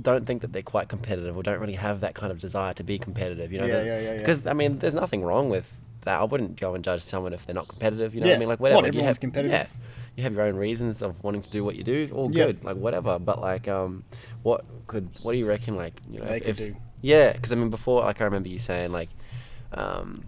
don't 0.00 0.26
think 0.26 0.42
that 0.42 0.52
they're 0.52 0.62
quite 0.62 0.88
competitive 0.88 1.36
or 1.36 1.42
don't 1.42 1.60
really 1.60 1.74
have 1.74 2.00
that 2.00 2.14
kind 2.14 2.32
of 2.32 2.38
desire 2.40 2.74
to 2.74 2.82
be 2.82 2.98
competitive? 2.98 3.52
You 3.52 3.60
know, 3.60 3.66
Yeah, 3.66 3.82
yeah, 3.82 3.98
yeah, 3.98 4.12
yeah. 4.14 4.18
Because 4.18 4.46
I 4.46 4.52
mean, 4.52 4.78
there's 4.80 4.94
nothing 4.94 5.22
wrong 5.22 5.48
with 5.48 5.82
that. 6.02 6.20
I 6.20 6.24
wouldn't 6.24 6.60
go 6.60 6.74
and 6.74 6.82
judge 6.82 7.00
someone 7.00 7.32
if 7.32 7.46
they're 7.46 7.54
not 7.54 7.68
competitive. 7.68 8.14
You 8.14 8.20
know 8.20 8.26
what 8.26 8.36
I 8.36 8.38
mean? 8.38 8.48
Like 8.48 8.60
whatever. 8.60 8.86
everyone's 8.86 9.06
have, 9.06 9.20
competitive. 9.20 9.52
Yeah, 9.52 9.66
you 10.16 10.22
have 10.22 10.34
your 10.34 10.42
own 10.44 10.56
reasons 10.56 11.02
of 11.02 11.22
wanting 11.24 11.42
to 11.42 11.50
do 11.50 11.64
what 11.64 11.76
you 11.76 11.84
do. 11.84 12.08
All 12.12 12.28
good. 12.28 12.62
Like 12.64 12.76
whatever. 12.76 13.18
But 13.18 13.40
like, 13.40 13.66
um, 13.68 14.04
what 14.42 14.64
could 14.86 15.08
what 15.22 15.32
do 15.32 15.38
you 15.38 15.46
reckon? 15.46 15.74
Like 15.76 16.00
you 16.10 16.20
know, 16.20 16.26
They 16.26 16.36
if, 16.38 16.56
do. 16.58 16.76
yeah, 17.02 17.32
because 17.32 17.52
I 17.52 17.56
mean, 17.56 17.70
before 17.70 18.02
like 18.02 18.20
I 18.20 18.24
remember 18.24 18.48
you 18.48 18.58
saying 18.58 18.92
like. 18.92 19.10
Um, 19.72 20.24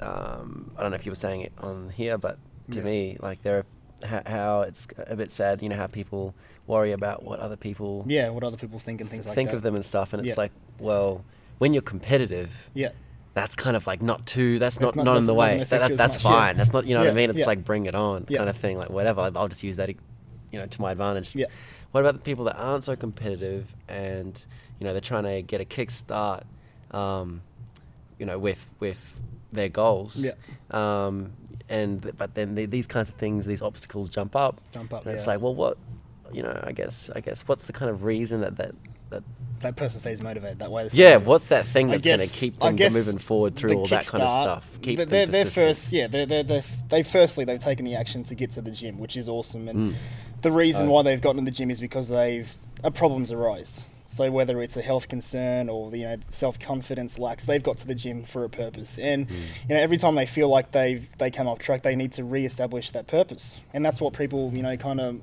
um, 0.00 0.70
I 0.76 0.82
don't 0.82 0.90
know 0.90 0.96
if 0.96 1.04
you 1.06 1.12
were 1.12 1.16
saying 1.16 1.40
it 1.42 1.52
on 1.58 1.90
here, 1.90 2.18
but 2.18 2.38
to 2.70 2.78
Yeah. 2.78 2.84
me, 2.84 3.16
like 3.20 3.42
there, 3.42 3.64
how, 4.04 4.22
how 4.26 4.60
it's 4.62 4.86
a 4.96 5.16
bit 5.16 5.32
sad. 5.32 5.62
You 5.62 5.68
know 5.68 5.76
how 5.76 5.86
people 5.88 6.34
worry 6.66 6.92
about 6.92 7.24
what 7.24 7.40
other 7.40 7.56
people 7.56 8.04
Yeah, 8.06 8.28
what 8.30 8.44
other 8.44 8.56
people 8.56 8.78
think 8.78 9.00
and 9.00 9.10
things 9.10 9.26
like 9.26 9.34
think 9.34 9.50
that. 9.50 9.56
of 9.56 9.62
them 9.62 9.74
and 9.74 9.84
stuff, 9.84 10.12
and 10.12 10.20
it's 10.20 10.30
Yeah. 10.30 10.34
like, 10.42 10.52
well, 10.78 11.24
when 11.58 11.72
you're 11.72 11.82
competitive, 11.82 12.70
Yeah, 12.74 12.90
that's 13.38 13.54
kind 13.54 13.76
of 13.76 13.86
like 13.86 14.02
not 14.02 14.26
too. 14.26 14.58
That's 14.58 14.80
not 14.80 14.96
not- 14.96 15.16
in 15.16 15.26
the 15.26 15.34
way. 15.34 15.58
That, 15.58 15.68
that, 15.68 15.96
that's 15.96 16.16
much, 16.16 16.24
yeah. 16.24 16.30
fine. 16.30 16.56
That's 16.56 16.72
not. 16.72 16.86
You 16.86 16.94
know 16.94 17.00
what 17.00 17.10
I 17.10 17.14
mean? 17.14 17.30
It's 17.30 17.40
yeah. 17.40 17.46
like 17.46 17.64
bring 17.64 17.86
it 17.86 17.94
on 17.94 18.26
Yeah. 18.28 18.38
kind 18.38 18.50
of 18.50 18.56
thing. 18.56 18.76
Like 18.78 18.90
whatever. 18.90 19.30
I'll 19.34 19.48
just 19.48 19.62
use 19.62 19.76
that, 19.76 19.88
you 19.88 20.58
know, 20.58 20.66
to 20.66 20.80
my 20.80 20.92
advantage. 20.92 21.34
Yeah. 21.34 21.46
What 21.92 22.00
about 22.00 22.14
the 22.14 22.20
people 22.20 22.44
that 22.46 22.56
aren't 22.56 22.84
so 22.84 22.96
competitive 22.96 23.74
and 23.88 24.44
you 24.78 24.84
know 24.84 24.92
they're 24.92 25.00
trying 25.00 25.24
to 25.24 25.42
get 25.42 25.60
a 25.60 25.64
kickstart, 25.64 26.42
um, 26.90 27.42
you 28.18 28.26
know, 28.26 28.38
with 28.38 28.68
with 28.80 29.18
their 29.50 29.68
goals. 29.68 30.24
Yeah. 30.24 30.32
Um, 30.70 31.32
and 31.68 32.16
but 32.16 32.34
then 32.34 32.54
the, 32.54 32.66
these 32.66 32.86
kinds 32.86 33.08
of 33.08 33.14
things, 33.16 33.46
these 33.46 33.62
obstacles 33.62 34.08
jump 34.08 34.34
up. 34.34 34.60
Jump 34.72 34.92
up, 34.92 35.06
And 35.06 35.14
it's 35.14 35.26
like, 35.26 35.40
well, 35.40 35.54
what, 35.54 35.76
you 36.32 36.42
know, 36.42 36.58
I 36.62 36.72
guess, 36.72 37.10
I 37.14 37.20
guess, 37.20 37.42
what's 37.42 37.66
the 37.66 37.72
kind 37.72 37.90
of 37.90 38.04
reason 38.04 38.40
that 38.40 38.56
that, 38.56 38.74
that 39.10 39.22
that 39.60 39.74
person 39.74 39.98
stays 40.00 40.20
motivated 40.20 40.60
that 40.60 40.70
way. 40.70 40.88
yeah, 40.92 41.16
what's 41.16 41.48
that 41.48 41.66
thing 41.66 41.88
that's 41.88 42.06
going 42.06 42.20
to 42.20 42.28
keep 42.28 42.58
them 42.60 42.76
moving 42.92 43.18
forward 43.18 43.56
through 43.56 43.74
all 43.76 43.86
that 43.88 44.06
kind 44.06 44.22
of 44.22 44.30
stuff? 44.30 44.70
Keep 44.82 44.96
they're, 44.98 45.26
them 45.26 45.30
they're 45.32 45.46
first, 45.46 45.92
yeah, 45.92 46.06
they're, 46.06 46.26
they're, 46.26 46.44
they're, 46.44 46.62
they 46.88 47.02
firstly 47.02 47.44
they've 47.44 47.58
taken 47.58 47.84
the 47.84 47.96
action 47.96 48.22
to 48.24 48.34
get 48.36 48.52
to 48.52 48.60
the 48.60 48.70
gym, 48.70 48.98
which 49.00 49.16
is 49.16 49.28
awesome, 49.28 49.68
and 49.68 49.78
Mm. 49.78 49.94
the 50.42 50.52
reason 50.52 50.86
Oh. 50.86 50.90
why 50.92 51.02
they've 51.02 51.20
gotten 51.20 51.44
to 51.44 51.50
the 51.50 51.56
gym 51.56 51.70
is 51.70 51.80
because 51.80 52.08
they've 52.08 52.56
a 52.84 52.90
problems 52.92 53.32
arised. 53.32 53.82
So 54.10 54.30
whether 54.30 54.62
it's 54.62 54.76
a 54.76 54.82
health 54.82 55.08
concern 55.08 55.68
or 55.68 55.94
you 55.94 56.04
know 56.04 56.16
self 56.30 56.58
confidence 56.60 57.18
lacks, 57.18 57.44
they've 57.44 57.62
got 57.62 57.78
to 57.78 57.86
the 57.86 57.94
gym 57.96 58.22
for 58.22 58.44
a 58.44 58.48
purpose, 58.48 58.96
and 58.98 59.28
Mm. 59.28 59.32
you 59.68 59.74
know 59.74 59.80
every 59.80 59.96
time 59.98 60.14
they 60.14 60.26
feel 60.26 60.48
like 60.48 60.70
they've 60.70 61.08
they 61.18 61.30
come 61.32 61.48
off 61.48 61.58
track, 61.58 61.82
they 61.82 61.96
need 61.96 62.12
to 62.12 62.22
re-establish 62.24 62.92
that 62.92 63.08
purpose, 63.08 63.58
and 63.74 63.84
that's 63.84 64.00
what 64.00 64.12
people 64.14 64.52
you 64.54 64.62
know 64.62 64.76
kind 64.76 65.00
of 65.00 65.20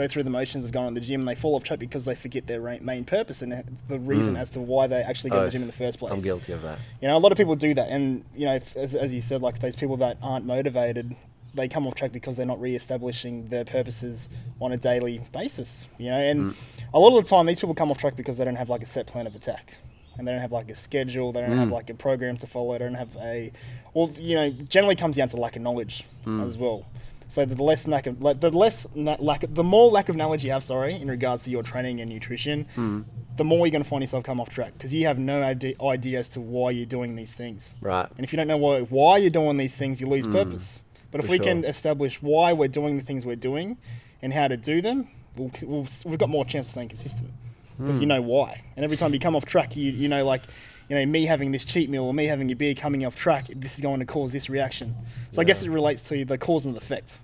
go 0.00 0.08
through 0.08 0.22
the 0.22 0.30
motions 0.30 0.64
of 0.64 0.72
going 0.72 0.94
to 0.94 1.00
the 1.00 1.06
gym 1.06 1.20
and 1.20 1.28
they 1.28 1.34
fall 1.34 1.54
off 1.56 1.64
track 1.64 1.78
because 1.78 2.04
they 2.04 2.14
forget 2.14 2.46
their 2.46 2.60
ra- 2.60 2.76
main 2.80 3.04
purpose 3.04 3.42
and 3.42 3.52
the 3.88 3.98
reason 3.98 4.34
Mm. 4.34 4.40
as 4.40 4.50
to 4.50 4.60
why 4.60 4.86
they 4.86 5.02
actually 5.02 5.30
go 5.30 5.36
to 5.36 5.42
Oh, 5.42 5.44
the 5.46 5.50
gym 5.50 5.62
in 5.62 5.66
the 5.66 5.72
first 5.74 5.98
place. 5.98 6.12
I'm 6.12 6.22
guilty 6.22 6.52
of 6.52 6.62
that. 6.62 6.78
You 7.00 7.08
know, 7.08 7.16
a 7.16 7.18
lot 7.24 7.32
of 7.32 7.38
people 7.38 7.54
do 7.56 7.74
that, 7.74 7.88
and 7.90 8.24
you 8.34 8.46
know, 8.46 8.54
if- 8.54 8.76
as, 8.76 8.94
as 8.94 9.12
you 9.12 9.20
said, 9.20 9.42
like 9.42 9.60
those 9.60 9.76
people 9.76 9.96
that 9.98 10.16
aren't 10.22 10.46
motivated, 10.46 11.14
they 11.54 11.68
come 11.68 11.86
off 11.86 11.94
track 11.96 12.12
because 12.12 12.36
they're 12.36 12.46
not 12.46 12.60
re-establishing 12.60 13.48
their 13.48 13.64
purposes 13.64 14.28
on 14.60 14.70
a 14.72 14.76
daily 14.76 15.20
basis. 15.32 15.86
You 15.98 16.10
know, 16.10 16.16
and 16.18 16.40
Mm. 16.52 16.54
a 16.94 16.98
lot 16.98 17.16
of 17.18 17.24
the 17.24 17.28
time, 17.28 17.46
these 17.46 17.58
people 17.60 17.74
come 17.74 17.90
off 17.90 17.98
track 17.98 18.16
because 18.16 18.38
they 18.38 18.44
don't 18.44 18.56
have 18.56 18.68
like 18.70 18.82
a 18.82 18.86
set 18.86 19.06
plan 19.06 19.26
of 19.26 19.34
attack. 19.34 19.76
and 20.18 20.26
they 20.28 20.32
don't 20.32 20.40
have 20.42 20.52
like 20.52 20.68
a 20.68 20.74
schedule, 20.74 21.32
they 21.32 21.40
don't 21.40 21.50
Mm. 21.52 21.56
have 21.60 21.70
like 21.72 21.88
a 21.88 21.94
program 21.94 22.36
to 22.36 22.46
follow, 22.46 22.72
they 22.72 22.78
don't 22.80 22.94
have 22.94 23.16
a, 23.22 23.50
well, 23.94 24.10
you 24.18 24.34
know, 24.34 24.50
generally 24.68 24.94
comes 24.96 25.16
down 25.16 25.28
to 25.30 25.36
lack 25.38 25.56
of 25.56 25.62
knowledge 25.62 26.04
Mm. 26.26 26.44
as 26.46 26.58
well. 26.58 26.84
So 27.30 27.44
the 27.44 27.62
less 27.62 27.86
lack 27.86 28.06
of, 28.08 28.18
the 28.40 28.50
less 28.50 28.86
lack, 28.94 29.44
of, 29.44 29.54
the 29.54 29.62
more 29.62 29.88
lack 29.88 30.08
of 30.08 30.16
knowledge 30.16 30.44
you 30.44 30.50
have, 30.50 30.64
sorry, 30.64 30.94
in 30.96 31.08
regards 31.08 31.44
to 31.44 31.50
your 31.50 31.62
training 31.62 32.00
and 32.00 32.10
nutrition, 32.10 32.66
Mm. 32.76 33.04
the 33.36 33.44
more 33.44 33.66
you're 33.66 33.70
going 33.72 33.84
to 33.84 33.88
find 33.88 34.02
yourself 34.02 34.24
come 34.24 34.40
off 34.40 34.48
track 34.50 34.72
because 34.76 34.92
you 34.92 35.06
have 35.06 35.18
no 35.18 35.40
idea, 35.42 35.74
idea 35.80 36.18
as 36.18 36.28
to 36.30 36.40
why 36.40 36.72
you're 36.72 36.86
doing 36.86 37.14
these 37.14 37.32
things. 37.32 37.72
Right. 37.80 38.08
And 38.16 38.24
if 38.24 38.32
you 38.32 38.36
don't 38.36 38.48
know 38.48 38.56
why, 38.56 38.80
why 38.80 39.18
you're 39.18 39.30
doing 39.30 39.56
these 39.58 39.76
things, 39.76 40.00
you 40.00 40.08
lose 40.08 40.26
purpose. 40.26 40.82
But 41.12 41.20
if 41.20 41.26
Mm. 41.26 41.28
for 41.28 41.30
we 41.32 41.38
can 41.38 41.64
establish 41.64 42.20
why 42.20 42.52
we're 42.52 42.68
doing 42.68 42.98
the 42.98 43.04
things 43.04 43.24
we're 43.24 43.36
doing 43.36 43.76
and 44.22 44.32
how 44.32 44.48
to 44.48 44.56
do 44.56 44.82
them, 44.82 45.06
we'll, 45.36 45.52
we'll, 45.62 45.86
we've 46.04 46.18
got 46.18 46.28
more 46.28 46.44
chance 46.44 46.66
of 46.66 46.72
staying 46.72 46.88
consistent 46.88 47.30
because 47.78 47.94
Hmm. 47.96 48.00
you 48.00 48.06
know 48.06 48.20
why. 48.22 48.62
And 48.76 48.84
every 48.84 48.96
time 48.96 49.14
you 49.14 49.20
come 49.20 49.36
off 49.36 49.44
track, 49.46 49.76
you, 49.76 49.92
you 49.92 50.08
know, 50.08 50.24
like, 50.24 50.42
you 50.90 50.96
know, 50.96 51.06
me 51.06 51.24
having 51.24 51.52
this 51.52 51.64
cheat 51.64 51.88
meal 51.88 52.02
or 52.02 52.12
me 52.12 52.26
having 52.26 52.50
a 52.50 52.54
beer 52.54 52.74
coming 52.74 53.06
off 53.06 53.14
track, 53.14 53.46
this 53.54 53.76
is 53.76 53.80
going 53.80 54.00
to 54.00 54.04
cause 54.06 54.32
this 54.32 54.50
reaction. 54.50 54.96
So 55.30 55.40
I 55.40 55.44
guess 55.44 55.62
it 55.62 55.70
relates 55.70 56.02
to 56.08 56.24
the 56.24 56.36
cause 56.36 56.66
and 56.66 56.76
effect. 56.76 57.18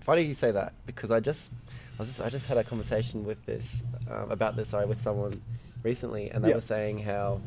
Funny 0.00 0.22
you 0.22 0.34
say 0.34 0.50
that 0.52 0.74
because 0.84 1.10
I 1.10 1.18
just, 1.18 1.50
I 1.98 2.00
was 2.02 2.08
just, 2.08 2.20
I 2.20 2.28
just 2.28 2.44
had 2.44 2.58
a 2.58 2.64
conversation 2.64 3.24
with 3.24 3.44
this 3.46 3.82
um, 4.10 4.30
about 4.30 4.56
this. 4.56 4.68
Sorry, 4.68 4.84
with 4.84 5.00
someone 5.00 5.40
recently, 5.82 6.28
and 6.30 6.44
they 6.44 6.50
Yeah. 6.50 6.56
were 6.56 6.60
saying 6.60 6.98
how 6.98 7.40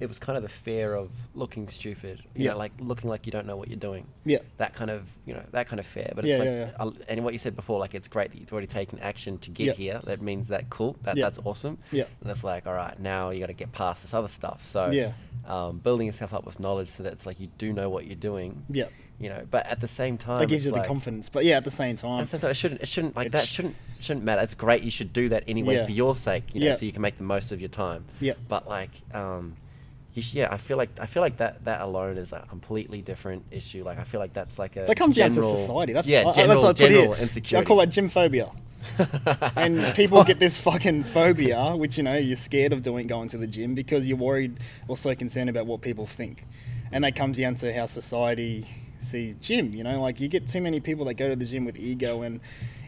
it 0.00 0.08
was 0.08 0.18
kind 0.18 0.36
of 0.36 0.42
the 0.42 0.48
fear 0.48 0.94
of 0.94 1.10
looking 1.34 1.68
stupid. 1.68 2.22
You 2.34 2.46
Yeah. 2.46 2.50
know, 2.52 2.58
like 2.58 2.72
looking 2.80 3.08
like 3.08 3.24
you 3.26 3.32
don't 3.32 3.46
know 3.46 3.56
what 3.56 3.68
you're 3.68 3.78
doing. 3.78 4.06
Yeah. 4.24 4.38
That 4.56 4.74
kind 4.74 4.90
of, 4.90 5.08
you 5.26 5.34
know, 5.34 5.44
that 5.52 5.68
kind 5.68 5.78
of 5.78 5.86
fear. 5.86 6.10
But 6.14 6.24
Yeah, 6.24 6.34
it's 6.34 6.38
like, 6.78 6.88
yeah, 6.88 6.90
yeah. 6.98 7.04
and 7.08 7.24
what 7.24 7.32
you 7.32 7.38
said 7.38 7.54
before, 7.54 7.78
like 7.78 7.94
it's 7.94 8.08
great 8.08 8.32
that 8.32 8.38
you've 8.40 8.52
already 8.52 8.66
taken 8.66 8.98
action 8.98 9.38
to 9.38 9.50
get 9.50 9.66
Yeah. 9.66 9.72
here. 9.74 10.00
That 10.04 10.20
means 10.20 10.48
that 10.48 10.70
cool. 10.70 10.96
That 11.02 11.16
Yeah. 11.16 11.24
that's 11.26 11.38
awesome. 11.44 11.78
Yeah. 11.92 12.04
And 12.20 12.30
it's 12.30 12.42
like, 12.42 12.66
all 12.66 12.74
right, 12.74 12.98
now 12.98 13.30
you 13.30 13.40
got 13.40 13.46
to 13.46 13.52
get 13.52 13.72
past 13.72 14.02
this 14.02 14.12
other 14.14 14.28
stuff. 14.28 14.64
So 14.64 14.90
Yeah. 14.90 15.12
um, 15.46 15.78
building 15.78 16.06
yourself 16.06 16.34
up 16.34 16.44
with 16.46 16.58
knowledge 16.60 16.88
so 16.88 17.02
that 17.04 17.12
it's 17.12 17.26
like 17.26 17.38
you 17.40 17.48
do 17.58 17.72
know 17.72 17.88
what 17.88 18.06
you're 18.06 18.16
doing. 18.16 18.64
Yeah. 18.70 18.86
You 19.20 19.28
know, 19.28 19.46
but 19.48 19.66
at 19.66 19.80
the 19.80 19.86
same 19.86 20.18
time, 20.18 20.40
That 20.40 20.48
gives 20.48 20.66
you 20.66 20.72
the 20.72 20.80
confidence. 20.82 21.28
But 21.28 21.44
yeah, 21.44 21.58
at 21.58 21.62
the 21.64 21.70
same 21.70 21.94
time, 21.94 22.20
and 22.20 22.28
sometimes 22.28 22.52
it 22.52 22.56
shouldn't. 22.56 22.82
It 22.82 22.88
shouldn't 22.88 23.14
like 23.14 23.30
that. 23.32 23.46
Shouldn't 23.46 23.76
shouldn't 24.00 24.24
matter. 24.24 24.42
It's 24.42 24.56
great. 24.56 24.82
You 24.82 24.90
should 24.90 25.12
do 25.12 25.28
that 25.28 25.44
anyway 25.46 25.76
Yeah. 25.76 25.84
for 25.84 25.92
your 25.92 26.16
sake. 26.16 26.52
You 26.54 26.60
know, 26.60 26.66
Yeah. 26.66 26.72
so 26.72 26.86
you 26.86 26.90
can 26.92 27.02
make 27.02 27.18
the 27.18 27.22
most 27.22 27.52
of 27.52 27.60
your 27.60 27.68
time. 27.68 28.04
Yeah. 28.18 28.32
But 28.48 28.66
like, 28.68 28.90
um, 29.14 29.56
you 30.14 30.22
sh- 30.22 30.34
yeah, 30.34 30.48
I 30.50 30.56
feel 30.56 30.76
like 30.76 30.90
I 31.00 31.06
feel 31.06 31.22
like 31.22 31.38
that 31.38 31.64
that 31.64 31.80
alone 31.80 32.18
is 32.18 32.32
a 32.32 32.40
completely 32.48 33.00
different 33.02 33.44
issue. 33.50 33.84
Like 33.84 33.98
I 33.98 34.04
feel 34.04 34.20
like 34.20 34.32
that's 34.34 34.58
like 34.58 34.76
a 34.76 34.84
that 34.84 34.96
comes 34.96 35.16
general, 35.16 35.48
down 35.48 35.56
to 35.56 35.60
society. 35.60 35.92
That's 35.92 36.06
yeah, 36.06 36.28
I- 36.28 36.32
general 36.32 36.62
that's 36.62 36.80
what 36.80 36.80
I 36.80 36.88
put 36.88 36.94
general 36.94 37.14
insecurity. 37.14 37.64
I 37.64 37.66
call 37.66 37.76
that 37.78 37.90
gym 37.90 38.08
phobia. 38.08 38.50
and 39.56 39.94
people 39.94 40.24
get 40.24 40.40
this 40.40 40.58
fucking 40.58 41.04
phobia, 41.04 41.76
which 41.76 41.96
you 41.96 42.02
know 42.02 42.16
you're 42.16 42.36
scared 42.36 42.72
of 42.72 42.82
doing 42.82 43.06
going 43.06 43.28
to 43.28 43.38
the 43.38 43.46
gym 43.46 43.74
because 43.74 44.06
you're 44.08 44.16
worried 44.16 44.56
or 44.88 44.96
so 44.96 45.14
concerned 45.14 45.48
about 45.48 45.66
what 45.66 45.80
people 45.80 46.04
think, 46.04 46.44
and 46.90 47.04
that 47.04 47.14
comes 47.14 47.38
down 47.38 47.54
to 47.56 47.72
how 47.72 47.86
society 47.86 48.66
sees 49.00 49.36
gym. 49.40 49.72
You 49.72 49.84
know, 49.84 50.02
like 50.02 50.20
you 50.20 50.28
get 50.28 50.48
too 50.48 50.60
many 50.60 50.80
people 50.80 51.04
that 51.06 51.14
go 51.14 51.28
to 51.28 51.36
the 51.36 51.44
gym 51.44 51.64
with 51.64 51.78
ego, 51.78 52.22
and 52.22 52.40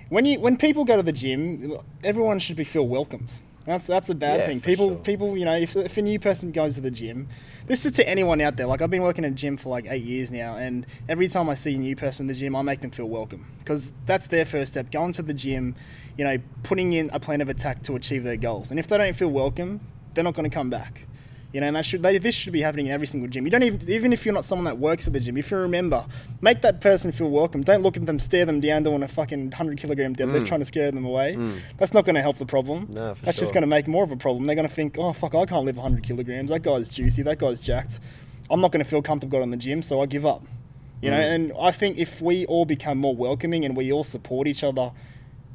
when 0.09 0.25
you 0.25 0.41
when 0.41 0.57
people 0.57 0.85
go 0.85 0.97
to 0.97 1.03
the 1.03 1.13
gym, 1.13 1.79
everyone 2.03 2.41
should 2.41 2.57
be 2.57 2.65
feel 2.65 2.87
welcomed. 2.89 3.31
That's 3.67 3.87
that's 3.87 4.09
a 4.11 4.15
bad 4.15 4.41
Yeah, 4.41 4.47
thing. 4.47 4.61
People 4.61 4.89
sure. 4.89 4.97
people 4.99 5.37
you 5.37 5.45
know 5.45 5.55
if, 5.57 5.75
if 5.75 5.97
a 5.97 6.03
new 6.03 6.19
person 6.19 6.53
goes 6.53 6.75
to 6.75 6.81
the 6.81 6.91
gym, 6.91 7.29
this 7.67 7.87
is 7.87 7.93
to 7.93 8.09
anyone 8.09 8.41
out 8.41 8.57
there. 8.57 8.67
Like 8.67 8.83
I've 8.83 8.91
been 8.91 9.03
working 9.03 9.25
in 9.25 9.33
a 9.33 9.37
gym 9.37 9.57
for 9.57 9.71
like 9.71 9.87
eight 9.89 10.03
years 10.05 10.31
now, 10.31 10.57
and 10.57 10.87
every 11.09 11.29
time 11.29 11.49
I 11.49 11.55
see 11.55 11.75
a 11.75 11.79
new 11.79 11.97
person 11.97 12.25
in 12.25 12.29
the 12.29 12.39
gym, 12.39 12.55
I 12.55 12.63
make 12.63 12.81
them 12.83 12.91
feel 12.91 13.09
welcome 13.09 13.47
because 13.59 13.93
that's 14.07 14.27
their 14.27 14.45
first 14.45 14.73
step. 14.73 14.91
Going 14.91 15.13
to 15.15 15.23
the 15.23 15.35
gym, 15.35 15.75
you 16.19 16.25
know, 16.25 16.39
putting 16.63 16.93
in 16.93 17.09
a 17.13 17.21
plan 17.21 17.41
of 17.41 17.49
attack 17.49 17.83
to 17.85 17.97
achieve 17.97 18.23
their 18.25 18.37
goals. 18.37 18.71
And 18.71 18.79
if 18.79 18.87
they 18.87 18.99
don't 18.99 19.17
feel 19.17 19.29
welcome, 19.29 19.81
they're 20.13 20.25
not 20.25 20.35
going 20.35 20.49
to 20.49 20.55
come 20.55 20.69
back. 20.69 21.07
You 21.55 21.61
know, 21.61 21.69
and 21.69 21.77
that 21.77 21.87
should 21.87 22.03
they, 22.03 22.19
this 22.19 22.35
should 22.35 22.53
be 22.53 22.63
happening 22.63 22.87
in 22.87 22.93
every 22.93 23.07
single 23.07 23.29
gym. 23.31 23.45
You 23.45 23.51
don't 23.51 23.63
even 23.63 23.89
even 23.89 24.13
if 24.13 24.27
you're 24.27 24.35
not 24.35 24.45
someone 24.45 24.65
that 24.65 24.77
works 24.79 25.07
at 25.07 25.13
the 25.13 25.21
gym. 25.21 25.37
If 25.37 25.51
you 25.53 25.57
remember, 25.57 26.05
make 26.41 26.63
that 26.63 26.81
person 26.81 27.13
feel 27.13 27.31
welcome. 27.31 27.63
Don't 27.63 27.81
look 27.83 27.97
at 27.97 28.07
them, 28.07 28.19
stare 28.19 28.45
them 28.45 28.59
down 28.61 28.83
doing 28.83 29.05
a 29.05 29.09
fucking 29.09 29.53
hundred 29.53 29.79
kilogram 29.79 30.17
deadlift, 30.17 30.43
Mm. 30.43 30.47
trying 30.49 30.61
to 30.61 30.67
scare 30.67 30.91
them 30.91 31.05
away. 31.05 31.37
Mm. 31.37 31.61
That's 31.79 31.95
not 31.95 32.05
going 32.05 32.17
to 32.17 32.23
help 32.23 32.39
the 32.39 32.45
problem. 32.47 32.89
No, 32.91 33.15
for 33.15 33.25
That's 33.27 33.39
just 33.39 33.55
going 33.55 33.63
to 33.63 33.69
make 33.69 33.87
more 33.87 34.03
of 34.03 34.11
a 34.11 34.17
problem. 34.17 34.47
They're 34.47 34.57
going 34.57 34.69
to 34.69 34.75
think, 34.75 34.99
oh 34.99 35.13
fuck, 35.13 35.35
I 35.37 35.47
can't 35.47 35.65
live 35.65 35.77
100 35.77 36.03
kilograms. 36.03 36.51
That 36.51 36.63
guy's 36.65 36.89
juicy. 36.89 37.23
That 37.23 37.39
guy's 37.39 37.61
jacked. 37.61 38.01
I'm 38.51 38.61
not 38.61 38.73
going 38.73 38.85
to 38.85 38.91
feel 38.91 39.01
comfortable 39.01 39.31
going 39.39 39.45
on 39.45 39.51
the 39.51 39.57
gym, 39.57 39.81
so 39.83 40.03
I 40.03 40.07
give 40.07 40.27
up. 40.27 40.43
You 41.01 41.11
know, 41.13 41.19
Mm. 41.21 41.35
and 41.35 41.53
I 41.61 41.71
think 41.71 41.99
if 41.99 42.21
we 42.21 42.47
all 42.47 42.65
become 42.65 42.99
more 42.99 43.15
welcoming 43.15 43.65
and 43.65 43.77
we 43.77 43.93
all 43.93 44.03
support 44.05 44.49
each 44.49 44.65
other 44.65 44.91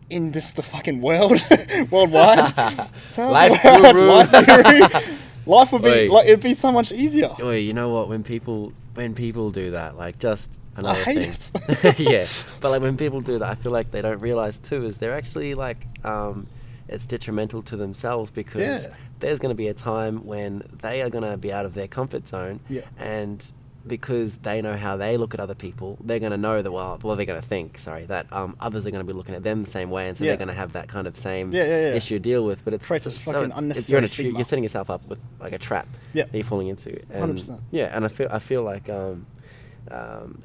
in 0.09 0.31
just 0.31 0.55
the 0.55 0.63
fucking 0.63 1.01
world, 1.01 1.41
worldwide, 1.91 2.55
Life 3.17 3.61
guru. 3.61 4.07
life 4.07 4.31
guru, 4.47 5.01
life 5.49 5.71
would 5.71 5.81
be 5.81 5.89
Oi. 5.89 6.11
like 6.11 6.27
it'd 6.27 6.41
be 6.41 6.53
so 6.53 6.71
much 6.71 6.91
easier. 6.91 7.29
Oi, 7.41 7.57
you 7.57 7.73
know 7.73 7.89
what? 7.89 8.07
When 8.09 8.23
people 8.23 8.73
when 8.95 9.13
people 9.15 9.51
do 9.51 9.71
that, 9.71 9.95
like 9.97 10.19
just 10.19 10.59
another 10.75 10.99
I 10.99 11.03
hate 11.03 11.35
thing. 11.35 11.95
yeah, 12.11 12.27
but 12.61 12.71
like 12.71 12.81
when 12.81 12.97
people 12.97 13.21
do 13.21 13.39
that, 13.39 13.49
I 13.49 13.55
feel 13.55 13.71
like 13.71 13.91
they 13.91 14.01
don't 14.01 14.19
realize 14.19 14.59
too 14.59 14.85
is 14.85 14.97
they're 14.97 15.15
actually 15.15 15.55
like 15.55 15.85
um, 16.05 16.47
it's 16.87 17.05
detrimental 17.05 17.61
to 17.63 17.77
themselves 17.77 18.31
because 18.31 18.85
Yeah. 18.85 18.93
there's 19.19 19.39
going 19.39 19.51
to 19.51 19.55
be 19.55 19.67
a 19.67 19.73
time 19.73 20.25
when 20.25 20.63
they 20.81 21.01
are 21.01 21.09
going 21.09 21.23
to 21.29 21.37
be 21.37 21.51
out 21.53 21.65
of 21.65 21.73
their 21.73 21.87
comfort 21.87 22.27
zone, 22.27 22.59
Yeah. 22.69 22.81
and 22.97 23.43
because 23.89 24.37
they 24.37 24.61
know 24.61 24.77
how 24.77 24.95
they 24.95 25.17
look 25.17 25.33
at 25.33 25.41
other 25.41 25.55
people, 25.55 25.97
they're 26.01 26.19
going 26.19 26.31
to 26.31 26.37
know 26.37 26.61
that 26.61 26.71
well, 26.71 26.97
well, 27.03 27.17
they're 27.17 27.25
going 27.25 27.41
to 27.41 27.45
think, 27.45 27.77
sorry, 27.77 28.05
that 28.05 28.31
um, 28.31 28.55
others 28.61 28.87
are 28.87 28.91
going 28.91 29.05
to 29.05 29.11
be 29.11 29.17
looking 29.17 29.35
at 29.35 29.43
them 29.43 29.59
the 29.59 29.67
same 29.67 29.89
way, 29.89 30.07
and 30.07 30.17
so 30.17 30.23
Yeah. 30.23 30.29
they're 30.31 30.37
going 30.37 30.47
to 30.47 30.53
have 30.53 30.71
that 30.73 30.87
kind 30.87 31.07
of 31.07 31.17
same 31.17 31.49
Yeah, 31.51 31.65
yeah, 31.65 31.93
issue 31.95 32.15
to 32.15 32.19
deal 32.19 32.45
with. 32.45 32.63
But 32.63 32.73
it's 32.75 32.87
Creates 32.87 33.07
a 33.07 33.11
so 33.11 33.31
fucking 33.33 33.49
it's- 33.51 33.59
it's- 33.59 33.89
unnecessary 33.89 34.29
you're, 34.29 34.37
you're 34.37 34.45
setting 34.45 34.63
yourself 34.63 34.89
up 34.89 35.05
with 35.09 35.19
like 35.41 35.51
a 35.51 35.57
trap 35.57 35.87
Yeah. 36.13 36.23
that 36.25 36.33
you're 36.33 36.43
falling 36.45 36.67
into. 36.69 36.97
And 37.11 37.37
100%. 37.37 37.59
Yeah, 37.71 37.93
and 37.93 38.05
I 38.05 38.07
feel 38.07 38.29
I 38.31 38.39
feel 38.39 38.63
like 38.63 38.87
um, 38.89 39.25
um, 39.91 40.41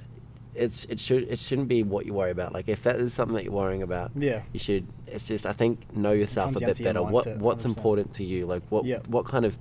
it's 0.55 0.85
it 0.85 1.01
should 1.01 1.25
it 1.25 1.39
shouldn't 1.39 1.67
be 1.69 1.83
what 1.83 2.07
you 2.07 2.15
worry 2.15 2.31
about. 2.31 2.53
Like 2.53 2.69
if 2.69 2.83
that 2.85 2.97
is 2.97 3.13
something 3.13 3.35
that 3.35 3.45
you're 3.45 3.53
worrying 3.53 3.83
about, 3.83 4.13
Yeah. 4.17 4.43
you 4.53 4.61
should. 4.61 4.87
It's 5.07 5.27
just 5.29 5.47
I 5.47 5.53
think 5.53 5.95
know 5.97 6.13
yourself 6.13 6.55
a 6.57 6.61
bit 6.61 6.83
better. 6.83 7.03
What 7.03 7.27
what's 7.39 7.65
100%. 7.65 7.77
important 7.77 8.15
to 8.15 8.25
you? 8.25 8.47
Like 8.47 8.63
what 8.71 8.87
what 9.09 9.25
kind 9.27 9.45
of 9.45 9.59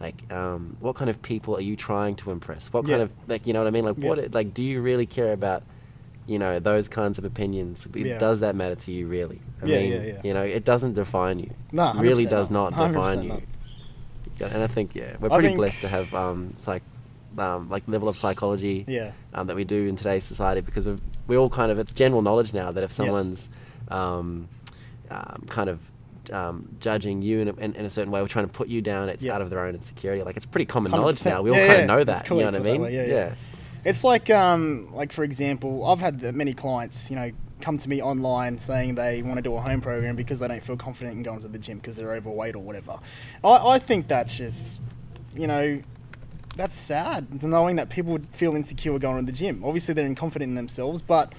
like 0.00 0.30
um, 0.32 0.76
what 0.80 0.94
kind 0.96 1.10
of 1.10 1.20
people 1.22 1.56
are 1.56 1.60
you 1.60 1.76
trying 1.76 2.14
to 2.16 2.30
impress? 2.30 2.72
What 2.72 2.86
Yeah. 2.86 2.90
kind 2.98 3.02
of 3.02 3.12
like 3.26 3.46
you 3.46 3.52
know 3.52 3.60
what 3.60 3.66
I 3.68 3.70
mean? 3.70 3.84
Like 3.84 3.96
Yeah. 3.98 4.08
what 4.08 4.34
like 4.34 4.54
do 4.54 4.62
you 4.62 4.80
really 4.80 5.06
care 5.06 5.32
about? 5.32 5.62
You 6.26 6.38
know 6.38 6.58
those 6.58 6.88
kinds 6.88 7.16
of 7.18 7.24
opinions. 7.24 7.86
It- 7.94 8.06
Yeah. 8.06 8.18
Does 8.18 8.40
that 8.40 8.54
matter 8.54 8.74
to 8.74 8.92
you 8.92 9.06
really? 9.06 9.40
I 9.62 9.66
Yeah, 9.66 9.78
mean, 9.80 9.92
yeah, 9.92 10.02
yeah. 10.02 10.20
you 10.22 10.34
know, 10.34 10.42
it 10.44 10.64
doesn't 10.64 10.92
define 10.94 11.38
you. 11.38 11.50
No, 11.72 11.90
It 11.92 11.96
really 11.96 12.26
does 12.26 12.50
not 12.50 12.76
not. 12.76 12.88
define 12.88 13.22
you. 13.22 13.28
not. 14.40 14.52
And 14.52 14.62
I 14.62 14.66
think 14.68 14.94
yeah, 14.94 15.16
we're 15.18 15.30
pretty 15.30 15.54
blessed 15.54 15.80
to 15.80 15.88
have 15.88 16.12
um, 16.14 16.52
psych, 16.54 16.82
um, 17.38 17.68
like 17.70 17.82
level 17.88 18.08
of 18.08 18.16
psychology 18.16 18.84
Yeah. 18.86 19.12
um, 19.34 19.46
that 19.48 19.56
we 19.56 19.64
do 19.64 19.86
in 19.86 19.96
today's 19.96 20.22
society 20.24 20.60
because 20.60 20.84
we 20.86 20.98
we 21.26 21.36
all 21.36 21.48
kind 21.50 21.72
of 21.72 21.78
it's 21.78 21.92
general 21.92 22.22
knowledge 22.22 22.52
now 22.54 22.70
that 22.72 22.84
if 22.84 22.92
someone's 22.92 23.50
um, 23.88 24.48
um, 25.10 25.42
kind 25.48 25.68
of 25.70 25.80
um, 26.30 26.68
judging 26.80 27.22
you 27.22 27.40
in 27.40 27.48
a, 27.48 27.54
in, 27.56 27.74
in 27.74 27.84
a 27.84 27.90
certain 27.90 28.10
way, 28.12 28.20
or 28.20 28.28
trying 28.28 28.46
to 28.46 28.52
put 28.52 28.68
you 28.68 28.80
down, 28.82 29.08
it's 29.08 29.24
Yeah. 29.24 29.34
out 29.34 29.42
of 29.42 29.50
their 29.50 29.60
own 29.60 29.74
insecurity. 29.74 30.22
Like 30.22 30.36
it's 30.36 30.46
pretty 30.46 30.66
common 30.66 30.92
knowledge 30.92 31.20
100%. 31.20 31.26
now. 31.26 31.42
We 31.42 31.50
all 31.50 31.56
Yeah, 31.56 31.66
kind 31.66 31.80
of 31.80 31.86
know 31.86 32.04
that. 32.04 32.24
cool 32.26 32.38
You 32.38 32.44
know 32.44 32.48
what 32.48 32.54
I 32.54 32.58
put 32.58 32.60
it 32.60 32.64
that 32.64 32.72
mean? 32.72 32.82
way, 32.82 32.94
yeah, 33.08 33.14
yeah. 33.28 33.34
It's 33.84 34.04
like, 34.04 34.28
um, 34.30 34.88
like 34.92 35.12
for 35.12 35.24
example, 35.24 35.86
I've 35.86 36.00
had 36.00 36.34
many 36.34 36.52
clients, 36.52 37.10
you 37.10 37.16
know, 37.16 37.30
come 37.60 37.78
to 37.78 37.88
me 37.88 38.00
online 38.02 38.58
saying 38.58 38.94
they 38.94 39.22
want 39.22 39.36
to 39.36 39.42
do 39.42 39.54
a 39.54 39.60
home 39.60 39.80
program 39.80 40.14
because 40.16 40.40
they 40.40 40.48
don't 40.48 40.62
feel 40.62 40.76
confident 40.76 41.16
in 41.16 41.22
going 41.22 41.40
to 41.40 41.48
the 41.48 41.58
gym 41.58 41.78
because 41.78 41.96
they're 41.96 42.12
overweight 42.12 42.54
or 42.54 42.60
whatever. 42.60 42.98
I, 43.42 43.48
I 43.70 43.78
think 43.78 44.08
that's 44.08 44.36
just, 44.36 44.80
you 45.34 45.46
know, 45.46 45.80
that's 46.56 46.74
sad 46.74 47.42
knowing 47.42 47.76
that 47.76 47.88
people 47.88 48.12
would 48.12 48.28
feel 48.30 48.56
insecure 48.56 48.98
going 48.98 49.24
to 49.24 49.30
the 49.32 49.36
gym. 49.36 49.64
Obviously, 49.64 49.94
they're 49.94 50.12
confident 50.14 50.50
in 50.50 50.54
themselves, 50.56 51.02
but 51.02 51.32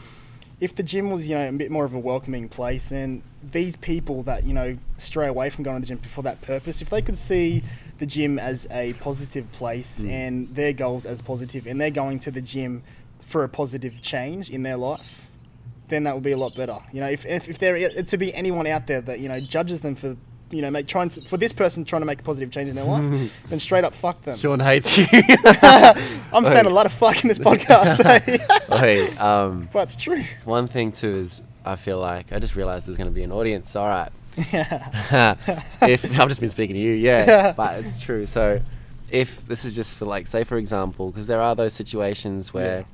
if 0.60 0.76
the 0.76 0.84
gym 0.84 1.10
was, 1.12 1.28
you 1.28 1.36
know, 1.36 1.48
a 1.48 1.52
bit 1.54 1.72
more 1.72 1.86
of 1.86 1.94
a 1.94 2.00
welcoming 2.00 2.50
place, 2.50 2.92
and 2.92 3.22
these 3.42 3.76
people 3.78 4.24
that 4.24 4.44
you 4.44 4.54
know 4.54 4.78
stray 4.98 5.28
away 5.28 5.50
from 5.50 5.64
going 5.64 5.78
to 5.78 5.82
the 5.82 5.88
gym 5.88 5.98
for 6.00 6.22
that 6.24 6.42
purpose, 6.42 6.82
if 6.82 6.90
they 6.90 7.02
could 7.02 7.18
see 7.18 7.64
the 8.00 8.06
gym 8.06 8.40
as 8.40 8.68
a 8.72 8.94
positive 8.94 9.52
place 9.52 10.00
Mm. 10.02 10.10
and 10.10 10.56
their 10.56 10.74
goals 10.74 11.06
as 11.06 11.22
positive, 11.22 11.68
and 11.68 11.80
they're 11.80 11.92
going 11.92 12.20
to 12.20 12.32
the 12.32 12.42
gym 12.42 12.84
for 13.22 13.44
a 13.44 13.50
positive 13.50 14.02
change 14.02 14.50
in 14.50 14.64
their 14.64 14.78
life, 14.78 15.28
then 15.90 16.04
that 16.04 16.14
would 16.16 16.24
be 16.24 16.32
a 16.32 16.38
lot 16.38 16.56
better. 16.56 16.80
You 16.92 17.02
know, 17.02 17.08
if 17.10 17.26
if, 17.26 17.48
if 17.50 17.60
there 17.60 18.04
to 18.04 18.18
be 18.18 18.34
anyone 18.34 18.68
out 18.68 18.88
there 18.88 19.02
that 19.02 19.20
you 19.20 19.30
know 19.30 19.40
judges 19.40 19.82
them 19.82 19.96
for 19.96 20.16
you 20.52 20.62
know 20.62 20.70
make 20.70 20.88
trying 20.88 21.10
to, 21.10 21.22
for 21.22 21.38
this 21.38 21.54
person 21.54 21.86
trying 21.86 22.02
to 22.02 22.06
make 22.06 22.20
a 22.20 22.24
positive 22.24 22.52
change 22.52 22.70
in 22.70 22.76
their 22.76 22.86
life, 22.86 23.32
then 23.50 23.60
straight 23.60 23.84
up 23.84 23.94
fuck 23.94 24.22
them. 24.24 24.38
Sean 24.38 24.60
hates 24.60 24.98
you. 24.98 25.06
I'm 25.14 26.46
saying 26.46 26.66
a 26.66 26.70
lot 26.70 26.86
of 26.86 26.94
fuck 26.94 27.24
in 27.24 27.28
this 27.28 27.40
podcast, 27.40 28.04
hey, 28.26 28.40
okay, 28.70 29.18
um, 29.18 29.70
but 29.72 29.84
it's 29.84 29.96
true. 29.96 30.24
one 30.46 30.68
thing 30.68 30.92
too 30.92 31.16
is 31.16 31.44
I 31.66 31.76
feel 31.76 32.00
like 32.00 32.34
I 32.34 32.40
just 32.40 32.56
realized 32.56 32.88
there's 32.88 32.98
going 32.98 33.10
to 33.10 33.14
be 33.14 33.24
an 33.24 33.32
audience. 33.32 33.76
All 33.76 33.88
right. 33.88 34.12
Yeah. 34.54 35.36
if 35.82 36.06
I've 36.20 36.30
just 36.30 36.40
been 36.40 36.50
speaking 36.50 36.76
to 36.76 36.82
you, 36.82 36.94
yeah, 36.94 37.52
but 37.52 37.80
it's 37.80 38.02
true. 38.02 38.26
So, 38.26 38.62
if 39.12 39.46
this 39.48 39.66
is 39.66 39.76
just 39.76 39.92
for 39.92 40.06
like, 40.06 40.28
say 40.28 40.44
for 40.44 40.58
example, 40.58 41.10
because 41.12 41.28
there 41.28 41.42
are 41.42 41.56
those 41.56 41.74
situations 41.74 42.54
where 42.54 42.86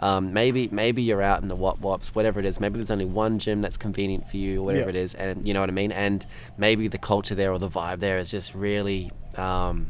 Um, 0.00 0.32
maybe 0.32 0.68
maybe 0.72 1.02
you're 1.02 1.20
out 1.20 1.42
in 1.42 1.48
the 1.48 1.54
wop 1.54 1.78
wops, 1.80 2.14
whatever 2.14 2.40
it 2.40 2.46
is. 2.46 2.58
Maybe 2.58 2.76
there's 2.78 2.90
only 2.90 3.04
one 3.04 3.38
gym 3.38 3.60
that's 3.60 3.76
convenient 3.76 4.26
for 4.26 4.38
you, 4.38 4.60
or 4.62 4.64
whatever 4.64 4.84
Yeah. 4.90 4.96
it 4.96 5.04
is, 5.04 5.14
and 5.14 5.46
you 5.46 5.52
know 5.52 5.60
what 5.60 5.68
I 5.68 5.72
mean. 5.72 5.92
And 5.92 6.24
maybe 6.56 6.88
the 6.88 6.96
culture 6.98 7.34
there 7.34 7.52
or 7.52 7.58
the 7.58 7.68
vibe 7.68 7.98
there 7.98 8.18
is 8.18 8.30
just 8.30 8.54
really, 8.54 9.12
um, 9.36 9.88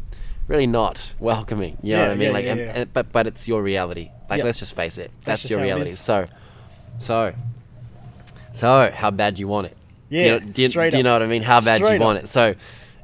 really 0.49 0.66
not 0.66 1.14
welcoming. 1.20 1.79
You 1.83 1.92
know 1.94 1.99
Yeah, 1.99 2.03
what 2.09 2.11
I 2.11 2.14
mean? 2.16 2.23
yeah, 2.27 2.33
like, 2.33 2.44
yeah, 2.44 2.51
and, 2.51 2.61
yeah. 2.61 2.73
and- 2.75 2.92
but 2.92 3.12
but 3.12 3.27
it's 3.29 3.46
your 3.46 3.62
reality. 3.62 4.11
Like, 4.29 4.38
Yeah. 4.38 4.44
let's 4.46 4.59
just 4.59 4.75
face 4.75 4.99
it, 4.99 5.12
that's, 5.25 5.42
just 5.42 5.51
your 5.51 5.62
reality. 5.62 5.90
So, 5.92 6.27
so, 6.99 7.33
so, 8.53 8.90
how 8.94 9.11
bad 9.11 9.35
do 9.37 9.40
you 9.40 9.49
want 9.49 9.68
it? 9.68 9.77
do 10.11 10.16
you 10.16 10.23
Yeah, 10.23 10.31
know, 10.33 10.40
do 10.40 10.62
you, 10.62 10.68
do 10.68 10.96
you 10.96 11.03
know 11.05 11.12
what 11.12 11.23
I 11.23 11.27
mean? 11.27 11.42
How 11.42 11.61
bad 11.61 11.83
do 11.83 11.92
you 11.92 12.01
want 12.01 12.18
up. 12.18 12.25
it? 12.25 12.27
So, 12.27 12.55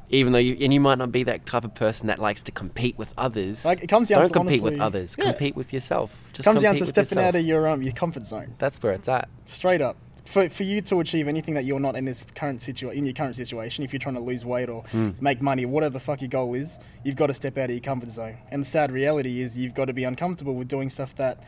even 0.09 0.31
though 0.33 0.39
you 0.39 0.55
and 0.61 0.73
you 0.73 0.79
might 0.79 0.97
not 0.97 1.11
be 1.11 1.23
that 1.23 1.45
type 1.45 1.63
of 1.65 1.73
person 1.73 2.07
that 2.07 2.19
likes 2.19 2.41
to 2.43 2.51
compete 2.51 2.97
with 2.97 3.13
others, 3.17 3.65
Like, 3.65 3.83
it 3.83 3.87
comes 3.87 4.09
down 4.09 4.17
to 4.19 4.21
don't 4.23 4.33
to 4.33 4.39
compete 4.39 4.61
with 4.63 4.79
others. 4.79 5.15
yeah. 5.17 5.25
Compete 5.25 5.55
with 5.55 5.73
yourself. 5.73 6.23
Just 6.33 6.45
comes 6.45 6.61
down 6.61 6.75
to 6.77 6.85
stepping 6.85 7.01
yourself. 7.01 7.25
out 7.27 7.35
of 7.35 7.45
your 7.45 7.67
um 7.67 7.81
your 7.81 7.93
comfort 7.93 8.25
zone. 8.27 8.55
That's 8.57 8.81
where 8.81 8.93
it's 8.93 9.09
at. 9.09 9.27
Straight 9.45 9.81
up. 9.81 9.97
For, 10.25 10.49
for 10.49 10.63
you 10.63 10.81
to 10.81 10.99
achieve 10.99 11.29
anything 11.29 11.53
that 11.53 11.63
you're 11.63 11.79
not 11.79 11.95
in 11.95 12.03
this 12.03 12.21
current 12.35 12.59
situa- 12.59 12.91
in 12.93 13.05
your 13.05 13.13
current 13.13 13.37
situation, 13.37 13.85
if 13.85 13.93
you're 13.93 13.99
trying 13.99 14.15
to 14.15 14.21
lose 14.21 14.43
weight 14.45 14.67
or 14.67 14.83
Hmm. 14.91 15.11
make 15.21 15.41
money, 15.41 15.65
whatever 15.65 15.93
the 15.93 16.01
fuck 16.01 16.19
your 16.21 16.27
goal 16.29 16.53
is, 16.53 16.79
you've 17.05 17.15
got 17.15 17.27
to 17.27 17.33
step 17.33 17.57
out 17.57 17.65
of 17.65 17.69
your 17.71 17.79
comfort 17.79 18.09
zone. 18.11 18.35
And 18.51 18.61
the 18.63 18.67
sad 18.67 18.91
reality 18.91 19.41
is 19.41 19.55
you've 19.55 19.73
got 19.73 19.85
to 19.85 19.93
be 19.93 20.03
uncomfortable 20.03 20.53
with 20.55 20.67
doing 20.67 20.89
stuff 20.89 21.15
that 21.15 21.41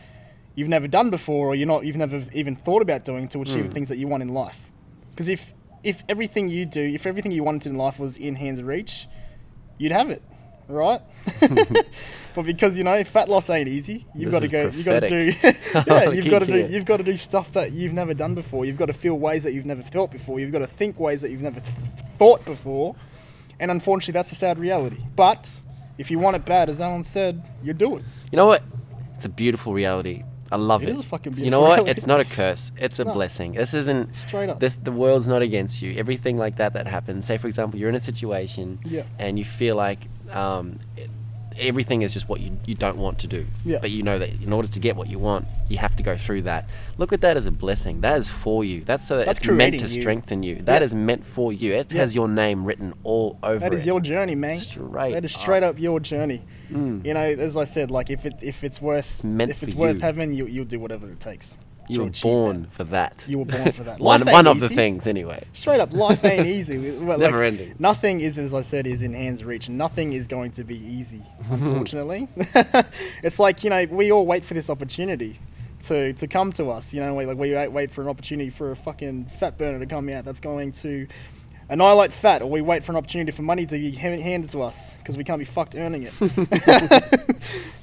you've 0.56 0.70
never 0.70 0.88
done 0.88 1.10
before 1.10 1.48
or 1.48 1.56
you're 1.56 1.68
not 1.68 1.86
you've 1.86 1.98
never 1.98 2.24
even 2.34 2.56
thought 2.56 2.82
about 2.82 3.04
doing 3.04 3.28
to 3.30 3.42
achieve 3.42 3.66
the 3.68 3.74
things 3.74 3.90
that 3.90 3.98
you 3.98 4.08
want 4.08 4.24
in 4.24 4.30
life. 4.30 4.70
Because 5.10 5.28
if 5.28 5.54
if 5.84 6.04
everything 6.10 6.50
you 6.50 6.66
do, 6.66 6.82
if 6.82 7.06
everything 7.06 7.32
you 7.32 7.44
wanted 7.44 7.72
in 7.72 7.78
life 7.78 8.00
was 8.00 8.18
in 8.18 8.36
hands 8.36 8.60
of 8.60 8.68
reach, 8.68 9.08
you'd 9.78 9.92
have 9.92 10.10
it, 10.10 10.22
right? 10.68 11.02
but 12.36 12.44
because 12.44 12.78
you 12.78 12.84
know 12.84 13.04
fat 13.04 13.30
loss 13.30 13.50
ain't 13.50 13.68
easy, 13.68 14.06
you've 14.14 14.32
got 14.32 14.42
to 14.42 14.48
go. 14.48 14.64
You've 14.64 14.86
got 14.86 15.00
to 15.02 15.10
do. 15.10 15.32
yeah, 15.88 16.10
you've 16.10 16.30
got 16.30 16.40
to 16.40 16.46
do. 16.46 16.68
You've 16.68 16.86
got 16.86 16.98
to 16.98 17.04
do 17.04 17.18
stuff 17.18 17.52
that 17.54 17.72
you've 17.72 17.94
never 17.94 18.14
done 18.14 18.36
before. 18.36 18.66
You've 18.66 18.78
got 18.78 18.88
to 18.88 18.94
feel 18.94 19.16
ways 19.16 19.44
that 19.44 19.54
you've 19.54 19.66
never 19.66 19.82
felt 19.82 20.12
before. 20.12 20.40
You've 20.40 20.52
got 20.52 20.60
to 20.60 20.68
think 20.68 21.00
ways 21.00 21.22
that 21.22 21.32
you've 21.32 21.42
never 21.42 21.60
th- 21.60 21.76
thought 22.18 22.44
before. 22.46 22.96
And 23.60 23.72
unfortunately, 23.72 24.14
that's 24.14 24.32
a 24.32 24.36
sad 24.36 24.58
reality. 24.58 25.04
But 25.16 25.50
if 25.98 26.10
you 26.10 26.20
want 26.20 26.38
it 26.38 26.46
bad, 26.46 26.70
as 26.70 26.80
Alan 26.80 27.04
said, 27.04 27.44
you 27.62 27.74
do 27.74 27.98
it. 27.98 28.04
You 28.32 28.38
know 28.38 28.48
what? 28.48 28.64
It's 29.16 29.26
a 29.26 29.30
beautiful 29.30 29.74
reality. 29.74 30.24
I 30.52 30.56
love 30.56 30.82
It 30.84 30.90
it. 30.90 30.96
is 31.28 31.42
you 31.42 31.52
know 31.52 31.62
what? 31.62 31.88
It's 31.88 32.08
not 32.08 32.20
a 32.20 32.26
curse. 32.26 32.72
It's 32.78 33.00
a 33.00 33.06
No. 33.06 33.14
blessing. 33.14 33.52
This 33.54 33.74
isn't 33.74 34.16
Straight 34.16 34.50
up. 34.50 34.60
This 34.60 34.78
the 34.78 34.92
world's 34.92 35.28
not 35.28 35.42
against 35.42 35.82
you. 35.82 35.94
Everything 35.98 36.38
like 36.38 36.56
that 36.58 36.74
that 36.74 36.88
happens. 36.88 37.26
Say 37.26 37.38
for 37.38 37.48
example, 37.48 37.80
you're 37.80 37.90
in 37.90 37.96
a 37.96 38.00
situation 38.00 38.80
Yeah. 38.86 39.04
and 39.20 39.38
you 39.38 39.46
feel 39.46 39.76
like 39.76 40.08
um, 40.32 40.80
everything 41.60 42.02
is 42.02 42.14
just 42.14 42.28
what 42.30 42.40
you, 42.42 42.58
you 42.66 42.76
don't 42.76 42.98
want 42.98 43.20
to 43.20 43.28
do. 43.28 43.46
Yeah. 43.66 43.80
But 43.82 43.92
you 43.92 44.04
know 44.04 44.18
that 44.20 44.30
in 44.42 44.52
order 44.54 44.68
to 44.68 44.80
get 44.80 44.96
what 44.96 45.10
you 45.10 45.20
want, 45.20 45.46
you 45.68 45.78
have 45.78 45.96
to 45.98 46.04
go 46.04 46.18
through 46.18 46.44
that. 46.44 46.68
Look 46.98 47.14
at 47.14 47.22
that 47.22 47.38
as 47.38 47.46
a 47.46 47.52
blessing. 47.52 48.02
That 48.02 48.18
is 48.18 48.30
for 48.30 48.64
you. 48.64 48.84
That's 48.84 49.08
so 49.08 49.18
that 49.18 49.26
That's 49.26 49.40
it's 49.42 49.50
meant 49.50 49.80
to 49.80 49.86
you. 49.86 50.02
strengthen 50.02 50.44
you. 50.44 50.56
That 50.64 50.82
Yeah. 50.82 50.86
is 50.86 50.96
meant 50.96 51.26
for 51.26 51.54
you. 51.54 51.74
It 51.74 51.94
Yeah. 51.94 52.02
has 52.02 52.16
your 52.16 52.28
name 52.28 52.66
written 52.66 52.94
all 53.04 53.38
over 53.44 53.60
That 53.60 53.74
is 53.74 53.82
it. 53.84 53.88
your 53.88 54.00
journey, 54.02 54.36
man. 54.36 54.58
Straight 54.58 55.14
That 55.14 55.26
is 55.26 55.34
straight 55.34 55.64
up. 55.64 55.76
up, 55.76 55.80
your 55.80 56.00
journey. 56.00 56.42
Mm. 56.72 57.06
You 57.06 57.14
know, 57.14 57.20
as 57.22 57.56
I 57.58 57.64
said, 57.66 57.92
like 57.92 58.10
if 58.10 58.26
it 58.26 58.36
if 58.42 58.64
it's 58.64 58.82
worth 58.82 59.10
It's 59.12 59.24
meant 59.24 59.52
if 59.52 59.64
it's 59.64 59.76
worth 59.76 59.96
you. 59.98 60.02
having, 60.02 60.34
you 60.34 60.46
you'll 60.48 60.66
do 60.66 60.80
whatever 60.80 61.08
it 61.10 61.20
takes. 61.20 61.56
You 61.90 62.04
were 62.04 62.12
born 62.22 62.62
that. 62.62 62.72
for 62.72 62.84
that. 62.86 63.26
You 63.28 63.40
were 63.40 63.46
born 63.46 63.72
for 63.72 63.84
that. 63.84 64.00
one 64.00 64.26
one 64.26 64.46
of 64.46 64.60
the 64.60 64.70
things 64.70 65.08
anyway. 65.08 65.44
Straight 65.54 65.80
up, 65.80 65.92
life 65.92 66.24
ain't 66.24 66.46
easy. 66.58 66.76
It's 66.76 67.18
never 67.18 67.42
ending. 67.42 67.76
Nothing 67.80 68.22
is, 68.22 68.38
as 68.38 68.54
I 68.54 68.62
said, 68.62 68.86
is 68.86 69.02
in 69.02 69.14
hands 69.14 69.44
reach. 69.44 69.70
Nothing 69.70 70.14
is 70.14 70.28
going 70.28 70.52
to 70.52 70.64
be 70.64 70.78
easy, 70.78 71.24
unfortunately. 71.50 72.28
it's 73.24 73.40
like 73.40 73.64
you 73.64 73.72
know, 73.72 73.86
we 73.90 74.12
all 74.12 74.26
wait 74.26 74.46
for 74.46 74.54
this 74.54 74.70
opportunity 74.70 75.40
to 75.84 76.14
to 76.14 76.28
come 76.28 76.52
to 76.54 76.70
us. 76.70 76.94
You 76.94 77.02
know, 77.02 77.16
we, 77.16 77.26
like 77.26 77.38
we 77.38 77.54
wait, 77.54 77.70
wait 77.70 77.92
for 77.92 78.02
an 78.02 78.08
opportunity 78.08 78.52
for 78.52 78.72
a 78.72 78.76
fucking 78.76 79.26
fat 79.40 79.58
burner 79.58 79.80
to 79.80 79.86
come 79.88 80.10
out 80.10 80.26
that's 80.26 80.40
going 80.40 80.72
to 80.74 81.08
annihilate 81.70 82.12
fat, 82.12 82.42
or 82.42 82.50
we 82.50 82.62
wait 82.62 82.84
for 82.84 82.92
an 82.92 82.98
opportunity 82.98 83.32
for 83.32 83.44
money 83.44 83.66
to 83.66 83.78
be 83.78 83.92
handed 83.92 84.50
to 84.52 84.62
us 84.62 84.96
because 84.98 85.18
we 85.18 85.24
can't 85.24 85.40
be 85.40 85.46
fucked 85.46 85.76
earning 85.76 86.04
it. 86.04 86.14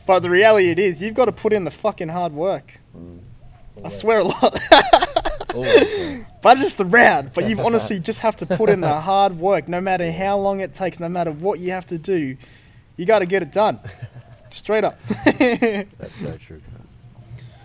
but 0.07 0.21
the 0.21 0.31
reality 0.31 0.71
it 0.71 0.79
is, 0.79 1.01
you've 1.01 1.15
got 1.15 1.27
to 1.27 1.33
put 1.33 1.53
in 1.53 1.65
the 1.65 1.71
fucking 1.71 2.09
hard 2.09 2.33
work. 2.33 2.81
Mm. 2.97 3.21
I 3.85 3.89
swear 3.89 4.19
a 4.19 4.25
lot. 4.25 4.59
But 6.43 6.59
just 6.59 6.81
around. 6.81 7.33
But 7.33 7.49
you've 7.49 7.59
honestly 7.59 7.99
just 7.99 8.21
have 8.21 8.37
to 8.37 8.47
put 8.47 8.71
in 8.71 8.81
the 8.81 9.01
hard 9.01 9.37
work, 9.37 9.67
no 9.67 9.81
matter 9.81 10.13
how 10.13 10.39
long 10.39 10.61
it 10.61 10.75
takes, 10.75 11.01
no 11.01 11.09
matter 11.09 11.33
what 11.33 11.59
you 11.59 11.73
have 11.73 11.87
to 11.87 11.99
do. 11.99 12.37
You 12.97 13.05
got 13.05 13.19
to 13.19 13.27
get 13.27 13.43
it 13.43 13.51
done, 13.51 13.81
straight 14.51 14.85
up. 14.85 14.97
That's 15.09 16.21
so 16.21 16.37
true. 16.39 16.63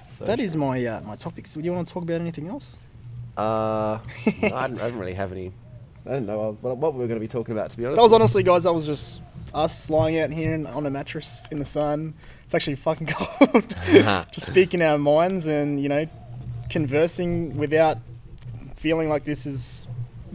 So 0.10 0.26
is 0.26 0.56
my 0.56 0.84
uh, 0.84 1.02
my 1.02 1.15
topic. 1.15 1.45
So, 1.45 1.60
do 1.60 1.65
you 1.65 1.74
want 1.74 1.88
to 1.88 1.93
talk 1.93 2.02
about 2.02 2.21
anything 2.21 2.47
else? 2.47 2.78
Uh, 3.38 4.00
no, 4.41 4.56
I, 4.56 4.67
don't, 4.67 4.82
I 4.82 4.89
don't 4.89 4.97
really 4.97 5.13
have 5.13 5.32
any. 5.32 5.52
I 6.06 6.13
don't 6.13 6.26
know 6.26 6.58
what, 6.62 6.78
what 6.78 6.93
we 6.93 7.00
were 7.02 7.08
going 7.08 7.19
to 7.19 7.24
be 7.24 7.28
talking 7.28 7.54
about. 7.54 7.69
To 7.71 7.78
be 7.78 7.86
honest, 7.86 7.97
That 7.97 8.04
was 8.04 8.13
honestly, 8.13 8.41
guys. 8.41 8.63
That 8.63 8.74
was 8.74 8.86
just 8.86 9.21
us 9.53 9.89
lying 9.89 10.19
out 10.19 10.29
here 10.31 10.53
in, 10.53 10.65
on 10.67 10.85
a 10.85 10.89
mattress 10.89 11.47
in 11.51 11.59
the 11.59 11.65
sun. 11.65 12.13
It's 12.45 12.53
actually 12.55 12.75
fucking 12.75 13.07
cold. 13.11 13.75
just 14.31 14.45
speaking 14.45 14.81
our 14.81 14.97
minds 14.97 15.47
and 15.47 15.79
you 15.81 15.89
know, 15.89 16.05
conversing 16.69 17.57
without 17.57 17.97
feeling 18.75 19.09
like 19.09 19.25
this 19.25 19.45
is 19.45 19.87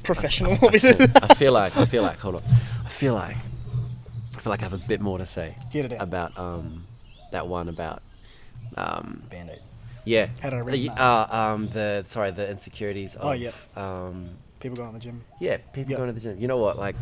professional. 0.02 0.52
I 0.62 1.35
feel 1.35 1.52
like 1.52 1.76
I 1.76 1.85
feel 1.85 2.02
like 2.02 2.18
hold 2.20 2.37
on. 2.37 2.42
I 2.85 2.88
feel 2.88 3.14
like 3.14 3.37
I 4.37 4.40
feel 4.40 4.50
like 4.50 4.61
I 4.61 4.64
have 4.64 4.72
a 4.72 4.79
bit 4.88 5.00
more 5.00 5.18
to 5.18 5.26
say 5.26 5.57
Get 5.72 5.87
it 5.87 5.92
out. 5.92 6.02
about 6.02 6.38
um 6.38 6.85
that 7.33 7.46
one 7.48 7.68
about 7.68 8.02
um 8.76 9.22
Band-aid. 9.31 9.61
yeah 10.05 10.29
How 10.40 10.50
did 10.50 10.57
I 10.59 10.61
uh, 10.61 10.64
read 10.64 10.90
that? 10.90 11.00
uh, 11.00 11.26
um 11.31 11.66
the 11.68 12.05
sorry 12.07 12.31
the 12.31 12.48
insecurities 12.48 13.16
of 13.16 13.24
Oh, 13.26 13.33
yeah. 13.33 13.50
um 13.76 14.31
People 14.61 14.76
going 14.76 14.92
to 14.92 14.98
the 14.98 15.05
gym. 15.05 15.22
yeah 15.40 15.57
people 15.72 15.90
Yeah. 15.92 15.96
going 15.98 16.09
to 16.09 16.12
the 16.14 16.20
gym. 16.20 16.40
You 16.40 16.48
know 16.48 16.59
what 16.59 16.79
like 16.79 16.96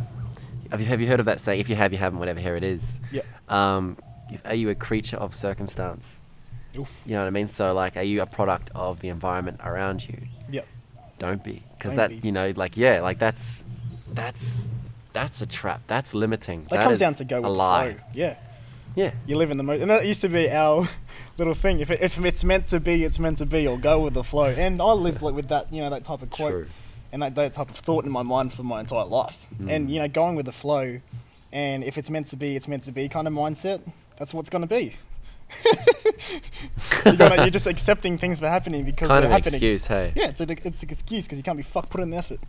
have 0.74 0.80
you 0.80 0.86
have 0.88 1.00
you 1.00 1.06
heard 1.06 1.20
of 1.20 1.26
that 1.26 1.40
saying? 1.40 1.60
If 1.60 1.68
you 1.68 1.76
have, 1.76 1.92
you 1.92 1.98
haven't. 1.98 2.18
Whatever. 2.18 2.40
Here 2.40 2.56
it 2.56 2.64
is. 2.64 3.00
Yeah. 3.12 3.22
Um, 3.48 3.96
if, 4.30 4.44
are 4.46 4.54
you 4.54 4.70
a 4.70 4.74
creature 4.74 5.16
of 5.16 5.34
circumstance? 5.34 6.20
Oof. 6.76 7.02
You 7.06 7.14
know 7.14 7.20
what 7.20 7.28
I 7.28 7.30
mean? 7.30 7.48
So 7.48 7.72
like, 7.72 7.96
are 7.96 8.02
you 8.02 8.22
a 8.22 8.26
product 8.26 8.70
of 8.74 9.00
the 9.00 9.08
environment 9.08 9.60
around 9.62 10.08
you? 10.08 10.18
Yep. 10.50 10.66
Don't 11.18 11.44
be, 11.44 11.62
because 11.78 11.94
that 11.94 12.10
be. 12.10 12.16
you 12.24 12.32
know, 12.32 12.52
like 12.56 12.76
yeah, 12.76 13.00
like 13.00 13.18
that's 13.18 13.64
that's 14.08 14.70
that's 15.12 15.40
a 15.42 15.46
trap. 15.46 15.82
That's 15.86 16.14
limiting. 16.14 16.64
That, 16.64 16.84
comes 16.84 16.98
down 16.98 17.14
to 17.14 17.24
go 17.24 17.36
with 17.36 17.44
a 17.44 17.48
the 17.48 17.54
lie. 17.54 17.92
flow. 17.92 18.02
Yeah. 18.12 18.36
Yeah. 18.96 19.12
You 19.26 19.36
live 19.36 19.50
in 19.50 19.56
the 19.56 19.62
most, 19.62 19.80
and 19.80 19.90
that 19.90 20.06
used 20.06 20.20
to 20.22 20.28
be 20.28 20.50
our 20.50 20.88
little 21.38 21.54
thing. 21.54 21.80
If, 21.80 21.90
it, 21.90 22.00
if 22.00 22.18
it's 22.18 22.44
meant 22.44 22.66
to 22.68 22.80
be, 22.80 23.04
it's 23.04 23.18
meant 23.18 23.38
to 23.38 23.46
be, 23.46 23.66
or 23.66 23.78
go 23.78 24.00
with 24.00 24.14
the 24.14 24.24
flow. 24.24 24.46
And 24.46 24.82
I 24.82 24.92
live 24.92 25.22
like 25.22 25.34
with 25.34 25.48
that, 25.48 25.72
you 25.72 25.80
know, 25.82 25.90
that 25.90 26.04
type 26.04 26.22
of 26.22 26.30
quote 26.30 26.50
True. 26.50 26.66
And 27.14 27.22
that, 27.22 27.36
that 27.36 27.54
type 27.54 27.70
of 27.70 27.76
thought 27.76 28.04
in 28.04 28.10
my 28.10 28.22
mind 28.22 28.52
for 28.52 28.64
my 28.64 28.80
entire 28.80 29.04
life. 29.04 29.46
Hmm. 29.56 29.70
And 29.70 29.88
you 29.90 30.00
know, 30.00 30.08
going 30.08 30.34
with 30.34 30.46
the 30.46 30.52
flow, 30.52 31.00
and 31.52 31.84
if 31.84 31.96
it's 31.96 32.10
meant 32.10 32.26
to 32.28 32.36
be, 32.36 32.56
it's 32.56 32.66
meant 32.66 32.82
to 32.84 32.92
be 32.92 33.08
kind 33.08 33.28
of 33.28 33.32
mindset. 33.32 33.80
That's 34.18 34.34
what's 34.34 34.50
going 34.50 34.62
to 34.62 34.68
be. 34.68 34.96
you're, 37.06 37.14
gonna, 37.14 37.36
you're 37.42 37.50
just 37.50 37.68
accepting 37.68 38.18
things 38.18 38.40
for 38.40 38.48
happening 38.48 38.84
because 38.84 39.06
Kind 39.06 39.22
they're 39.22 39.30
of 39.30 39.36
an 39.36 39.42
happening. 39.42 39.54
excuse, 39.54 39.86
hey. 39.86 40.12
Yeah, 40.16 40.30
it's, 40.30 40.40
a, 40.40 40.50
it's 40.50 40.82
an 40.82 40.88
excuse 40.90 41.24
because 41.26 41.38
you 41.38 41.44
can't 41.44 41.56
be 41.56 41.62
fuck 41.62 41.88
put 41.88 42.00
in 42.00 42.10
the 42.10 42.16
effort. 42.16 42.40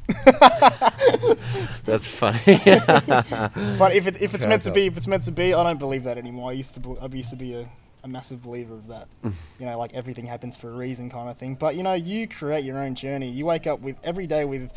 That's 1.86 2.08
funny. 2.08 2.40
But 3.78 3.94
if 3.94 4.08
it, 4.08 4.20
if 4.20 4.34
it's 4.34 4.44
Crowd 4.46 4.50
meant 4.50 4.64
to 4.64 4.72
be, 4.72 4.88
if 4.88 4.98
it's 4.98 5.08
meant 5.08 5.26
to 5.26 5.32
be, 5.32 5.54
I 5.54 5.62
don't 5.62 5.78
believe 5.78 6.04
that 6.06 6.18
anymore. 6.18 6.50
I 6.50 6.54
used 6.54 6.74
to, 6.74 6.80
bel- 6.80 6.98
I 7.00 7.06
used 7.14 7.30
to 7.30 7.36
be 7.36 7.54
a, 7.54 7.68
a 8.06 8.08
massive 8.08 8.44
believer 8.44 8.76
of 8.76 8.88
that. 8.88 9.08
you 9.24 9.66
know, 9.66 9.78
like 9.80 9.94
everything 9.94 10.28
happens 10.28 10.56
for 10.56 10.70
a 10.70 10.74
reason, 10.76 11.10
kind 11.10 11.28
of 11.30 11.38
thing. 11.38 11.56
But 11.56 11.76
you 11.76 11.82
know, 11.84 11.94
you 11.94 12.28
create 12.28 12.64
your 12.64 12.78
own 12.78 12.94
journey. 12.96 13.30
You 13.30 13.46
wake 13.48 13.66
up 13.68 13.80
with 13.82 13.98
every 14.04 14.28
day 14.28 14.46
with 14.46 14.70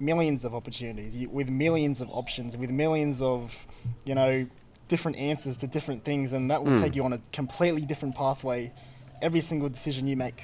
millions 0.00 0.44
of 0.44 0.52
opportunities, 0.52 1.14
you, 1.14 1.30
with 1.30 1.48
millions 1.48 2.00
of 2.00 2.10
options, 2.10 2.56
with 2.56 2.70
millions 2.70 3.22
of, 3.22 3.66
you 4.04 4.14
know, 4.16 4.46
different 4.88 5.16
answers 5.16 5.56
to 5.58 5.66
different 5.68 6.04
things, 6.04 6.32
and 6.32 6.50
that 6.50 6.62
will 6.64 6.72
Mm. 6.72 6.80
take 6.82 6.96
you 6.96 7.04
on 7.04 7.12
a 7.12 7.20
completely 7.32 7.82
different 7.82 8.14
pathway. 8.16 8.72
Every 9.22 9.40
single 9.40 9.68
decision 9.68 10.08
you 10.08 10.16
make. 10.16 10.42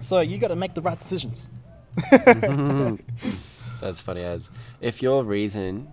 So 0.00 0.20
you 0.20 0.38
got 0.38 0.48
to 0.48 0.56
make 0.56 0.74
the 0.74 0.80
right 0.82 0.98
decisions. 0.98 1.50
That's 3.80 4.00
funny 4.00 4.22
as 4.22 4.50
if 4.80 5.02
your 5.02 5.24
reason 5.24 5.88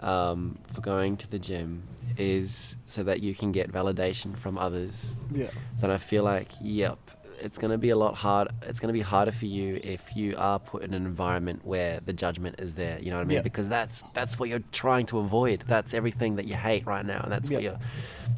um, 0.00 0.58
for 0.72 0.80
going 0.80 1.16
to 1.16 1.28
the 1.28 1.40
gym 1.40 1.82
is 2.16 2.76
so 2.86 3.02
that 3.02 3.22
you 3.22 3.34
can 3.34 3.52
get 3.52 3.70
validation 3.72 4.36
from 4.36 4.56
others, 4.58 5.16
Yeah. 5.32 5.48
then 5.80 5.90
I 5.90 5.98
feel 5.98 6.24
like 6.24 6.50
yep, 6.60 6.98
it's 7.40 7.58
gonna 7.58 7.78
be 7.78 7.90
a 7.90 7.96
lot 7.96 8.14
hard. 8.16 8.48
It's 8.62 8.80
gonna 8.80 8.92
be 8.92 9.00
harder 9.00 9.30
for 9.32 9.46
you 9.46 9.80
if 9.84 10.16
you 10.16 10.34
are 10.38 10.58
put 10.58 10.82
in 10.82 10.92
an 10.94 11.06
environment 11.06 11.64
where 11.64 12.00
the 12.04 12.12
judgment 12.12 12.58
is 12.58 12.74
there. 12.74 12.98
You 13.00 13.10
know 13.10 13.16
what 13.18 13.22
I 13.22 13.26
mean? 13.26 13.36
Yeah. 13.36 13.42
Because 13.42 13.68
that's 13.68 14.02
that's 14.14 14.38
what 14.38 14.48
you're 14.48 14.64
trying 14.72 15.06
to 15.06 15.18
avoid. 15.18 15.64
That's 15.68 15.94
everything 15.94 16.36
that 16.36 16.46
you 16.46 16.54
hate 16.54 16.84
right 16.86 17.06
now, 17.06 17.20
and 17.22 17.30
that's 17.30 17.50
what 17.50 17.62
you're. 17.62 17.78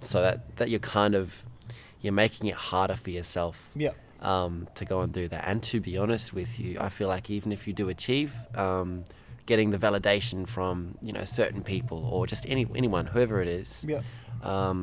So 0.03 0.21
that 0.23 0.57
that 0.57 0.69
you're 0.71 0.81
kind 0.81 1.15
of 1.15 1.45
you're 2.03 2.13
making 2.15 2.49
it 2.49 2.55
harder 2.55 2.97
for 2.97 3.11
yourself 3.11 3.71
Yeah. 3.75 3.91
um, 4.23 4.69
to 4.75 4.85
go 4.87 5.01
and 5.03 5.13
do 5.13 5.29
that. 5.29 5.45
And 5.47 5.63
to 5.65 5.81
be 5.81 5.99
honest 5.99 6.33
with 6.33 6.59
you, 6.59 6.79
I 6.81 6.89
feel 6.89 7.09
like 7.09 7.29
even 7.31 7.53
if 7.53 7.67
you 7.69 7.75
do 7.75 7.89
achieve 7.91 8.33
um, 8.55 9.05
getting 9.51 9.71
the 9.77 9.79
validation 9.89 10.39
from 10.55 10.73
you 11.03 11.13
know 11.17 11.25
certain 11.25 11.63
people 11.75 11.99
or 12.15 12.21
just 12.33 12.43
any 12.55 12.65
anyone, 12.81 13.05
whoever 13.13 13.37
it 13.45 13.49
is, 13.49 13.85
Yeah. 13.93 14.03
um, 14.43 14.79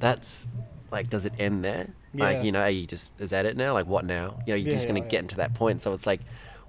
that's 0.00 0.48
like, 0.90 1.08
does 1.14 1.24
it 1.26 1.32
end 1.38 1.64
there? 1.64 1.86
Yeah. 2.12 2.24
Like, 2.24 2.44
you 2.44 2.52
know, 2.54 2.60
are 2.68 2.70
you 2.78 2.86
just 2.86 3.06
is 3.18 3.30
that 3.30 3.44
it 3.50 3.56
now? 3.56 3.72
Like, 3.78 3.86
what 3.94 4.04
now? 4.04 4.26
You 4.46 4.52
know, 4.52 4.58
you're 4.60 4.68
Yeah, 4.70 4.74
just 4.78 4.86
gonna 4.88 5.00
yeah, 5.00 5.08
get 5.14 5.20
into 5.26 5.36
that 5.42 5.52
point. 5.54 5.82
So 5.82 5.92
it's 5.92 6.06
like, 6.06 6.20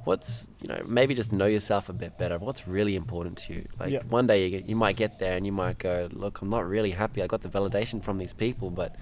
what's 0.03 0.47
you 0.61 0.67
know, 0.69 0.81
maybe 0.87 1.13
just 1.13 1.31
know 1.31 1.45
yourself 1.57 1.89
a 1.89 1.93
bit 1.93 2.17
better. 2.17 2.37
What's 2.47 2.67
really 2.67 2.95
important 2.95 3.37
to 3.43 3.53
you? 3.53 3.61
Like, 3.79 4.03
one 4.17 4.25
day 4.27 4.37
you, 4.43 4.49
get, 4.55 4.63
you 4.69 4.75
might 4.75 4.95
get 5.03 5.19
there 5.19 5.35
and 5.37 5.45
you 5.45 5.51
might 5.63 5.77
go, 5.77 6.09
look, 6.11 6.41
I'm 6.41 6.49
not 6.49 6.67
really 6.67 6.91
happy. 6.91 7.21
I 7.21 7.27
got 7.27 7.41
the 7.43 7.49
validation 7.49 8.01
from 8.03 8.17
these 8.17 8.33
people, 8.33 8.69
but 8.81 8.95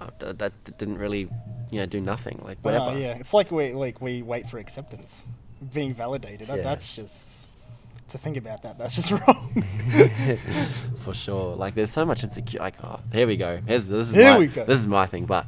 uh, 0.00 0.10
that 0.42 0.52
didn't 0.78 0.98
really, 0.98 1.22
you 1.70 1.78
know, 1.80 1.86
do 1.96 2.00
nothing. 2.00 2.40
Like, 2.48 2.58
uh, 2.58 2.66
whatever. 2.66 2.98
yeah, 2.98 3.20
it's 3.20 3.34
like 3.34 3.50
we 3.50 3.74
like 3.84 4.00
we 4.00 4.22
wait 4.22 4.48
for 4.50 4.58
acceptance, 4.58 5.22
being 5.72 5.94
validated. 5.94 6.48
That, 6.48 6.58
Yeah. 6.58 6.64
That's 6.64 6.94
just 6.94 7.48
to 8.10 8.18
think 8.18 8.36
about 8.36 8.62
that. 8.62 8.78
That's 8.78 8.94
just 8.94 9.10
wrong. 9.26 9.64
For 10.98 11.14
sure. 11.14 11.56
Like 11.56 11.74
there's 11.74 11.90
so 11.90 12.04
much 12.04 12.22
insecure. 12.24 12.60
Like 12.60 12.74
oh, 12.84 13.00
here 13.12 13.26
we 13.26 13.36
go. 13.36 13.60
Here's, 13.66 13.88
this 13.88 14.08
is 14.08 14.14
Here 14.14 14.32
my, 14.32 14.38
we 14.38 14.46
go. 14.46 14.64
This 14.64 14.78
is 14.80 14.86
my 14.86 15.06
thing, 15.06 15.26
but 15.26 15.46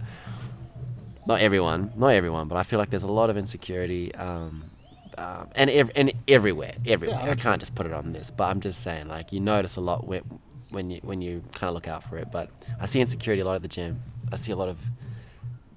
not 1.27 1.41
everyone. 1.41 1.93
Not 1.97 2.09
everyone, 2.09 2.49
but 2.49 2.57
I 2.57 2.63
feel 2.63 2.79
like 2.79 2.91
there's 2.91 3.03
a 3.03 3.13
lot 3.13 3.31
of 3.31 3.37
insecurity. 3.37 4.15
Um, 4.15 4.65
um, 5.19 5.49
and 5.57 5.69
ev- 5.69 5.91
and 5.97 6.13
everywhere, 6.29 6.75
everywhere. 6.87 7.21
Yeah, 7.25 7.33
I 7.33 7.35
can't 7.35 7.61
just 7.61 7.75
put 7.75 7.87
it 7.87 7.93
on 7.93 8.13
this, 8.13 8.31
but 8.31 8.45
I'm 8.45 8.61
just 8.61 8.83
saying, 8.83 9.09
like 9.09 9.33
you 9.33 9.41
notice 9.41 9.77
a 9.77 9.81
lot 9.81 10.07
when 10.07 10.23
when 10.71 10.91
you 10.91 11.01
when 11.03 11.21
you 11.21 11.43
kind 11.55 11.69
of 11.69 11.75
look 11.75 11.89
out 11.89 12.05
for 12.05 12.19
it. 12.19 12.29
But 12.31 12.51
I 12.81 12.87
see 12.87 13.01
insecurity 13.01 13.43
a 13.43 13.45
lot 13.45 13.57
at 13.57 13.63
the 13.63 13.69
gym. 13.69 14.01
I 14.33 14.37
see 14.37 14.53
a 14.53 14.57
lot 14.57 14.69
of 14.69 14.79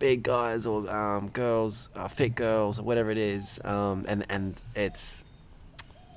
big 0.01 0.23
guys 0.23 0.65
or 0.65 0.89
um, 0.89 1.29
girls, 1.29 1.89
uh, 1.95 2.07
fit 2.09 2.33
girls, 2.35 2.79
or 2.79 2.83
whatever 2.83 3.09
it 3.11 3.17
is, 3.17 3.61
um, 3.63 4.03
and 4.09 4.25
and 4.29 4.61
it's 4.75 5.23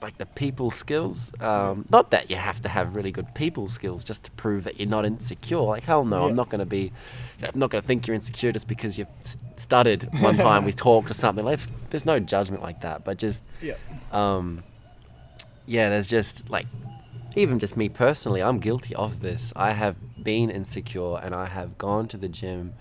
like 0.03 0.19
the 0.19 0.27
people 0.27 0.71
skills. 0.71 1.33
Um, 1.41 1.85
not 1.91 2.11
that 2.11 2.29
you 2.31 2.37
have 2.37 2.61
to 2.63 2.69
have 2.69 2.97
really 2.97 3.13
good 3.13 3.35
people 3.35 3.69
skills 3.69 4.05
just 4.05 4.25
to 4.25 4.31
prove 4.33 4.65
that 4.65 4.79
you're 4.79 4.89
not 4.89 5.05
insecure. 5.05 5.61
Like 5.75 5.85
hell 5.85 6.05
no, 6.05 6.23
Yeah. 6.23 6.27
I'm 6.31 6.35
not 6.37 6.49
going 6.51 6.59
to 6.61 6.67
be. 6.67 6.85
You 7.39 7.43
know, 7.43 7.51
I'm 7.55 7.61
not 7.61 7.71
going 7.71 7.83
to 7.83 7.87
think 7.87 8.07
you're 8.07 8.15
insecure 8.15 8.53
just 8.53 8.69
because 8.69 8.99
you 8.99 9.07
st- 9.25 9.61
stuttered 9.61 10.03
one 10.21 10.37
time 10.37 10.65
we 10.65 10.73
talked 10.89 11.11
or 11.11 11.15
something. 11.15 11.45
Like, 11.45 11.61
there's 11.91 12.07
no 12.07 12.19
judgment 12.21 12.63
like 12.63 12.81
that, 12.83 13.05
but 13.05 13.19
just 13.19 13.45
yeah. 13.63 13.75
um, 14.13 14.63
yeah, 15.67 15.89
there's 15.91 16.09
just 16.09 16.49
like, 16.51 16.67
even 17.37 17.59
just 17.59 17.77
me 17.77 17.89
personally, 17.89 18.43
I'm 18.43 18.59
guilty 18.59 18.95
of 18.95 19.21
this. 19.21 19.53
I 19.57 19.71
have 19.73 19.97
been 20.23 20.51
insecure 20.51 21.17
and 21.23 21.35
I 21.35 21.47
have 21.47 21.77
gone 21.79 22.09
to 22.09 22.17
the 22.17 22.29
gym, 22.29 22.75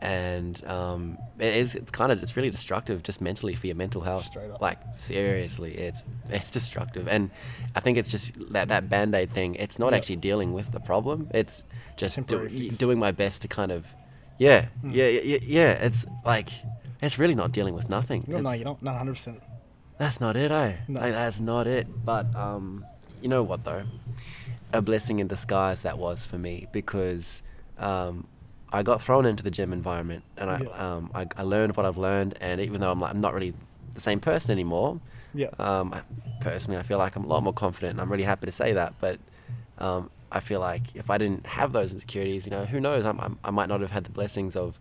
and 0.00 0.64
um, 0.66 1.18
it 1.38 1.54
is 1.56 1.74
it's 1.74 1.90
kind 1.90 2.12
of 2.12 2.22
it's 2.22 2.36
really 2.36 2.50
destructive 2.50 3.02
just 3.02 3.20
mentally 3.20 3.54
for 3.54 3.66
your 3.66 3.76
mental 3.76 4.00
health. 4.02 4.28
Like 4.60 4.78
seriously, 4.92 5.74
it's 5.74 6.02
it's 6.28 6.50
destructive, 6.50 7.08
and 7.08 7.30
I 7.74 7.80
think 7.80 7.98
it's 7.98 8.10
just 8.10 8.32
that 8.52 8.68
that 8.68 8.88
band 8.88 9.14
aid 9.14 9.32
thing. 9.32 9.54
It's 9.56 9.78
not 9.78 9.92
Yeah. 9.92 9.98
actually 9.98 10.16
dealing 10.16 10.52
with 10.52 10.72
the 10.72 10.80
problem. 10.80 11.28
It's 11.32 11.64
just 11.96 12.26
do. 12.26 12.38
Hmm. 12.48 12.68
doing 12.76 12.98
my 12.98 13.12
best 13.12 13.42
to 13.42 13.48
kind 13.48 13.72
of, 13.72 13.86
yeah, 14.38 14.66
yeah, 14.84 15.08
yeah, 15.08 15.38
yeah. 15.42 15.72
It's 15.72 16.04
like 16.24 16.48
it's 17.02 17.18
really 17.18 17.34
not 17.34 17.52
dealing 17.52 17.74
with 17.74 17.88
nothing. 17.88 18.24
No, 18.26 18.40
no, 18.40 18.52
you 18.52 18.64
don't. 18.64 18.82
No, 18.82 18.92
hundred 18.92 19.14
percent. 19.14 19.42
that's 19.98 20.20
not 20.20 20.36
it, 20.36 20.50
eh? 20.50 20.76
No. 20.88 21.00
Like, 21.00 21.12
that's 21.12 21.40
not 21.40 21.66
it. 21.66 21.86
But 22.04 22.34
um, 22.36 22.84
you 23.22 23.28
know 23.28 23.42
what 23.42 23.64
though? 23.64 23.84
A 24.72 24.82
blessing 24.82 25.20
in 25.20 25.26
disguise 25.26 25.82
that 25.82 25.96
was 25.96 26.26
for 26.26 26.36
me 26.38 26.66
because 26.72 27.42
um, 27.78 28.26
I 28.72 28.82
got 28.82 29.00
thrown 29.00 29.26
into 29.26 29.42
the 29.42 29.50
gym 29.50 29.72
environment 29.72 30.24
and 30.36 30.50
I, 30.50 30.60
Yeah. 30.62 30.68
um, 30.70 31.10
I 31.14 31.26
I 31.36 31.42
learned 31.42 31.76
what 31.76 31.86
I've 31.86 31.96
learned, 31.98 32.36
and 32.40 32.60
even 32.60 32.80
though 32.80 32.90
I'm 32.90 33.00
like, 33.00 33.12
I'm 33.14 33.20
not 33.20 33.32
really 33.34 33.54
the 33.94 34.00
same 34.00 34.20
person 34.20 34.50
anymore. 34.50 35.00
Yeah. 35.34 35.50
Um, 35.58 35.92
I- 35.94 36.02
personally, 36.40 36.78
I 36.78 36.82
feel 36.82 36.98
like 36.98 37.16
I'm 37.16 37.24
a 37.24 37.28
lot 37.28 37.42
more 37.42 37.52
confident, 37.52 37.92
and 37.92 38.00
I'm 38.00 38.10
really 38.10 38.24
happy 38.24 38.46
to 38.46 38.52
say 38.52 38.72
that. 38.74 38.94
But 39.00 39.18
um, 39.78 40.10
I 40.32 40.40
feel 40.40 40.60
like 40.60 40.94
if 40.96 41.10
I 41.10 41.18
didn't 41.18 41.46
have 41.46 41.72
those 41.72 41.92
insecurities, 41.92 42.46
you 42.46 42.50
know, 42.50 42.64
who 42.64 42.80
knows? 42.80 43.06
I'm, 43.06 43.20
I'm, 43.20 43.38
I 43.44 43.50
might 43.50 43.68
not 43.68 43.80
have 43.80 43.90
had 43.92 44.04
the 44.04 44.10
blessings 44.10 44.56
of 44.56 44.78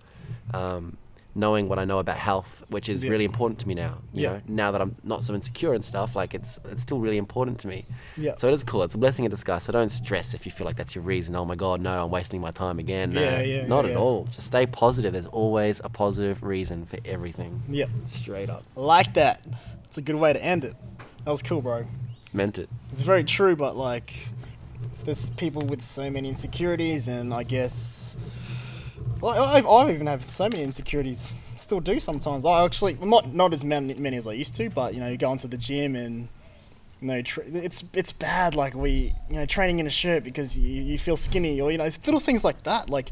um, 0.53 0.97
knowing 1.37 1.67
what 1.67 1.77
I 1.77 1.83
know 1.85 1.99
about 1.99 2.17
health, 2.17 2.63
which 2.69 2.87
is 2.87 3.03
Yeah. 3.03 3.09
really 3.11 3.25
important 3.25 3.59
to 3.59 3.67
me 3.67 3.73
now. 3.73 3.97
You 4.13 4.23
Yeah. 4.23 4.31
know, 4.31 4.41
now 4.47 4.71
that 4.71 4.81
I'm 4.81 4.95
not 5.03 5.21
so 5.21 5.35
insecure 5.35 5.73
and 5.73 5.83
stuff, 5.83 6.15
like 6.15 6.33
it's 6.33 6.59
it's 6.71 6.81
still 6.81 6.99
really 6.99 7.17
important 7.17 7.59
to 7.59 7.67
me. 7.67 7.85
Yeah. 8.15 8.35
So 8.37 8.47
it 8.47 8.53
is 8.53 8.63
cool. 8.63 8.83
It's 8.83 8.95
a 8.95 8.97
blessing 8.97 9.25
in 9.25 9.31
disguise. 9.31 9.63
So 9.63 9.73
don't 9.73 9.89
stress 9.89 10.33
if 10.33 10.45
you 10.45 10.51
feel 10.51 10.65
like 10.65 10.77
that's 10.77 10.95
your 10.95 11.03
reason. 11.03 11.35
Oh 11.35 11.43
my 11.45 11.55
God, 11.55 11.81
no, 11.81 12.03
I'm 12.05 12.09
wasting 12.09 12.39
my 12.41 12.51
time 12.51 12.79
again. 12.79 13.11
No, 13.11 13.21
Yeah, 13.21 13.41
yeah, 13.41 13.67
not 13.67 13.85
yeah. 13.85 13.91
at 13.91 13.97
all. 13.97 14.25
Just 14.31 14.47
stay 14.47 14.65
positive. 14.65 15.11
There's 15.13 15.25
always 15.27 15.81
a 15.83 15.89
positive 15.89 16.41
reason 16.41 16.85
for 16.85 16.97
everything. 17.05 17.63
Yep. 17.69 17.89
Straight 18.05 18.49
up. 18.49 18.63
Like 18.75 19.13
that. 19.15 19.45
It's 19.85 19.97
a 19.97 20.01
good 20.01 20.15
way 20.15 20.31
to 20.33 20.41
end 20.43 20.63
it. 20.63 20.75
That 21.25 21.31
was 21.31 21.41
cool, 21.41 21.61
bro. 21.61 21.85
Meant 22.31 22.57
it. 22.59 22.69
It's 22.93 23.01
very 23.01 23.23
true, 23.23 23.55
but 23.55 23.75
like, 23.75 24.29
there's 25.03 25.29
people 25.31 25.61
with 25.63 25.83
so 25.83 26.09
many 26.09 26.29
insecurities, 26.29 27.07
and 27.07 27.33
I 27.33 27.43
guess, 27.43 28.15
well, 29.25 29.43
I, 29.43 29.59
I 29.59 29.91
even 29.91 30.07
have 30.07 30.25
so 30.25 30.47
many 30.47 30.63
insecurities. 30.63 31.33
Still 31.57 31.79
do 31.79 31.99
sometimes. 31.99 32.45
I 32.45 32.63
actually, 32.63 32.93
not 32.95 33.33
not 33.33 33.53
as 33.53 33.63
many, 33.63 33.93
many 33.95 34.17
as 34.17 34.27
I 34.27 34.33
used 34.33 34.53
to, 34.55 34.69
but 34.69 34.93
you 34.93 34.99
know, 34.99 35.07
you 35.07 35.17
go 35.17 35.31
into 35.31 35.47
the 35.47 35.57
gym 35.57 35.95
and 35.95 36.27
you 37.01 37.07
know, 37.07 37.21
tr- 37.23 37.41
it's 37.45 37.83
it's 37.93 38.11
bad. 38.11 38.53
Like 38.55 38.75
we, 38.75 39.13
you 39.29 39.37
know, 39.37 39.45
training 39.45 39.79
in 39.79 39.87
a 39.87 39.89
shirt 39.89 40.23
because 40.23 40.57
you, 40.57 40.69
you 40.83 40.97
feel 40.99 41.17
skinny, 41.17 41.59
or 41.59 41.71
you 41.71 41.77
know, 41.79 41.85
it's 41.85 41.99
little 42.05 42.19
things 42.19 42.43
like 42.43 42.63
that. 42.63 42.89
Like, 42.89 43.11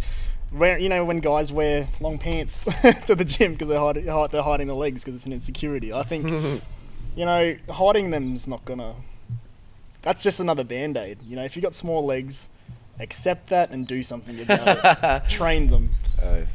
where 0.51 0.77
you 0.77 0.87
know 0.87 1.03
when 1.03 1.19
guys 1.19 1.51
wear 1.51 1.87
long 1.99 2.19
pants 2.19 2.65
to 3.05 3.15
the 3.15 3.25
gym 3.25 3.53
because 3.53 3.69
they're 3.69 3.79
hiding, 3.79 4.05
hi- 4.05 4.27
they're 4.27 4.43
hiding 4.43 4.67
their 4.67 4.75
legs 4.75 5.03
because 5.03 5.15
it's 5.15 5.25
an 5.25 5.33
insecurity. 5.33 5.91
I 5.91 6.03
think, 6.03 6.27
you 7.15 7.25
know, 7.25 7.55
hiding 7.69 8.11
them's 8.11 8.47
not 8.47 8.63
gonna. 8.65 8.93
That's 10.03 10.21
just 10.21 10.39
another 10.39 10.63
band 10.63 10.95
aid. 10.97 11.19
You 11.23 11.37
know, 11.37 11.43
if 11.43 11.55
you 11.55 11.61
got 11.61 11.73
small 11.73 12.05
legs, 12.05 12.49
accept 12.99 13.47
that 13.47 13.71
and 13.71 13.87
do 13.87 14.03
something 14.03 14.39
about 14.39 14.77
it. 15.03 15.23
Train 15.29 15.69
them. 15.69 15.89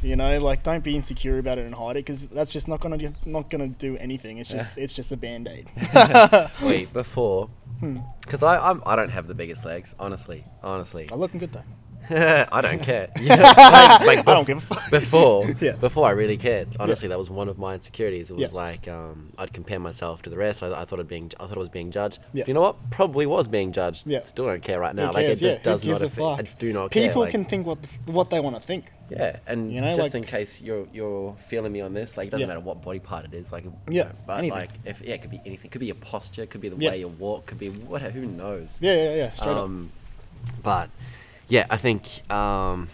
You 0.01 0.15
know, 0.15 0.39
like 0.39 0.63
don't 0.63 0.83
be 0.83 0.95
insecure 0.95 1.37
about 1.39 1.57
it 1.57 1.65
and 1.65 1.75
hide 1.75 1.91
it 1.97 2.05
because 2.05 2.25
that's 2.27 2.51
just 2.51 2.67
not 2.67 2.79
gonna 2.79 2.97
do, 2.97 3.13
not 3.25 3.49
gonna 3.49 3.67
do 3.67 3.97
anything. 3.97 4.37
It's 4.37 4.49
just 4.49 4.77
it's 4.77 4.93
just 4.93 5.11
a 5.11 5.17
band 5.17 5.47
aid. 5.47 5.69
Wait, 6.61 6.91
before, 6.93 7.49
Hmm. 7.79 7.97
because 8.21 8.43
I 8.43 8.57
I'm, 8.69 8.81
I 8.85 8.95
don't 8.95 9.09
have 9.09 9.27
the 9.27 9.35
biggest 9.35 9.65
legs, 9.65 9.95
honestly. 9.99 10.43
Honestly, 10.63 11.09
I'm 11.11 11.19
looking 11.19 11.39
good 11.39 11.53
though. 11.53 11.63
I 12.51 12.61
don't 12.61 12.81
care. 12.81 13.09
Yeah, 13.19 13.35
like, 14.05 14.17
like 14.17 14.19
I 14.27 14.33
don't 14.33 14.47
give 14.47 14.57
a 14.57 14.61
fuck. 14.61 14.89
Before, 14.91 15.47
Yeah. 15.61 15.73
before 15.73 16.07
I 16.07 16.11
really 16.11 16.37
cared. 16.37 16.67
Honestly, 16.79 17.07
that 17.09 17.17
was 17.17 17.29
one 17.29 17.49
of 17.49 17.57
my 17.57 17.75
insecurities. 17.75 18.29
It 18.31 18.35
was 18.37 18.51
Yeah. 18.51 18.57
like 18.57 18.87
um, 18.87 19.31
I'd 19.37 19.53
compare 19.53 19.79
myself 19.79 20.21
to 20.23 20.29
the 20.29 20.37
rest. 20.37 20.63
I, 20.63 20.81
I 20.81 20.85
thought 20.85 20.99
it 20.99 21.07
being 21.07 21.31
I 21.39 21.43
thought 21.45 21.57
it 21.57 21.59
was 21.59 21.69
being 21.69 21.91
judged. 21.91 22.19
Yeah. 22.33 22.45
You 22.47 22.53
know 22.53 22.61
what? 22.61 22.89
Probably 22.89 23.25
was 23.25 23.47
being 23.47 23.71
judged. 23.71 24.07
Yeah. 24.07 24.23
Still 24.23 24.45
don't 24.47 24.63
care 24.63 24.79
right 24.79 24.95
now. 24.95 25.07
Who 25.09 25.13
Like 25.13 25.25
it 25.27 25.35
just 25.39 25.57
Yeah, 25.57 25.61
does 25.61 25.85
not 25.85 26.01
affect. 26.01 26.19
I 26.39 26.49
do 26.59 26.73
not 26.73 26.91
care. 26.91 27.07
People 27.07 27.21
like- 27.23 27.31
can 27.31 27.45
think 27.45 27.65
what 27.67 27.77
what 28.05 28.29
they 28.29 28.39
want 28.39 28.55
to 28.55 28.61
think. 28.61 28.85
Yeah, 29.11 29.37
and 29.47 29.73
You 29.73 29.81
know, 29.81 29.87
just 29.91 30.13
like- 30.13 30.15
in 30.15 30.23
case 30.23 30.61
you're 30.61 30.87
you're 30.93 31.35
feeling 31.47 31.71
me 31.71 31.81
on 31.81 31.93
this, 31.93 32.15
like 32.15 32.27
it 32.27 32.29
doesn't 32.31 32.41
Yeah. 32.41 32.53
matter 32.53 32.59
what 32.59 32.83
body 32.83 32.99
part 32.99 33.25
it 33.25 33.33
is, 33.33 33.51
like 33.51 33.63
you 33.63 33.73
Yeah, 33.89 34.03
know, 34.03 34.09
but 34.27 34.37
anything. 34.37 34.59
like 34.59 34.69
if 34.85 35.01
yeah, 35.01 35.15
it 35.15 35.21
could 35.21 35.31
be 35.31 35.41
anything. 35.45 35.65
It 35.65 35.71
could 35.71 35.79
be 35.79 35.87
your 35.87 35.95
posture, 35.95 36.43
it 36.43 36.49
could 36.51 36.61
be 36.61 36.69
the 36.69 36.77
Yeah. 36.77 36.91
way 36.91 36.99
you 36.99 37.07
walk, 37.07 37.47
could 37.47 37.57
be 37.57 37.69
whatever. 37.69 38.11
Who 38.11 38.25
knows? 38.27 38.77
Yeah, 38.81 38.93
yeah, 38.95 39.15
yeah. 39.15 39.29
Straight 39.31 39.49
up. 39.49 39.57
Um, 39.57 39.91
but 40.61 40.89
yeah, 41.49 41.65
I 41.69 41.77
think 41.77 42.29
um, 42.31 42.87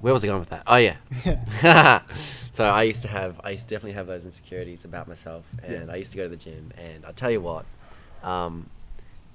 where 0.00 0.12
was 0.12 0.24
I 0.24 0.28
going 0.28 0.40
with 0.40 0.50
that? 0.50 0.64
Oh 0.66 0.76
yeah. 0.76 0.96
so 2.52 2.64
I 2.64 2.82
used 2.82 3.02
to 3.02 3.08
have, 3.08 3.40
I 3.42 3.50
used 3.50 3.68
to 3.68 3.74
definitely 3.74 3.94
have 3.94 4.06
those 4.06 4.24
insecurities 4.26 4.84
about 4.84 5.08
myself, 5.08 5.44
and 5.62 5.86
Yeah. 5.88 5.92
I 5.92 5.96
used 5.96 6.12
to 6.12 6.16
go 6.18 6.24
to 6.24 6.28
the 6.28 6.36
gym, 6.36 6.72
and 6.76 7.04
I 7.06 7.12
tell 7.12 7.30
you 7.30 7.40
what, 7.40 7.64
um, 8.22 8.66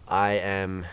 I 0.07 0.33
am. 0.33 0.85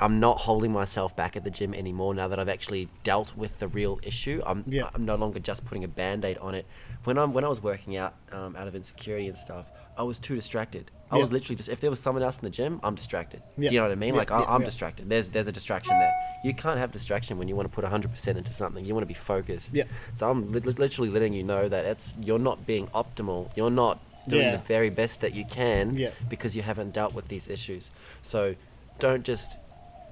I'm 0.00 0.18
not 0.18 0.38
holding 0.38 0.72
myself 0.72 1.14
back 1.14 1.36
at 1.36 1.44
the 1.44 1.50
gym 1.50 1.72
anymore 1.74 2.12
now 2.12 2.26
that 2.26 2.40
I've 2.40 2.48
actually 2.48 2.88
dealt 3.04 3.36
with 3.36 3.60
the 3.60 3.68
real 3.68 4.00
issue. 4.02 4.42
I'm, 4.44 4.64
Yeah. 4.66 4.90
I'm 4.92 5.04
no 5.04 5.14
longer 5.14 5.38
just 5.38 5.64
putting 5.64 5.84
a 5.84 5.88
band-aid 5.88 6.38
on 6.38 6.56
it. 6.56 6.66
When 7.04 7.16
I'm 7.18 7.32
when 7.32 7.44
I 7.44 7.48
was 7.48 7.62
working 7.62 7.96
out 7.96 8.14
um, 8.32 8.56
out 8.56 8.66
of 8.66 8.74
insecurity 8.74 9.28
and 9.28 9.38
stuff, 9.38 9.66
I 9.96 10.02
was 10.02 10.18
too 10.18 10.34
distracted. 10.34 10.90
I 11.12 11.18
was 11.18 11.32
literally 11.32 11.56
just 11.56 11.68
if 11.68 11.80
there 11.80 11.90
was 11.90 12.00
someone 12.00 12.22
else 12.22 12.38
in 12.38 12.44
the 12.44 12.50
gym, 12.50 12.80
I'm 12.82 12.94
distracted. 12.94 13.42
Do 13.58 13.64
you 13.64 13.70
know 13.72 13.82
what 13.82 13.92
I 13.92 13.96
mean? 13.96 14.14
Like 14.14 14.30
I, 14.30 14.40
yeah. 14.40 14.58
distracted. 14.64 15.08
There's 15.08 15.28
there's 15.28 15.46
a 15.48 15.52
distraction 15.52 15.98
there. 15.98 16.12
You 16.44 16.54
can't 16.54 16.78
have 16.78 16.90
distraction 16.92 17.38
when 17.38 17.48
you 17.48 17.54
want 17.56 17.70
to 17.70 17.74
put 17.74 17.84
100% 17.84 18.26
into 18.36 18.52
something. 18.52 18.84
You 18.84 18.94
want 18.94 19.02
to 19.02 19.08
be 19.08 19.14
focused. 19.14 19.74
Yeah. 19.74 19.84
So 20.14 20.30
I'm 20.30 20.50
li- 20.52 20.60
literally 20.60 21.10
letting 21.10 21.32
you 21.34 21.42
know 21.44 21.68
that 21.68 21.84
it's 21.84 22.14
you're 22.24 22.38
not 22.38 22.66
being 22.66 22.86
optimal. 22.88 23.50
You're 23.56 23.70
not 23.70 24.00
doing 24.28 24.42
Yeah. 24.42 24.52
the 24.52 24.62
very 24.62 24.90
best 24.90 25.20
that 25.20 25.34
you 25.34 25.44
can 25.44 25.94
Yeah. 25.94 26.10
because 26.28 26.56
you 26.56 26.62
haven't 26.62 26.92
dealt 26.92 27.12
with 27.14 27.28
these 27.28 27.48
issues. 27.48 27.90
So 28.22 28.54
don't 28.98 29.24
just 29.24 29.58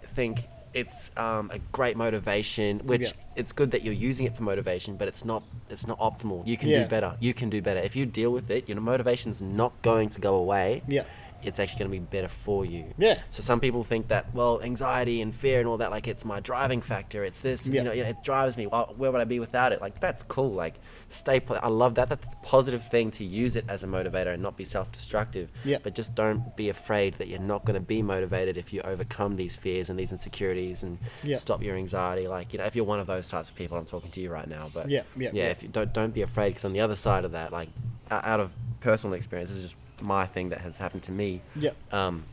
think 0.05 0.45
it's 0.75 1.11
um, 1.17 1.51
a 1.53 1.59
great 1.73 1.97
motivation, 1.97 2.79
which 2.81 3.03
Yeah. 3.09 3.13
it's 3.37 3.53
good 3.53 3.71
that 3.73 3.83
you're 3.83 3.95
using 3.95 4.27
it 4.27 4.37
for 4.37 4.43
motivation, 4.43 4.97
but 4.97 5.09
it's 5.09 5.25
not 5.25 5.43
it's 5.69 5.87
not 5.87 5.99
optimal. 5.99 6.47
You 6.47 6.57
can 6.57 6.69
Yeah. 6.69 6.83
do 6.85 6.89
better. 6.89 7.17
You 7.21 7.35
can 7.35 7.51
do 7.51 7.61
better. 7.63 7.81
If 7.81 7.95
you 7.97 8.07
deal 8.07 8.31
with 8.33 8.51
it, 8.51 8.69
your 8.69 8.81
motivation's 8.81 9.41
not 9.43 9.81
going 9.83 10.09
to 10.11 10.21
go 10.21 10.35
away 10.37 10.83
Yeah. 10.89 11.05
it's 11.43 11.59
actually 11.59 11.79
going 11.79 11.91
to 11.91 11.99
be 12.01 12.07
better 12.17 12.29
for 12.29 12.65
you. 12.67 12.85
Yeah. 12.99 13.19
So 13.31 13.43
some 13.43 13.61
people 13.61 13.83
think 13.83 14.09
that 14.09 14.35
well, 14.35 14.61
anxiety 14.63 15.21
and 15.23 15.35
fear 15.35 15.59
and 15.59 15.67
all 15.69 15.79
that, 15.79 15.91
like 15.91 16.07
it's 16.07 16.25
my 16.25 16.39
driving 16.41 16.83
factor. 16.83 17.25
It's 17.25 17.41
this, 17.41 17.67
Yeah. 17.67 17.83
you 17.83 17.85
know, 17.85 17.93
it 17.93 18.23
drives 18.23 18.57
me. 18.57 18.67
Well, 18.67 18.93
where 18.97 19.11
would 19.11 19.21
I 19.21 19.25
be 19.25 19.41
without 19.41 19.73
it? 19.73 19.81
Like 19.81 20.01
that's 20.01 20.23
cool. 20.23 20.51
Like 20.51 20.75
stay. 21.13 21.41
Po- 21.41 21.55
I 21.63 21.69
love 21.69 21.95
that. 21.97 22.09
That's 22.09 22.33
a 22.33 22.37
positive 22.43 22.87
thing 22.89 23.11
to 23.13 23.25
use 23.25 23.57
it 23.57 23.65
as 23.69 23.83
a 23.85 23.87
motivator 23.87 24.33
and 24.35 24.43
not 24.43 24.57
be 24.57 24.65
self-destructive. 24.65 25.51
Yeah. 25.65 25.79
But 25.83 25.95
just 25.95 26.15
don't 26.15 26.57
be 26.57 26.69
afraid 26.69 27.15
that 27.19 27.29
you're 27.29 27.39
not 27.41 27.65
going 27.65 27.75
to 27.75 27.81
be 27.81 28.01
motivated 28.03 28.57
if 28.57 28.73
you 28.73 28.81
overcome 28.83 29.37
these 29.37 29.57
fears 29.57 29.91
and 29.91 29.99
these 29.99 30.13
insecurities 30.13 30.83
and 30.83 30.99
Yeah. 31.23 31.37
stop 31.37 31.63
your 31.63 31.77
anxiety. 31.77 32.29
Like 32.29 32.53
you 32.53 32.59
know, 32.59 32.65
if 32.65 32.75
you're 32.77 32.85
one 32.85 33.01
of 33.01 33.07
those 33.07 33.29
types 33.29 33.51
of 33.51 33.57
people, 33.57 33.77
I'm 33.77 33.85
talking 33.87 34.11
to 34.13 34.21
you 34.21 34.31
right 34.31 34.49
now. 34.49 34.71
But 34.73 34.89
Yeah, 34.89 35.03
yeah, 35.17 35.31
yeah. 35.33 35.45
yeah. 35.45 35.51
If 35.51 35.63
you 35.63 35.69
don't 35.69 35.93
don't 35.93 36.15
be 36.15 36.23
afraid, 36.23 36.51
because 36.51 36.65
on 36.65 36.73
the 36.73 36.81
other 36.81 36.97
side 36.97 37.25
of 37.25 37.33
that, 37.33 37.53
like 37.53 37.69
out 38.11 38.41
of 38.41 38.53
personal 38.81 39.15
experience, 39.15 39.51
this 39.51 39.59
is 39.59 39.65
just 39.65 39.77
my 40.03 40.27
thing 40.27 40.49
that 40.51 40.61
has 40.63 40.79
happened 40.79 41.03
to 41.05 41.13
me. 41.13 41.43
Yeah. 41.57 41.71
Um, 41.93 42.25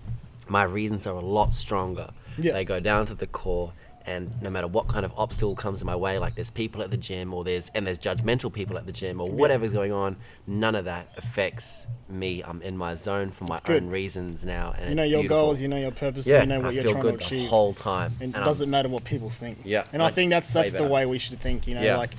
my 0.47 0.63
reasons 0.63 1.05
are 1.05 1.15
a 1.15 1.19
lot 1.19 1.53
stronger. 1.53 2.09
Yeah. 2.37 2.53
They 2.53 2.63
go 2.63 2.79
down 2.79 3.05
to 3.07 3.15
the 3.15 3.27
core. 3.27 3.73
And 4.07 4.31
no 4.41 4.49
matter 4.49 4.67
what 4.67 4.87
kind 4.87 5.05
of 5.05 5.11
obstacle 5.17 5.53
comes 5.55 5.81
in 5.81 5.85
my 5.85 5.95
way, 5.95 6.17
like 6.17 6.35
there's 6.35 6.49
people 6.49 6.81
at 6.81 6.91
the 6.91 6.97
gym, 6.97 7.33
or 7.33 7.43
there's 7.43 7.69
and 7.75 7.85
there's 7.85 7.99
judgmental 7.99 8.51
people 8.51 8.77
at 8.77 8.85
the 8.85 8.93
gym, 8.93 9.19
or 9.19 9.29
whatever's 9.29 9.73
going 9.73 9.91
on, 9.91 10.15
none 10.47 10.75
of 10.75 10.85
that 10.85 11.09
affects 11.17 11.87
me. 12.07 12.41
I'm 12.41 12.61
in 12.61 12.77
my 12.77 12.95
zone 12.95 13.31
for 13.31 13.43
my 13.43 13.59
own 13.67 13.89
reasons 13.89 14.45
now, 14.45 14.73
and 14.79 14.89
You 14.91 14.95
know 14.95 15.03
your 15.03 15.19
beautiful. 15.23 15.43
goals, 15.45 15.61
you 15.61 15.67
know 15.67 15.75
your 15.77 15.91
purpose, 15.91 16.25
yeah, 16.25 16.39
you 16.41 16.47
know 16.47 16.59
what 16.61 16.67
I 16.67 16.71
you're 16.71 16.83
feel 16.83 16.91
trying 16.93 17.01
good 17.03 17.19
to 17.19 17.25
achieve. 17.25 17.41
the 17.41 17.47
whole 17.47 17.73
time. 17.73 18.15
and 18.21 18.33
it 18.33 18.37
I'm- 18.37 18.45
doesn't 18.47 18.69
matter 18.69 18.87
what 18.87 19.03
people 19.03 19.29
think. 19.29 19.59
Yeah, 19.65 19.83
and 19.91 20.01
I 20.01 20.05
like, 20.05 20.15
think 20.15 20.29
that's 20.29 20.51
that's 20.53 20.71
the 20.71 20.77
better. 20.79 20.89
way 20.89 21.05
we 21.05 21.19
should 21.19 21.39
think. 21.41 21.67
You 21.67 21.75
know, 21.75 21.81
Yeah. 21.81 21.97
like 21.97 22.11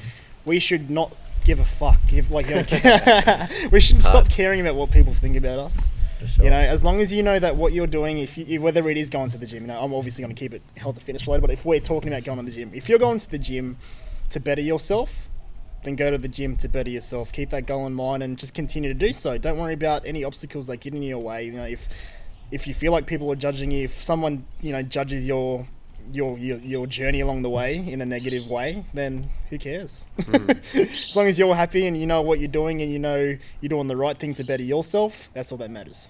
we 0.44 0.58
should 0.58 0.90
not 0.90 1.10
give 1.44 1.58
a 1.58 1.64
fuck. 1.64 1.98
Give 2.08 2.30
like 2.30 2.48
you 2.50 2.56
know, 2.56 3.46
we 3.72 3.80
should 3.80 4.02
stop 4.02 4.28
caring 4.28 4.60
about 4.60 4.74
what 4.74 4.90
people 4.90 5.14
think 5.14 5.36
about 5.36 5.58
us. 5.58 5.90
Sure. 6.26 6.44
You 6.44 6.50
know, 6.50 6.56
as 6.56 6.82
long 6.82 7.00
as 7.00 7.12
you 7.12 7.22
know 7.22 7.38
that 7.38 7.56
what 7.56 7.72
you're 7.72 7.86
doing, 7.86 8.18
if 8.18 8.36
you, 8.36 8.60
whether 8.60 8.88
it 8.88 8.96
is 8.96 9.08
going 9.08 9.30
to 9.30 9.38
the 9.38 9.46
gym, 9.46 9.62
you 9.62 9.68
know, 9.68 9.80
I'm 9.80 9.94
obviously 9.94 10.22
going 10.22 10.34
to 10.34 10.38
keep 10.38 10.52
it 10.52 10.62
health 10.76 10.96
and 10.96 11.02
fitness 11.04 11.26
related. 11.26 11.42
But 11.42 11.50
if 11.50 11.64
we're 11.64 11.80
talking 11.80 12.12
about 12.12 12.24
going 12.24 12.38
to 12.38 12.44
the 12.44 12.50
gym, 12.50 12.72
if 12.74 12.88
you're 12.88 12.98
going 12.98 13.18
to 13.18 13.30
the 13.30 13.38
gym 13.38 13.76
to 14.30 14.40
better 14.40 14.60
yourself, 14.60 15.28
then 15.84 15.94
go 15.96 16.10
to 16.10 16.18
the 16.18 16.28
gym 16.28 16.56
to 16.56 16.68
better 16.68 16.90
yourself. 16.90 17.32
Keep 17.32 17.50
that 17.50 17.66
goal 17.66 17.86
in 17.86 17.94
mind 17.94 18.22
and 18.22 18.36
just 18.36 18.52
continue 18.54 18.92
to 18.92 18.98
do 18.98 19.12
so. 19.12 19.38
Don't 19.38 19.58
worry 19.58 19.74
about 19.74 20.04
any 20.04 20.24
obstacles 20.24 20.66
that 20.66 20.78
get 20.78 20.94
in 20.94 21.02
your 21.02 21.20
way. 21.20 21.46
You 21.46 21.52
know, 21.52 21.64
if 21.64 21.88
if 22.50 22.66
you 22.66 22.74
feel 22.74 22.92
like 22.92 23.06
people 23.06 23.30
are 23.30 23.36
judging 23.36 23.70
you, 23.70 23.84
if 23.84 24.02
someone 24.02 24.44
you 24.60 24.72
know 24.72 24.82
judges 24.82 25.24
your 25.24 25.68
your 26.12 26.38
your, 26.38 26.58
your 26.58 26.86
journey 26.86 27.20
along 27.20 27.42
the 27.42 27.50
way 27.50 27.76
in 27.76 28.00
a 28.00 28.06
negative 28.06 28.48
way, 28.48 28.84
then 28.94 29.30
who 29.50 29.58
cares? 29.58 30.04
as 30.74 31.16
long 31.16 31.26
as 31.26 31.38
you're 31.38 31.54
happy 31.54 31.86
and 31.86 31.98
you 31.98 32.06
know 32.06 32.22
what 32.22 32.38
you're 32.38 32.48
doing 32.48 32.82
and 32.82 32.92
you 32.92 32.98
know 32.98 33.36
you're 33.60 33.68
doing 33.68 33.86
the 33.86 33.96
right 33.96 34.18
thing 34.18 34.34
to 34.34 34.44
better 34.44 34.62
yourself, 34.62 35.30
that's 35.34 35.52
all 35.52 35.58
that 35.58 35.70
matters. 35.70 36.08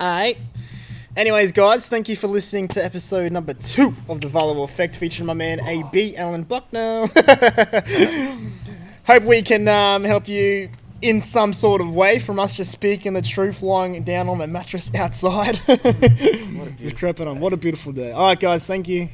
Alright. 0.00 0.38
Anyways, 1.16 1.52
guys, 1.52 1.86
thank 1.86 2.08
you 2.08 2.16
for 2.16 2.28
listening 2.28 2.68
to 2.68 2.84
episode 2.84 3.32
number 3.32 3.52
two 3.52 3.94
of 4.08 4.20
the 4.20 4.28
Valuable 4.28 4.64
Effect 4.64 4.96
featuring 4.96 5.26
my 5.26 5.34
man 5.34 5.60
AB 5.60 6.16
Alan 6.16 6.44
Bucknell. 6.44 7.08
Hope 9.06 9.24
we 9.24 9.42
can 9.42 9.66
um, 9.66 10.04
help 10.04 10.28
you 10.28 10.70
in 11.02 11.20
some 11.20 11.52
sort 11.52 11.80
of 11.80 11.94
way 11.94 12.18
from 12.18 12.38
us 12.38 12.54
just 12.54 12.70
speaking 12.72 13.12
the 13.14 13.22
truth 13.22 13.62
lying 13.62 14.02
down 14.02 14.28
on 14.28 14.40
a 14.40 14.46
mattress 14.46 14.90
outside. 14.94 15.56
just 15.66 16.96
crapping 16.96 17.26
on. 17.26 17.40
What 17.40 17.52
a 17.52 17.56
beautiful 17.56 17.92
day. 17.92 18.12
Alright, 18.12 18.40
guys, 18.40 18.66
thank 18.66 18.88
you. 18.88 19.08